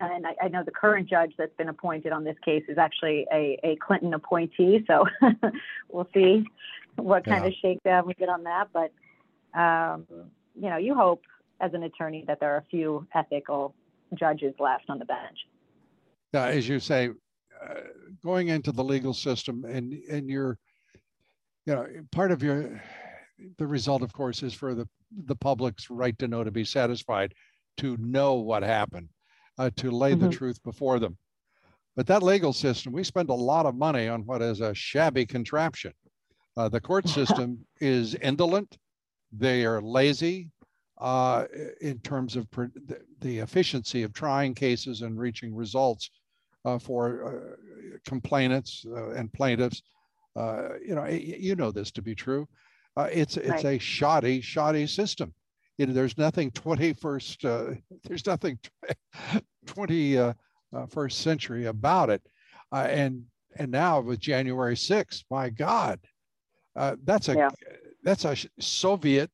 and 0.00 0.24
I, 0.24 0.36
I, 0.44 0.48
know 0.48 0.62
the 0.62 0.70
current 0.70 1.08
judge 1.08 1.32
that's 1.36 1.54
been 1.56 1.68
appointed 1.68 2.12
on 2.12 2.22
this 2.22 2.36
case 2.44 2.62
is 2.68 2.78
actually 2.78 3.26
a, 3.32 3.58
a 3.64 3.76
Clinton 3.76 4.14
appointee. 4.14 4.84
So 4.86 5.04
we'll 5.88 6.08
see 6.14 6.44
what 6.94 7.24
kind 7.24 7.42
yeah. 7.42 7.48
of 7.48 7.54
shakedown 7.60 8.06
we 8.06 8.14
get 8.14 8.28
on 8.28 8.44
that. 8.44 8.68
But 8.72 8.92
um, 9.58 10.06
you 10.54 10.70
know, 10.70 10.76
you 10.76 10.94
hope 10.94 11.22
as 11.60 11.74
an 11.74 11.82
attorney 11.82 12.24
that 12.28 12.38
there 12.38 12.54
are 12.54 12.58
a 12.58 12.64
few 12.70 13.08
ethical 13.12 13.74
judges 14.14 14.54
left 14.60 14.84
on 14.88 15.00
the 15.00 15.04
bench. 15.04 15.38
Yeah, 16.32 16.46
as 16.46 16.68
you 16.68 16.78
say, 16.80 17.08
uh, 17.08 17.74
going 18.22 18.48
into 18.48 18.72
the 18.72 18.84
legal 18.84 19.14
system 19.14 19.64
and 19.64 19.92
and 20.10 20.28
your, 20.28 20.58
you 21.66 21.74
know, 21.74 21.86
part 22.12 22.32
of 22.32 22.42
your, 22.42 22.82
the 23.56 23.66
result, 23.66 24.02
of 24.02 24.12
course, 24.12 24.42
is 24.42 24.54
for 24.54 24.74
the 24.74 24.88
the 25.24 25.36
public's 25.36 25.90
right 25.90 26.18
to 26.18 26.28
know 26.28 26.44
to 26.44 26.50
be 26.50 26.64
satisfied, 26.64 27.34
to 27.78 27.96
know 27.98 28.34
what 28.34 28.62
happened 28.62 29.08
uh, 29.58 29.70
to 29.76 29.90
lay 29.90 30.12
mm-hmm. 30.12 30.28
the 30.28 30.30
truth 30.30 30.62
before 30.62 30.98
them. 30.98 31.16
But 31.96 32.06
that 32.06 32.22
legal 32.22 32.52
system, 32.52 32.92
we 32.92 33.02
spend 33.02 33.28
a 33.28 33.34
lot 33.34 33.66
of 33.66 33.74
money 33.74 34.06
on 34.06 34.24
what 34.24 34.40
is 34.40 34.60
a 34.60 34.74
shabby 34.74 35.26
contraption. 35.26 35.92
Uh, 36.56 36.68
the 36.68 36.80
court 36.80 37.08
system 37.18 37.58
is 37.80 38.14
indolent, 38.16 38.78
they 39.32 39.64
are 39.64 39.82
lazy 39.82 40.50
uh, 40.98 41.44
in 41.80 41.98
terms 42.00 42.36
of 42.36 42.50
pr- 42.50 42.66
the 43.20 43.38
efficiency 43.38 44.02
of 44.02 44.12
trying 44.12 44.54
cases 44.54 45.02
and 45.02 45.18
reaching 45.18 45.54
results 45.54 46.10
uh, 46.10 46.17
for 46.78 47.24
uh, 47.24 47.56
complainants 48.06 48.84
uh, 48.88 49.10
and 49.10 49.32
plaintiffs. 49.32 49.82
Uh, 50.36 50.74
you 50.86 50.94
know, 50.94 51.06
you 51.06 51.56
know 51.56 51.70
this 51.70 51.90
to 51.90 52.02
be 52.02 52.14
true. 52.14 52.46
Uh, 52.96 53.08
it's 53.12 53.36
it's 53.36 53.64
right. 53.64 53.76
a 53.76 53.78
shoddy, 53.78 54.40
shoddy 54.40 54.86
system. 54.86 55.32
You 55.78 55.86
know, 55.86 55.92
there's 55.92 56.18
nothing 56.18 56.50
21st, 56.50 57.44
uh, 57.44 57.74
there's 58.04 58.26
nothing 58.26 58.58
21st 59.66 60.34
uh, 60.74 61.00
uh, 61.00 61.08
century 61.08 61.66
about 61.66 62.10
it. 62.10 62.22
Uh, 62.72 62.88
and 62.90 63.24
and 63.56 63.70
now 63.70 64.00
with 64.00 64.18
January 64.18 64.74
6th, 64.74 65.24
my 65.30 65.48
God, 65.48 66.00
that's 67.04 67.28
a 67.28 67.34
yeah. 67.34 67.50
that's 68.02 68.24
a 68.24 68.36
Soviet 68.58 69.30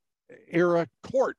era 0.48 0.86
court 1.02 1.36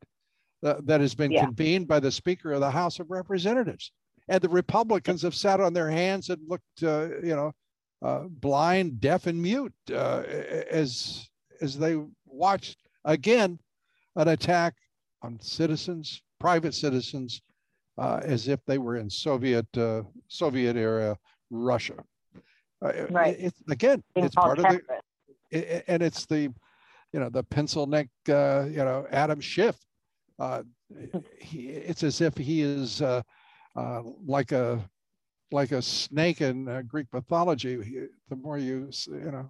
that 0.61 1.01
has 1.01 1.13
been 1.13 1.31
yeah. 1.31 1.45
convened 1.45 1.87
by 1.87 1.99
the 1.99 2.11
Speaker 2.11 2.51
of 2.51 2.59
the 2.59 2.71
House 2.71 2.99
of 2.99 3.11
Representatives. 3.11 3.91
And 4.27 4.41
the 4.41 4.49
Republicans 4.49 5.21
have 5.21 5.35
sat 5.35 5.59
on 5.59 5.73
their 5.73 5.89
hands 5.89 6.29
and 6.29 6.39
looked, 6.47 6.83
uh, 6.83 7.21
you 7.21 7.35
know, 7.35 7.51
uh, 8.01 8.23
blind, 8.27 8.99
deaf, 8.99 9.27
and 9.27 9.41
mute 9.41 9.73
uh, 9.91 10.23
as 10.69 11.29
as 11.61 11.77
they 11.77 11.97
watched 12.25 12.77
again 13.05 13.59
an 14.15 14.27
attack 14.27 14.73
on 15.21 15.39
citizens, 15.39 16.21
private 16.39 16.73
citizens, 16.73 17.41
uh, 17.97 18.19
as 18.23 18.47
if 18.47 18.59
they 18.65 18.77
were 18.77 18.97
in 18.97 19.09
Soviet 19.09 19.65
uh, 19.77 20.03
Soviet 20.27 20.75
era 20.75 21.17
Russia. 21.49 22.03
Uh, 22.83 23.07
right. 23.09 23.35
It's 23.39 23.61
again, 23.69 24.03
Being 24.13 24.25
it's 24.25 24.35
part 24.35 24.59
of 24.59 24.65
the, 24.65 24.81
it, 25.51 25.85
and 25.87 26.03
it's 26.03 26.25
the, 26.25 26.51
you 27.13 27.19
know, 27.19 27.29
the 27.29 27.43
pencil 27.43 27.87
neck, 27.87 28.09
uh, 28.29 28.65
you 28.65 28.83
know, 28.83 29.07
Adam 29.11 29.39
Schiff. 29.39 29.77
Uh, 30.37 30.63
he, 31.39 31.69
it's 31.69 32.03
as 32.03 32.21
if 32.21 32.35
he 32.37 32.61
is 32.61 33.01
uh, 33.75 34.01
like 34.25 34.51
a 34.51 34.79
like 35.51 35.71
a 35.71 35.81
snake 35.81 36.41
in 36.41 36.67
uh, 36.67 36.81
Greek 36.81 37.07
mythology. 37.13 37.81
He, 37.83 38.05
the 38.29 38.35
more 38.35 38.57
you 38.57 38.89
you 39.07 39.31
know 39.31 39.49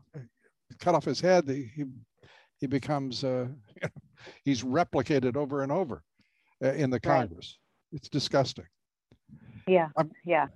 cut 0.79 0.95
off 0.95 1.05
his 1.05 1.21
head, 1.21 1.45
the, 1.45 1.67
he 1.75 1.85
he 2.59 2.67
becomes 2.67 3.23
uh, 3.23 3.47
he's 4.43 4.63
replicated 4.63 5.35
over 5.35 5.63
and 5.63 5.71
over 5.71 6.03
uh, 6.63 6.73
in 6.73 6.89
the 6.89 6.99
Congress. 6.99 7.57
Right. 7.91 7.97
It's 7.99 8.09
disgusting. 8.09 8.65
Yeah, 9.67 9.89
I'm, 9.97 10.11
yeah. 10.25 10.47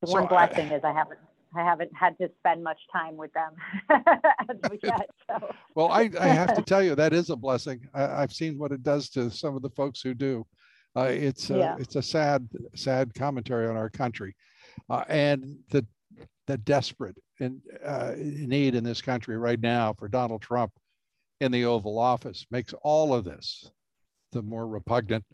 The 0.00 0.06
so 0.06 0.12
one 0.12 0.26
blessing 0.26 0.70
I, 0.70 0.76
is 0.76 0.84
I 0.84 0.92
haven't 0.92 1.20
I 1.56 1.62
haven't 1.62 1.94
had 1.94 2.18
to 2.18 2.30
spend 2.38 2.62
much 2.62 2.80
time 2.92 3.16
with 3.16 3.30
them 3.32 3.52
yet. 4.82 5.10
So. 5.26 5.54
well, 5.74 5.88
I, 5.88 6.10
I 6.20 6.28
have 6.28 6.54
to 6.54 6.60
tell 6.60 6.82
you 6.82 6.94
that 6.94 7.14
is 7.14 7.30
a 7.30 7.36
blessing. 7.36 7.88
I, 7.94 8.20
have 8.20 8.32
seen 8.32 8.58
what 8.58 8.72
it 8.72 8.82
does 8.82 9.08
to 9.10 9.30
some 9.30 9.56
of 9.56 9.62
the 9.62 9.70
folks 9.70 10.02
who 10.02 10.12
do. 10.12 10.46
Uh, 10.96 11.08
it's 11.10 11.50
uh, 11.50 11.58
yeah. 11.58 11.76
it's 11.78 11.96
a 11.96 12.02
sad 12.02 12.48
sad 12.74 13.12
commentary 13.14 13.66
on 13.66 13.76
our 13.76 13.90
country, 13.90 14.34
uh, 14.90 15.04
and 15.08 15.58
the 15.70 15.84
the 16.46 16.58
desperate 16.58 17.16
in, 17.40 17.60
uh, 17.84 18.12
need 18.16 18.74
in 18.74 18.84
this 18.84 19.02
country 19.02 19.36
right 19.36 19.60
now 19.60 19.92
for 19.92 20.08
Donald 20.08 20.42
Trump 20.42 20.72
in 21.40 21.50
the 21.50 21.64
Oval 21.64 21.98
Office 21.98 22.46
makes 22.50 22.74
all 22.82 23.14
of 23.14 23.24
this 23.24 23.70
the 24.32 24.42
more 24.42 24.66
repugnant, 24.66 25.24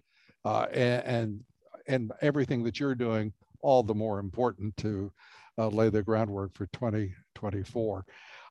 uh, 0.45 0.67
and, 0.73 1.05
and, 1.05 1.41
and 1.89 2.13
everything 2.21 2.63
that 2.63 2.79
you're 2.79 2.95
doing 2.95 3.33
all 3.63 3.83
the 3.83 3.95
more 3.95 4.19
important 4.19 4.77
to 4.77 5.11
uh, 5.59 5.69
lay 5.69 5.89
the 5.89 6.03
groundwork 6.03 6.55
for 6.55 6.67
2024. 6.73 8.05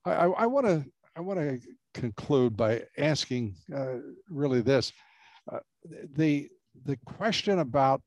I 0.06 0.46
want 0.46 0.66
to 0.66 0.84
I 1.16 1.22
want 1.22 1.40
to 1.40 1.60
conclude 1.94 2.56
by 2.56 2.84
asking 2.98 3.56
uh, 3.76 3.98
really 4.30 4.62
this: 4.62 4.94
uh, 5.52 5.60
the 6.16 6.50
the 6.86 6.98
question 7.06 7.60
about 7.60 8.02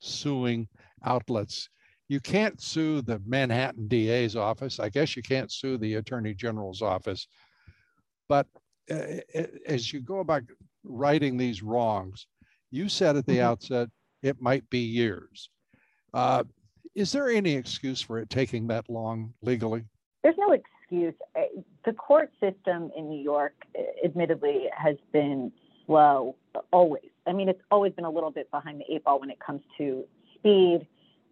suing 0.00 0.68
outlets. 1.04 1.68
You 2.08 2.20
can't 2.20 2.60
sue 2.60 3.00
the 3.00 3.20
Manhattan 3.26 3.88
DA's 3.88 4.36
office. 4.36 4.78
I 4.78 4.88
guess 4.88 5.16
you 5.16 5.22
can't 5.22 5.50
sue 5.50 5.78
the 5.78 5.94
Attorney 5.94 6.34
General's 6.34 6.82
office. 6.82 7.26
But 8.28 8.46
uh, 8.90 9.20
as 9.66 9.92
you 9.92 10.00
go 10.00 10.18
about 10.20 10.42
righting 10.82 11.36
these 11.36 11.62
wrongs, 11.62 12.26
you 12.70 12.88
said 12.88 13.16
at 13.16 13.26
the 13.26 13.34
mm-hmm. 13.34 13.46
outset 13.46 13.88
it 14.22 14.40
might 14.40 14.68
be 14.70 14.80
years. 14.80 15.50
Uh, 16.12 16.44
is 16.94 17.12
there 17.12 17.28
any 17.28 17.54
excuse 17.54 18.00
for 18.00 18.18
it 18.18 18.30
taking 18.30 18.66
that 18.68 18.88
long 18.88 19.34
legally? 19.42 19.84
There's 20.22 20.36
no 20.38 20.52
excuse. 20.52 21.14
Uh, 21.36 21.42
the 21.84 21.92
court 21.92 22.30
system 22.40 22.90
in 22.96 23.08
New 23.08 23.22
York, 23.22 23.54
uh, 23.78 23.82
admittedly, 24.04 24.66
has 24.76 24.96
been 25.12 25.52
slow 25.86 26.36
always. 26.72 27.10
I 27.26 27.32
mean, 27.32 27.48
it's 27.48 27.62
always 27.70 27.92
been 27.92 28.04
a 28.04 28.10
little 28.10 28.30
bit 28.30 28.50
behind 28.50 28.80
the 28.80 28.94
eight 28.94 29.04
ball 29.04 29.20
when 29.20 29.30
it 29.30 29.38
comes 29.40 29.62
to 29.78 30.04
speed 30.34 30.86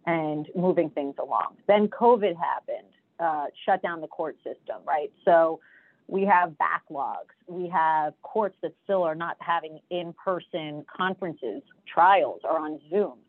and 0.05 0.47
moving 0.55 0.89
things 0.89 1.15
along. 1.19 1.57
Then 1.67 1.87
COVID 1.87 2.35
happened, 2.35 2.93
uh, 3.19 3.45
shut 3.65 3.81
down 3.81 4.01
the 4.01 4.07
court 4.07 4.35
system, 4.43 4.77
right? 4.85 5.11
So 5.23 5.59
we 6.07 6.23
have 6.25 6.53
backlogs. 6.59 7.33
We 7.47 7.69
have 7.69 8.13
courts 8.21 8.55
that 8.61 8.73
still 8.83 9.03
are 9.03 9.15
not 9.15 9.37
having 9.39 9.79
in 9.89 10.13
person 10.13 10.85
conferences, 10.95 11.61
trials 11.91 12.41
are 12.43 12.59
on 12.59 12.79
Zoom. 12.89 13.19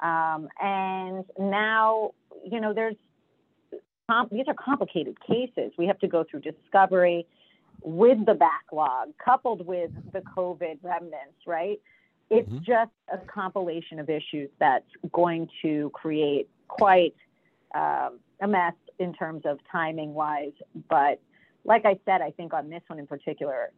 Um, 0.00 0.48
and 0.60 1.24
now, 1.38 2.12
you 2.44 2.60
know, 2.60 2.72
there's 2.72 2.96
these 4.30 4.44
are 4.46 4.54
complicated 4.54 5.16
cases. 5.20 5.72
We 5.78 5.86
have 5.86 5.98
to 6.00 6.08
go 6.08 6.24
through 6.28 6.40
discovery 6.40 7.26
with 7.82 8.24
the 8.26 8.34
backlog, 8.34 9.08
coupled 9.24 9.66
with 9.66 9.90
the 10.12 10.20
COVID 10.20 10.78
remnants, 10.82 11.38
right? 11.46 11.80
It's 12.32 12.48
mm-hmm. 12.48 12.64
just 12.64 12.90
a 13.12 13.18
compilation 13.18 13.98
of 13.98 14.08
issues 14.08 14.48
that's 14.58 14.88
going 15.12 15.48
to 15.60 15.90
create 15.92 16.48
quite 16.66 17.14
um, 17.74 18.20
a 18.40 18.48
mess 18.48 18.72
in 18.98 19.12
terms 19.12 19.42
of 19.44 19.58
timing 19.70 20.14
wise. 20.14 20.52
But 20.88 21.20
like 21.64 21.84
I 21.84 21.98
said, 22.06 22.22
I 22.22 22.30
think 22.30 22.54
on 22.54 22.70
this 22.70 22.82
one 22.86 22.98
in 22.98 23.06
particular, 23.06 23.70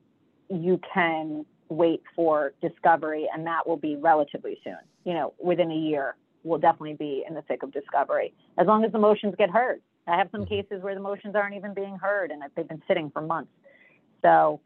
you 0.48 0.80
can 0.92 1.44
wait 1.68 2.02
for 2.14 2.52
discovery, 2.62 3.28
and 3.34 3.44
that 3.46 3.66
will 3.66 3.76
be 3.76 3.96
relatively 3.96 4.58
soon. 4.62 4.78
You 5.04 5.14
know, 5.14 5.34
within 5.42 5.72
a 5.72 5.76
year, 5.76 6.14
we'll 6.44 6.60
definitely 6.60 6.94
be 6.94 7.24
in 7.26 7.34
the 7.34 7.42
thick 7.42 7.64
of 7.64 7.72
discovery 7.72 8.34
as 8.56 8.68
long 8.68 8.84
as 8.84 8.92
the 8.92 8.98
motions 8.98 9.34
get 9.36 9.50
heard. 9.50 9.80
I 10.06 10.16
have 10.16 10.28
some 10.30 10.42
mm-hmm. 10.42 10.62
cases 10.62 10.82
where 10.82 10.94
the 10.94 11.00
motions 11.00 11.34
aren't 11.34 11.56
even 11.56 11.74
being 11.74 11.96
heard, 11.96 12.30
and 12.30 12.40
they've 12.54 12.68
been 12.68 12.82
sitting 12.86 13.10
for 13.10 13.20
months. 13.20 13.50
So 14.22 14.60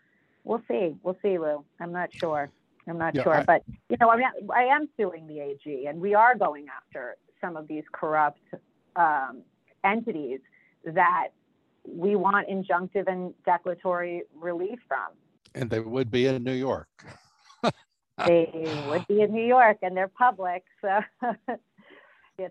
we'll 0.44 0.62
see. 0.68 0.94
We'll 1.02 1.16
see, 1.22 1.38
Lou. 1.38 1.64
I'm 1.80 1.92
not 1.92 2.10
sure. 2.12 2.50
I'm 2.90 2.98
not 2.98 3.14
yeah, 3.14 3.22
sure, 3.22 3.34
I, 3.34 3.44
but 3.44 3.62
you 3.88 3.96
know, 4.00 4.10
I 4.10 4.16
mean, 4.16 4.26
I 4.54 4.64
am 4.64 4.88
suing 4.96 5.26
the 5.26 5.40
AG, 5.40 5.86
and 5.86 6.00
we 6.00 6.14
are 6.14 6.34
going 6.34 6.66
after 6.74 7.16
some 7.40 7.56
of 7.56 7.68
these 7.68 7.84
corrupt 7.92 8.40
um, 8.96 9.42
entities 9.84 10.40
that 10.84 11.28
we 11.86 12.16
want 12.16 12.48
injunctive 12.48 13.06
and 13.06 13.32
declaratory 13.44 14.22
relief 14.34 14.78
from. 14.86 15.12
And 15.54 15.70
they 15.70 15.80
would 15.80 16.10
be 16.10 16.26
in 16.26 16.44
New 16.44 16.52
York. 16.52 16.88
they 18.26 18.84
would 18.88 19.06
be 19.06 19.22
in 19.22 19.32
New 19.32 19.46
York, 19.46 19.78
and 19.82 19.96
they're 19.96 20.08
public, 20.08 20.64
so 20.80 21.00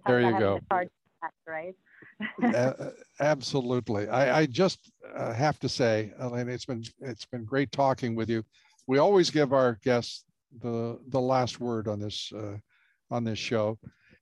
there 0.05 0.21
you 0.21 0.39
go. 0.39 0.59
right? 1.47 1.75
uh, 2.43 2.73
absolutely. 3.19 4.07
I, 4.07 4.39
I 4.39 4.45
just 4.45 4.91
uh, 5.15 5.33
have 5.33 5.59
to 5.59 5.69
say, 5.69 6.13
Elena, 6.19 6.51
it's 6.51 6.65
been 6.65 6.83
it's 6.99 7.25
been 7.25 7.45
great 7.45 7.71
talking 7.71 8.15
with 8.15 8.29
you. 8.29 8.43
We 8.87 8.97
always 8.97 9.29
give 9.29 9.53
our 9.53 9.79
guests 9.83 10.23
the 10.61 10.99
the 11.09 11.19
last 11.19 11.59
word 11.59 11.87
on 11.87 11.99
this 11.99 12.31
uh, 12.33 12.57
on 13.11 13.23
this 13.23 13.39
show, 13.39 13.77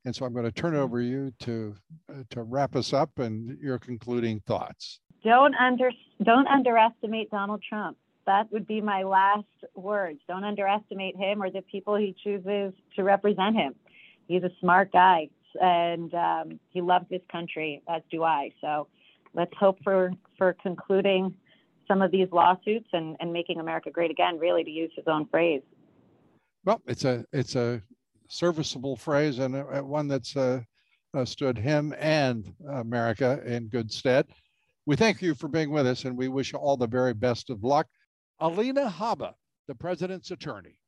and 0.06 0.16
so 0.16 0.26
I'm 0.26 0.34
going 0.34 0.46
to 0.46 0.52
turn 0.52 0.76
it 0.76 0.80
over 0.80 1.02
you 1.02 1.32
to 1.42 1.76
uh, 2.10 2.24
to 2.32 2.44
wrap 2.44 2.76
us 2.76 2.94
up 2.94 3.20
and 3.20 3.58
your 3.60 3.80
concluding 3.80 4.42
thoughts. 4.42 5.00
Don't 5.24 5.56
under 5.56 5.92
don't 6.24 6.48
underestimate 6.48 7.32
Donald 7.32 7.64
Trump. 7.68 7.98
That 8.26 8.52
would 8.52 8.68
be 8.68 8.82
my 8.82 9.04
last 9.04 9.46
words. 9.76 10.20
Don't 10.28 10.44
underestimate 10.44 11.16
him 11.16 11.44
or 11.44 11.52
the 11.52 11.62
people 11.62 11.96
he 11.96 12.16
chooses 12.24 12.74
to 12.96 13.04
represent 13.04 13.56
him. 13.56 13.76
He's 14.28 14.44
a 14.44 14.50
smart 14.60 14.92
guy 14.92 15.30
and 15.62 16.14
um, 16.14 16.60
he 16.70 16.82
loves 16.82 17.06
this 17.10 17.22
country, 17.32 17.82
as 17.88 18.02
do 18.12 18.24
I. 18.24 18.52
So 18.62 18.88
let's 19.34 19.54
hope 19.58 19.78
for 19.84 20.12
for 20.38 20.56
concluding 20.62 21.34
some 21.88 22.02
of 22.02 22.12
these 22.12 22.28
lawsuits 22.32 22.88
and, 22.94 23.16
and 23.20 23.32
making 23.32 23.60
America 23.60 23.92
great 23.92 24.12
again. 24.12 24.40
Really, 24.40 24.64
to 24.64 24.72
use 24.72 24.92
his 24.96 25.06
own 25.08 25.28
phrase. 25.28 25.62
Well, 26.66 26.82
it's 26.88 27.06
a 27.06 27.24
it's 27.32 27.56
a 27.56 27.84
serviceable 28.28 28.96
phrase 28.96 29.38
and 29.38 29.56
a, 29.56 29.84
one 29.84 30.08
that's 30.08 30.36
uh, 30.36 30.62
uh, 31.14 31.24
stood 31.24 31.60
him 31.60 31.94
and 32.00 32.52
America 32.68 33.40
in 33.46 33.68
good 33.68 33.92
stead. 33.92 34.26
We 34.88 34.96
thank 34.96 35.22
you 35.22 35.36
for 35.36 35.48
being 35.48 35.70
with 35.70 35.86
us, 35.86 36.06
and 36.06 36.18
we 36.18 36.28
wish 36.28 36.54
you 36.54 36.58
all 36.58 36.76
the 36.76 36.88
very 36.88 37.14
best 37.14 37.52
of 37.52 37.64
luck. 37.64 37.86
Alina 38.40 38.90
Habba, 38.90 39.36
the 39.68 39.76
president's 39.76 40.32
attorney. 40.32 40.80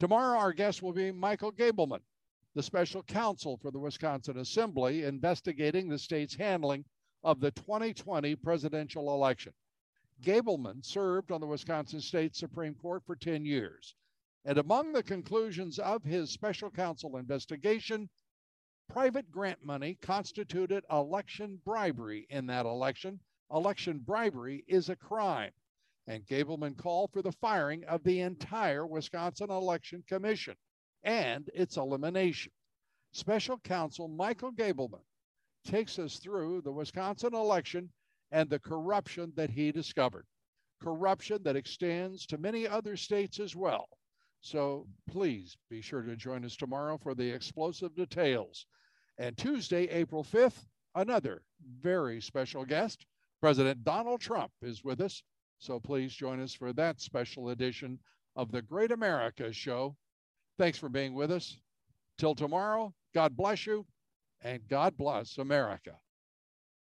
Tomorrow, 0.00 0.38
our 0.38 0.52
guest 0.52 0.82
will 0.82 0.92
be 0.92 1.12
Michael 1.12 1.52
Gableman, 1.52 2.00
the 2.56 2.62
special 2.62 3.04
counsel 3.04 3.58
for 3.58 3.70
the 3.70 3.78
Wisconsin 3.78 4.38
Assembly 4.38 5.04
investigating 5.04 5.88
the 5.88 6.00
state's 6.00 6.34
handling 6.34 6.84
of 7.22 7.38
the 7.38 7.52
2020 7.52 8.34
presidential 8.34 9.14
election. 9.14 9.52
Gableman 10.24 10.84
served 10.84 11.30
on 11.30 11.40
the 11.40 11.46
Wisconsin 11.46 12.00
State 12.00 12.34
Supreme 12.34 12.74
Court 12.74 13.04
for 13.06 13.14
10 13.14 13.44
years. 13.44 13.94
And 14.48 14.58
among 14.58 14.92
the 14.92 15.02
conclusions 15.02 15.80
of 15.80 16.04
his 16.04 16.30
special 16.30 16.70
counsel 16.70 17.16
investigation, 17.16 18.08
private 18.88 19.28
grant 19.28 19.64
money 19.64 19.98
constituted 20.00 20.84
election 20.88 21.60
bribery 21.64 22.28
in 22.30 22.46
that 22.46 22.64
election. 22.64 23.18
Election 23.50 23.98
bribery 23.98 24.64
is 24.68 24.88
a 24.88 24.94
crime. 24.94 25.50
And 26.06 26.24
Gableman 26.26 26.76
called 26.78 27.10
for 27.12 27.22
the 27.22 27.32
firing 27.32 27.82
of 27.86 28.04
the 28.04 28.20
entire 28.20 28.86
Wisconsin 28.86 29.50
Election 29.50 30.04
Commission 30.06 30.54
and 31.02 31.50
its 31.52 31.76
elimination. 31.76 32.52
Special 33.10 33.58
counsel 33.58 34.06
Michael 34.06 34.52
Gableman 34.52 35.02
takes 35.64 35.98
us 35.98 36.20
through 36.20 36.60
the 36.60 36.70
Wisconsin 36.70 37.34
election 37.34 37.90
and 38.30 38.48
the 38.48 38.60
corruption 38.60 39.32
that 39.34 39.50
he 39.50 39.72
discovered. 39.72 40.24
Corruption 40.80 41.42
that 41.42 41.56
extends 41.56 42.26
to 42.26 42.38
many 42.38 42.68
other 42.68 42.96
states 42.96 43.40
as 43.40 43.56
well. 43.56 43.88
So 44.46 44.86
please 45.10 45.56
be 45.68 45.80
sure 45.80 46.02
to 46.02 46.14
join 46.14 46.44
us 46.44 46.54
tomorrow 46.54 46.98
for 46.98 47.16
the 47.16 47.28
explosive 47.28 47.96
details. 47.96 48.66
And 49.18 49.36
Tuesday, 49.36 49.88
April 49.88 50.22
5th, 50.22 50.68
another 50.94 51.42
very 51.80 52.20
special 52.20 52.64
guest, 52.64 53.06
President 53.40 53.82
Donald 53.82 54.20
Trump, 54.20 54.52
is 54.62 54.84
with 54.84 55.00
us. 55.00 55.24
So 55.58 55.80
please 55.80 56.12
join 56.12 56.40
us 56.40 56.54
for 56.54 56.72
that 56.74 57.00
special 57.00 57.48
edition 57.48 57.98
of 58.36 58.52
the 58.52 58.62
Great 58.62 58.92
America 58.92 59.52
Show. 59.52 59.96
Thanks 60.58 60.78
for 60.78 60.88
being 60.88 61.14
with 61.14 61.32
us. 61.32 61.56
Till 62.16 62.36
tomorrow, 62.36 62.94
God 63.14 63.36
bless 63.36 63.66
you 63.66 63.84
and 64.42 64.68
God 64.68 64.96
bless 64.96 65.38
America. 65.38 65.98